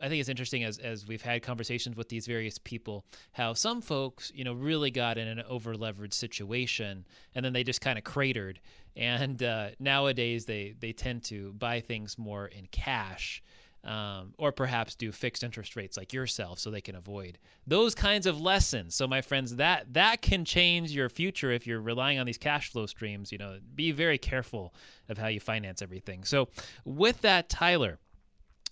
I 0.00 0.08
think 0.08 0.20
it's 0.20 0.28
interesting 0.28 0.64
as 0.64 0.78
as 0.78 1.06
we've 1.06 1.22
had 1.22 1.42
conversations 1.42 1.96
with 1.96 2.08
these 2.08 2.26
various 2.26 2.58
people 2.58 3.04
how 3.32 3.54
some 3.54 3.80
folks 3.80 4.30
you 4.34 4.44
know 4.44 4.52
really 4.52 4.90
got 4.90 5.16
in 5.16 5.26
an 5.26 5.42
over 5.48 5.74
leveraged 5.74 6.14
situation 6.14 7.06
and 7.34 7.44
then 7.44 7.52
they 7.52 7.64
just 7.64 7.80
kind 7.80 7.98
of 7.98 8.04
cratered. 8.04 8.60
And 8.94 9.42
uh, 9.42 9.70
nowadays 9.78 10.44
they 10.44 10.74
they 10.78 10.92
tend 10.92 11.24
to 11.24 11.52
buy 11.54 11.80
things 11.80 12.18
more 12.18 12.46
in 12.46 12.66
cash 12.66 13.42
um, 13.84 14.34
or 14.36 14.52
perhaps 14.52 14.96
do 14.96 15.12
fixed 15.12 15.42
interest 15.44 15.76
rates 15.76 15.96
like 15.96 16.12
yourself 16.12 16.58
so 16.58 16.70
they 16.70 16.80
can 16.80 16.96
avoid 16.96 17.38
those 17.66 17.94
kinds 17.94 18.26
of 18.26 18.38
lessons. 18.38 18.94
So 18.94 19.06
my 19.06 19.22
friends 19.22 19.56
that 19.56 19.94
that 19.94 20.20
can 20.20 20.44
change 20.44 20.90
your 20.90 21.08
future 21.08 21.52
if 21.52 21.66
you're 21.66 21.80
relying 21.80 22.18
on 22.18 22.26
these 22.26 22.38
cash 22.38 22.70
flow 22.70 22.84
streams 22.84 23.32
you 23.32 23.38
know 23.38 23.58
be 23.74 23.92
very 23.92 24.18
careful 24.18 24.74
of 25.08 25.16
how 25.16 25.28
you 25.28 25.40
finance 25.40 25.80
everything. 25.80 26.24
So 26.24 26.48
with 26.84 27.22
that 27.22 27.48
tyler 27.48 27.98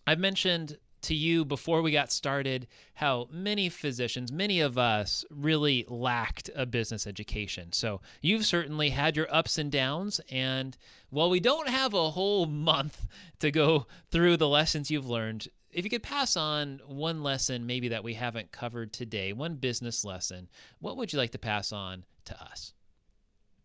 I've 0.07 0.18
mentioned 0.18 0.77
to 1.05 1.15
you 1.15 1.45
before 1.45 1.83
we 1.83 1.91
got 1.91 2.13
started 2.13 2.67
how 2.95 3.29
many 3.31 3.69
physicians, 3.69 4.33
many 4.33 4.61
of 4.61 4.77
us, 4.79 5.25
really 5.31 5.85
lacked 5.89 6.51
a 6.55 6.67
business 6.67 7.07
education. 7.07 7.73
So 7.73 8.01
you've 8.21 8.47
certainly 8.47 8.91
had 8.91 9.17
your 9.17 9.33
ups 9.35 9.59
and 9.59 9.71
downs. 9.71 10.21
And 10.31 10.77
while 11.11 11.31
we 11.31 11.41
don't 11.41 11.69
have 11.69 11.95
a 11.95 12.11
whole 12.11 12.47
month 12.47 13.07
to 13.41 13.51
go 13.51 13.87
through 14.11 14.37
the 14.37 14.49
lessons 14.49 14.91
you've 14.91 15.09
learned, 15.09 15.49
if 15.71 15.85
you 15.85 15.91
could 15.91 16.03
pass 16.03 16.37
on 16.37 16.81
one 16.87 17.23
lesson 17.23 17.67
maybe 17.67 17.89
that 17.89 18.05
we 18.05 18.15
haven't 18.15 18.53
covered 18.53 18.93
today, 18.93 19.33
one 19.33 19.57
business 19.57 20.05
lesson, 20.05 20.49
what 20.79 20.97
would 20.97 21.13
you 21.13 21.19
like 21.19 21.33
to 21.33 21.39
pass 21.39 21.73
on 21.73 22.05
to 22.27 22.41
us? 22.41 22.73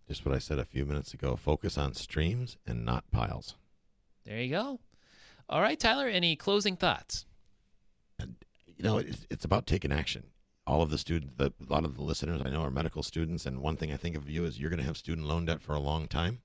Just 0.08 0.26
what 0.26 0.34
I 0.34 0.40
said 0.40 0.58
a 0.58 0.66
few 0.66 0.86
minutes 0.86 1.14
ago. 1.14 1.36
Focus 1.36 1.78
on 1.78 1.94
streams 1.94 2.58
and 2.66 2.84
not 2.84 3.10
piles. 3.12 3.56
There 4.26 4.42
you 4.42 4.50
go. 4.50 4.80
All 5.48 5.62
right, 5.62 5.80
Tyler, 5.80 6.08
any 6.08 6.36
closing 6.36 6.76
thoughts? 6.76 7.26
You 8.80 8.86
know, 8.86 8.98
it's, 8.98 9.28
it's 9.30 9.46
about 9.46 9.68
taking 9.68 9.92
action. 9.92 10.24
All 10.66 10.82
of 10.82 10.90
the 10.90 10.98
students, 10.98 11.34
a 11.40 11.52
lot 11.68 11.84
of 11.84 11.96
the 11.96 12.02
listeners 12.02 12.42
I 12.44 12.50
know 12.50 12.62
are 12.62 12.72
medical 12.72 13.04
students, 13.04 13.46
and 13.46 13.60
one 13.60 13.76
thing 13.76 13.92
I 13.92 13.98
think 13.98 14.16
of 14.16 14.30
you 14.30 14.46
is 14.46 14.60
you're 14.60 14.70
going 14.70 14.80
to 14.80 14.86
have 14.86 14.98
student 14.98 15.28
loan 15.28 15.46
debt 15.46 15.62
for 15.62 15.74
a 15.74 15.80
long 15.80 16.08
time. 16.08 16.42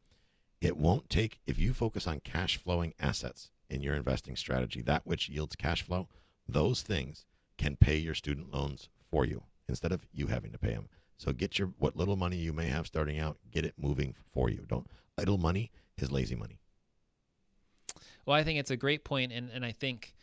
It 0.61 0.77
won't 0.77 1.09
take 1.09 1.41
if 1.47 1.59
you 1.59 1.73
focus 1.73 2.07
on 2.09 2.21
cash 2.21 2.57
flowing 2.57 2.95
assets 2.99 3.51
in 3.71 3.83
your 3.83 3.95
investing 3.95 4.35
strategy, 4.35 4.83
that 4.83 5.07
which 5.07 5.29
yields 5.29 5.55
cash 5.55 5.83
flow. 5.83 6.09
Those 6.49 6.83
things 6.83 7.25
can 7.57 7.77
pay 7.77 7.97
your 7.97 8.15
student 8.15 8.53
loans 8.53 8.89
for 9.11 9.25
you 9.25 9.45
instead 9.69 9.93
of 9.93 10.07
you 10.13 10.27
having 10.27 10.53
to 10.53 10.59
pay 10.59 10.73
them. 10.73 10.89
So 11.19 11.33
get 11.33 11.59
your 11.59 11.69
what 11.79 11.97
little 11.97 12.17
money 12.17 12.37
you 12.37 12.53
may 12.53 12.67
have 12.67 12.87
starting 12.87 13.21
out, 13.21 13.37
get 13.53 13.65
it 13.65 13.75
moving 13.79 14.15
for 14.33 14.51
you. 14.51 14.65
Don't 14.67 14.89
idle 15.17 15.39
money 15.39 15.71
is 15.99 16.11
lazy 16.11 16.35
money. 16.35 16.59
Well, 18.27 18.37
I 18.37 18.43
think 18.43 18.59
it's 18.59 18.71
a 18.71 18.77
great 18.77 19.05
point, 19.05 19.33
and, 19.33 19.51
and 19.51 19.65
I 19.65 19.73
think 19.73 20.15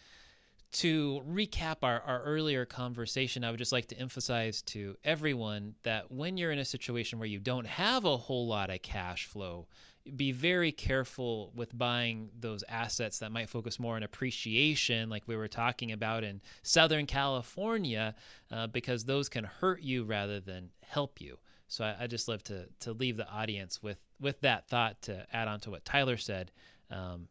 to 0.72 1.22
recap 1.30 1.78
our, 1.84 2.02
our 2.02 2.22
earlier 2.24 2.66
conversation, 2.66 3.44
I 3.44 3.52
would 3.52 3.58
just 3.58 3.72
like 3.72 3.88
to 3.88 3.98
emphasize 3.98 4.62
to 4.64 4.96
everyone 5.04 5.76
that 5.84 6.12
when 6.12 6.38
you're 6.38 6.52
in 6.52 6.60
a 6.60 6.66
situation 6.66 7.20
where 7.20 7.28
you 7.28 7.40
don't 7.40 7.68
have 7.68 8.06
a 8.06 8.18
whole 8.18 8.48
lot 8.48 8.70
of 8.70 8.82
cash 8.82 9.26
flow, 9.26 9.68
be 10.16 10.32
very 10.32 10.72
careful 10.72 11.52
with 11.56 11.78
buying 11.78 12.30
those 12.40 12.64
assets 12.68 13.20
that 13.20 13.32
might 13.32 13.50
focus 13.50 13.80
more 13.80 13.96
on 13.96 14.04
appreciation, 14.04 15.10
like 15.10 15.28
we 15.28 15.36
were 15.36 15.48
talking 15.48 15.92
about 15.92 16.24
in 16.24 16.42
Southern 16.64 17.06
California, 17.06 18.16
uh, 18.52 18.68
because 18.68 19.04
those 19.04 19.30
can 19.30 19.44
hurt 19.44 19.82
you 19.82 20.04
rather 20.04 20.40
than 20.40 20.70
help 20.82 21.22
you. 21.22 21.38
So 21.68 21.86
I, 21.86 22.04
I 22.04 22.08
just 22.08 22.28
love 22.28 22.44
to 22.46 22.68
to 22.82 22.94
leave 22.94 23.16
the 23.16 23.30
audience 23.30 23.82
with 23.84 24.00
with 24.20 24.42
that 24.42 24.68
thought 24.68 25.02
to 25.04 25.26
add 25.32 25.48
on 25.48 25.60
to 25.62 25.72
what 25.72 25.86
Tyler 25.86 26.18
said. 26.18 26.52
Um, 26.90 27.28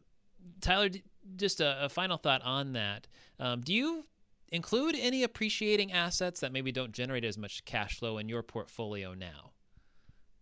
Tyler, 0.61 0.89
just 1.35 1.61
a, 1.61 1.85
a 1.85 1.89
final 1.89 2.17
thought 2.17 2.41
on 2.43 2.73
that. 2.73 3.07
Um, 3.39 3.61
do 3.61 3.73
you 3.73 4.05
include 4.49 4.95
any 4.99 5.23
appreciating 5.23 5.91
assets 5.91 6.39
that 6.41 6.51
maybe 6.51 6.71
don't 6.71 6.91
generate 6.91 7.23
as 7.23 7.37
much 7.37 7.65
cash 7.65 7.97
flow 7.97 8.17
in 8.17 8.29
your 8.29 8.43
portfolio 8.43 9.13
now? 9.13 9.51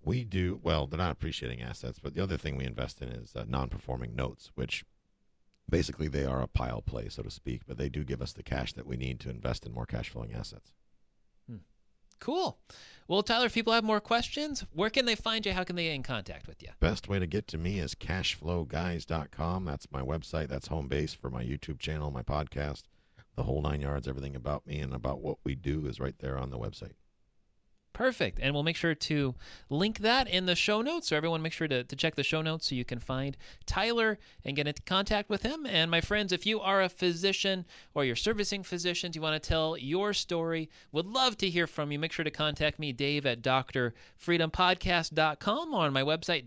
We 0.03 0.23
do 0.23 0.59
well. 0.63 0.87
They're 0.87 0.97
not 0.97 1.11
appreciating 1.11 1.61
assets, 1.61 1.99
but 2.01 2.13
the 2.13 2.23
other 2.23 2.37
thing 2.37 2.55
we 2.55 2.65
invest 2.65 3.01
in 3.01 3.09
is 3.09 3.35
uh, 3.35 3.45
non-performing 3.47 4.15
notes, 4.15 4.51
which 4.55 4.83
basically 5.69 6.07
they 6.07 6.25
are 6.25 6.41
a 6.41 6.47
pile 6.47 6.81
play, 6.81 7.09
so 7.09 7.21
to 7.21 7.29
speak. 7.29 7.61
But 7.67 7.77
they 7.77 7.89
do 7.89 8.03
give 8.03 8.21
us 8.21 8.33
the 8.33 8.43
cash 8.43 8.73
that 8.73 8.87
we 8.87 8.97
need 8.97 9.19
to 9.21 9.29
invest 9.29 9.65
in 9.65 9.73
more 9.73 9.85
cash 9.85 10.09
flowing 10.09 10.33
assets. 10.33 10.71
Cool. 12.19 12.57
Well, 13.07 13.23
Tyler, 13.23 13.47
if 13.47 13.55
people 13.55 13.73
have 13.73 13.83
more 13.83 13.99
questions, 13.99 14.65
where 14.71 14.91
can 14.91 15.05
they 15.05 15.15
find 15.15 15.45
you? 15.45 15.53
How 15.53 15.63
can 15.63 15.75
they 15.75 15.85
get 15.85 15.95
in 15.95 16.03
contact 16.03 16.47
with 16.47 16.61
you? 16.61 16.69
Best 16.79 17.09
way 17.09 17.17
to 17.17 17.25
get 17.25 17.47
to 17.47 17.57
me 17.57 17.79
is 17.79 17.95
cashflowguys.com. 17.95 19.65
That's 19.65 19.91
my 19.91 20.01
website. 20.01 20.47
That's 20.47 20.67
home 20.67 20.87
base 20.87 21.13
for 21.13 21.31
my 21.31 21.43
YouTube 21.43 21.79
channel, 21.79 22.11
my 22.11 22.21
podcast, 22.21 22.83
the 23.35 23.43
whole 23.43 23.61
nine 23.63 23.81
yards. 23.81 24.07
Everything 24.07 24.35
about 24.35 24.67
me 24.67 24.79
and 24.79 24.93
about 24.93 25.21
what 25.21 25.39
we 25.43 25.55
do 25.55 25.87
is 25.87 25.99
right 25.99 26.17
there 26.19 26.37
on 26.37 26.51
the 26.51 26.59
website. 26.59 26.93
Perfect. 27.93 28.39
And 28.41 28.53
we'll 28.53 28.63
make 28.63 28.77
sure 28.77 28.95
to 28.95 29.35
link 29.69 29.99
that 29.99 30.27
in 30.27 30.45
the 30.45 30.55
show 30.55 30.81
notes. 30.81 31.09
So 31.09 31.17
everyone 31.17 31.41
make 31.41 31.53
sure 31.53 31.67
to, 31.67 31.83
to 31.83 31.95
check 31.95 32.15
the 32.15 32.23
show 32.23 32.41
notes 32.41 32.69
so 32.69 32.75
you 32.75 32.85
can 32.85 32.99
find 32.99 33.35
Tyler 33.65 34.17
and 34.45 34.55
get 34.55 34.67
into 34.67 34.81
contact 34.83 35.29
with 35.29 35.43
him. 35.43 35.65
And 35.65 35.91
my 35.91 35.99
friends, 35.99 36.31
if 36.31 36.45
you 36.45 36.61
are 36.61 36.81
a 36.81 36.87
physician 36.87 37.65
or 37.93 38.05
you're 38.05 38.15
servicing 38.15 38.63
physicians, 38.63 39.15
you 39.15 39.21
want 39.21 39.41
to 39.41 39.49
tell 39.49 39.75
your 39.75 40.13
story, 40.13 40.69
would 40.91 41.07
love 41.07 41.35
to 41.37 41.49
hear 41.49 41.67
from 41.67 41.91
you. 41.91 41.99
Make 41.99 42.13
sure 42.13 42.23
to 42.23 42.31
contact 42.31 42.79
me, 42.79 42.93
Dave 42.93 43.25
at 43.25 43.41
drfreedompodcast.com 43.41 45.73
or 45.73 45.85
on 45.85 45.93
my 45.93 46.03
website, 46.03 46.45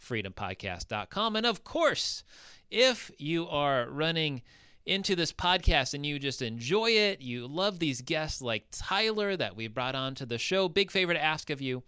freedompodcast.com. 0.00 1.36
And 1.36 1.46
of 1.46 1.64
course, 1.64 2.24
if 2.70 3.10
you 3.18 3.48
are 3.48 3.88
running 3.88 4.42
into 4.86 5.14
this 5.14 5.32
podcast 5.32 5.94
and 5.94 6.04
you 6.04 6.18
just 6.18 6.42
enjoy 6.42 6.90
it, 6.90 7.20
you 7.20 7.46
love 7.46 7.78
these 7.78 8.00
guests 8.00 8.40
like 8.40 8.64
Tyler 8.72 9.36
that 9.36 9.56
we 9.56 9.68
brought 9.68 9.94
on 9.94 10.14
to 10.16 10.26
the 10.26 10.38
show, 10.38 10.68
big 10.68 10.90
favor 10.90 11.12
to 11.12 11.22
ask 11.22 11.50
of 11.50 11.60
you. 11.60 11.82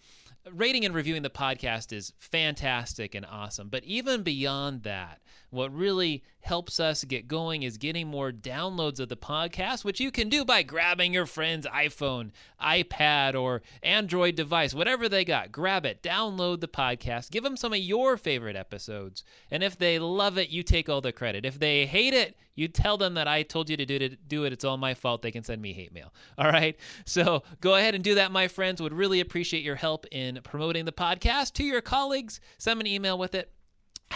Rating 0.53 0.85
and 0.85 0.95
reviewing 0.95 1.23
the 1.23 1.31
podcast 1.31 1.93
is 1.93 2.13
fantastic 2.19 3.15
and 3.15 3.25
awesome. 3.25 3.69
But 3.69 3.85
even 3.85 4.23
beyond 4.23 4.83
that, 4.83 5.21
what 5.51 5.75
really 5.75 6.23
helps 6.41 6.81
us 6.81 7.05
get 7.05 7.29
going 7.29 7.63
is 7.63 7.77
getting 7.77 8.09
more 8.09 8.33
downloads 8.33 8.99
of 8.99 9.09
the 9.09 9.17
podcast, 9.17 9.85
which 9.85 10.01
you 10.01 10.11
can 10.11 10.29
do 10.29 10.45
by 10.45 10.63
grabbing 10.63 11.13
your 11.13 11.27
friend's 11.27 11.67
iPhone, 11.67 12.31
iPad, 12.61 13.35
or 13.35 13.63
Android 13.83 14.35
device, 14.35 14.75
whatever 14.75 15.09
they 15.09 15.25
got. 15.25 15.53
Grab 15.53 15.85
it, 15.85 16.03
download 16.03 16.61
the 16.61 16.69
podcast, 16.69 17.31
give 17.31 17.45
them 17.45 17.57
some 17.57 17.73
of 17.73 17.79
your 17.79 18.17
favorite 18.17 18.57
episodes. 18.57 19.25
And 19.51 19.63
if 19.63 19.79
they 19.79 19.99
love 19.99 20.39
it, 20.39 20.49
you 20.49 20.63
take 20.63 20.89
all 20.89 21.01
the 21.01 21.13
credit. 21.13 21.45
If 21.45 21.59
they 21.59 21.87
hate 21.87 22.15
it, 22.15 22.37
you 22.55 22.69
tell 22.69 22.97
them 22.97 23.15
that 23.15 23.29
I 23.29 23.43
told 23.43 23.71
you 23.71 23.77
to 23.77 23.87
do 23.87 23.97
it. 23.97 24.29
Do 24.29 24.45
it. 24.45 24.53
It's 24.53 24.65
all 24.65 24.77
my 24.77 24.95
fault. 24.95 25.23
They 25.23 25.31
can 25.31 25.45
send 25.45 25.63
me 25.63 25.73
hate 25.73 25.93
mail. 25.93 26.13
All 26.39 26.51
right. 26.51 26.77
So 27.07 27.43
go 27.61 27.77
ahead 27.77 27.95
and 27.95 28.05
do 28.05 28.17
that, 28.17 28.31
my 28.31 28.49
friends. 28.49 28.83
Would 28.83 28.93
really 28.93 29.21
appreciate 29.21 29.63
your 29.63 29.77
help 29.77 30.07
in 30.11 30.41
promoting 30.45 30.85
the 30.85 30.93
podcast 30.93 31.55
to 31.55 31.65
your 31.65 31.81
colleagues. 31.81 32.41
Send 32.59 32.81
an 32.81 32.87
email 32.87 33.17
with 33.17 33.35
it 33.35 33.53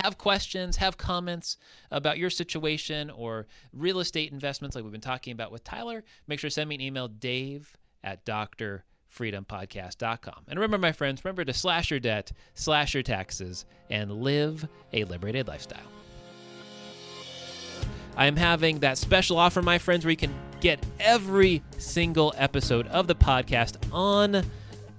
have 0.04 0.18
questions, 0.18 0.76
have 0.76 0.98
comments 0.98 1.56
about 1.90 2.18
your 2.18 2.30
situation 2.30 3.10
or 3.10 3.46
real 3.72 3.98
estate 4.00 4.32
investments 4.32 4.76
like 4.76 4.84
we've 4.84 4.92
been 4.92 5.00
talking 5.00 5.32
about 5.32 5.50
with 5.50 5.64
Tyler, 5.64 6.04
make 6.26 6.38
sure 6.38 6.50
to 6.50 6.54
send 6.54 6.68
me 6.68 6.74
an 6.74 6.80
email, 6.80 7.08
dave 7.08 7.76
at 8.04 8.24
drfreedompodcast.com. 8.24 10.44
And 10.48 10.58
remember, 10.58 10.78
my 10.78 10.92
friends, 10.92 11.24
remember 11.24 11.44
to 11.44 11.52
slash 11.52 11.90
your 11.90 12.00
debt, 12.00 12.32
slash 12.54 12.94
your 12.94 13.02
taxes, 13.02 13.66
and 13.90 14.22
live 14.22 14.66
a 14.92 15.04
liberated 15.04 15.48
lifestyle. 15.48 15.80
I 18.16 18.26
am 18.26 18.36
having 18.36 18.78
that 18.80 18.98
special 18.98 19.38
offer, 19.38 19.60
my 19.60 19.78
friends, 19.78 20.04
where 20.04 20.10
you 20.10 20.16
can 20.16 20.34
get 20.60 20.84
every 21.00 21.62
single 21.78 22.32
episode 22.36 22.86
of 22.88 23.06
the 23.06 23.14
podcast 23.14 23.76
on 23.92 24.44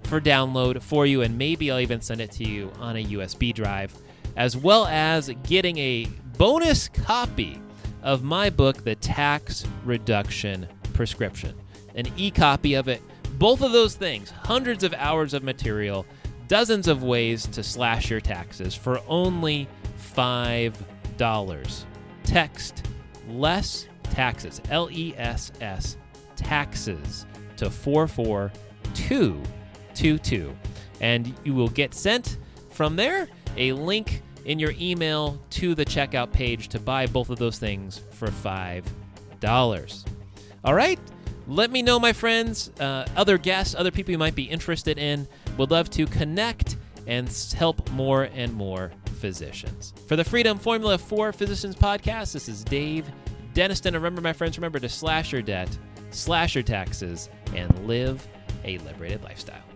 for 0.04 0.20
download 0.20 0.82
for 0.82 1.04
you, 1.04 1.22
and 1.22 1.36
maybe 1.36 1.70
I'll 1.70 1.80
even 1.80 2.00
send 2.00 2.20
it 2.20 2.30
to 2.32 2.44
you 2.44 2.70
on 2.78 2.96
a 2.96 3.04
USB 3.04 3.52
drive, 3.52 3.92
as 4.38 4.56
well 4.56 4.86
as 4.86 5.30
getting 5.42 5.76
a 5.78 6.06
bonus 6.38 6.88
copy 6.88 7.60
of 8.02 8.22
my 8.22 8.48
book, 8.48 8.84
The 8.84 8.94
Tax 8.94 9.66
Reduction 9.84 10.68
Prescription, 10.94 11.54
an 11.96 12.06
e 12.16 12.30
copy 12.30 12.74
of 12.74 12.86
it. 12.86 13.02
Both 13.38 13.62
of 13.62 13.72
those 13.72 13.96
things, 13.96 14.30
hundreds 14.30 14.84
of 14.84 14.94
hours 14.94 15.34
of 15.34 15.42
material, 15.42 16.06
dozens 16.46 16.86
of 16.86 17.02
ways 17.02 17.48
to 17.48 17.64
slash 17.64 18.10
your 18.10 18.20
taxes 18.20 18.76
for 18.76 19.00
only 19.08 19.66
$5. 20.16 21.84
Text 22.22 22.86
less 23.28 23.88
taxes, 24.04 24.62
L 24.70 24.88
E 24.92 25.14
S 25.16 25.50
S, 25.60 25.96
taxes 26.36 27.26
to 27.56 27.68
44222. 27.70 30.56
And 31.00 31.34
you 31.42 31.54
will 31.54 31.68
get 31.68 31.92
sent 31.92 32.38
from 32.70 32.94
there 32.94 33.26
a 33.56 33.72
link 33.72 34.22
in 34.48 34.58
your 34.58 34.72
email 34.80 35.38
to 35.50 35.74
the 35.74 35.84
checkout 35.84 36.32
page 36.32 36.68
to 36.68 36.80
buy 36.80 37.06
both 37.06 37.28
of 37.28 37.38
those 37.38 37.58
things 37.58 38.00
for 38.12 38.28
$5. 38.28 40.04
All 40.64 40.74
right? 40.74 40.98
Let 41.46 41.70
me 41.70 41.82
know, 41.82 42.00
my 42.00 42.14
friends, 42.14 42.70
uh, 42.80 43.06
other 43.14 43.36
guests, 43.36 43.74
other 43.74 43.90
people 43.90 44.10
you 44.10 44.18
might 44.18 44.34
be 44.34 44.44
interested 44.44 44.98
in. 44.98 45.28
Would 45.58 45.70
love 45.70 45.90
to 45.90 46.06
connect 46.06 46.76
and 47.06 47.30
help 47.56 47.90
more 47.90 48.24
and 48.34 48.52
more 48.54 48.90
physicians. 49.20 49.92
For 50.06 50.16
the 50.16 50.24
Freedom 50.24 50.58
Formula 50.58 50.96
for 50.96 51.30
Physicians 51.30 51.76
podcast, 51.76 52.32
this 52.32 52.48
is 52.48 52.64
Dave 52.64 53.06
Denniston. 53.52 53.92
Remember, 53.92 54.22
my 54.22 54.32
friends, 54.32 54.56
remember 54.56 54.78
to 54.78 54.88
slash 54.88 55.30
your 55.30 55.42
debt, 55.42 55.68
slash 56.10 56.54
your 56.54 56.64
taxes, 56.64 57.28
and 57.54 57.86
live 57.86 58.26
a 58.64 58.78
liberated 58.78 59.22
lifestyle. 59.24 59.67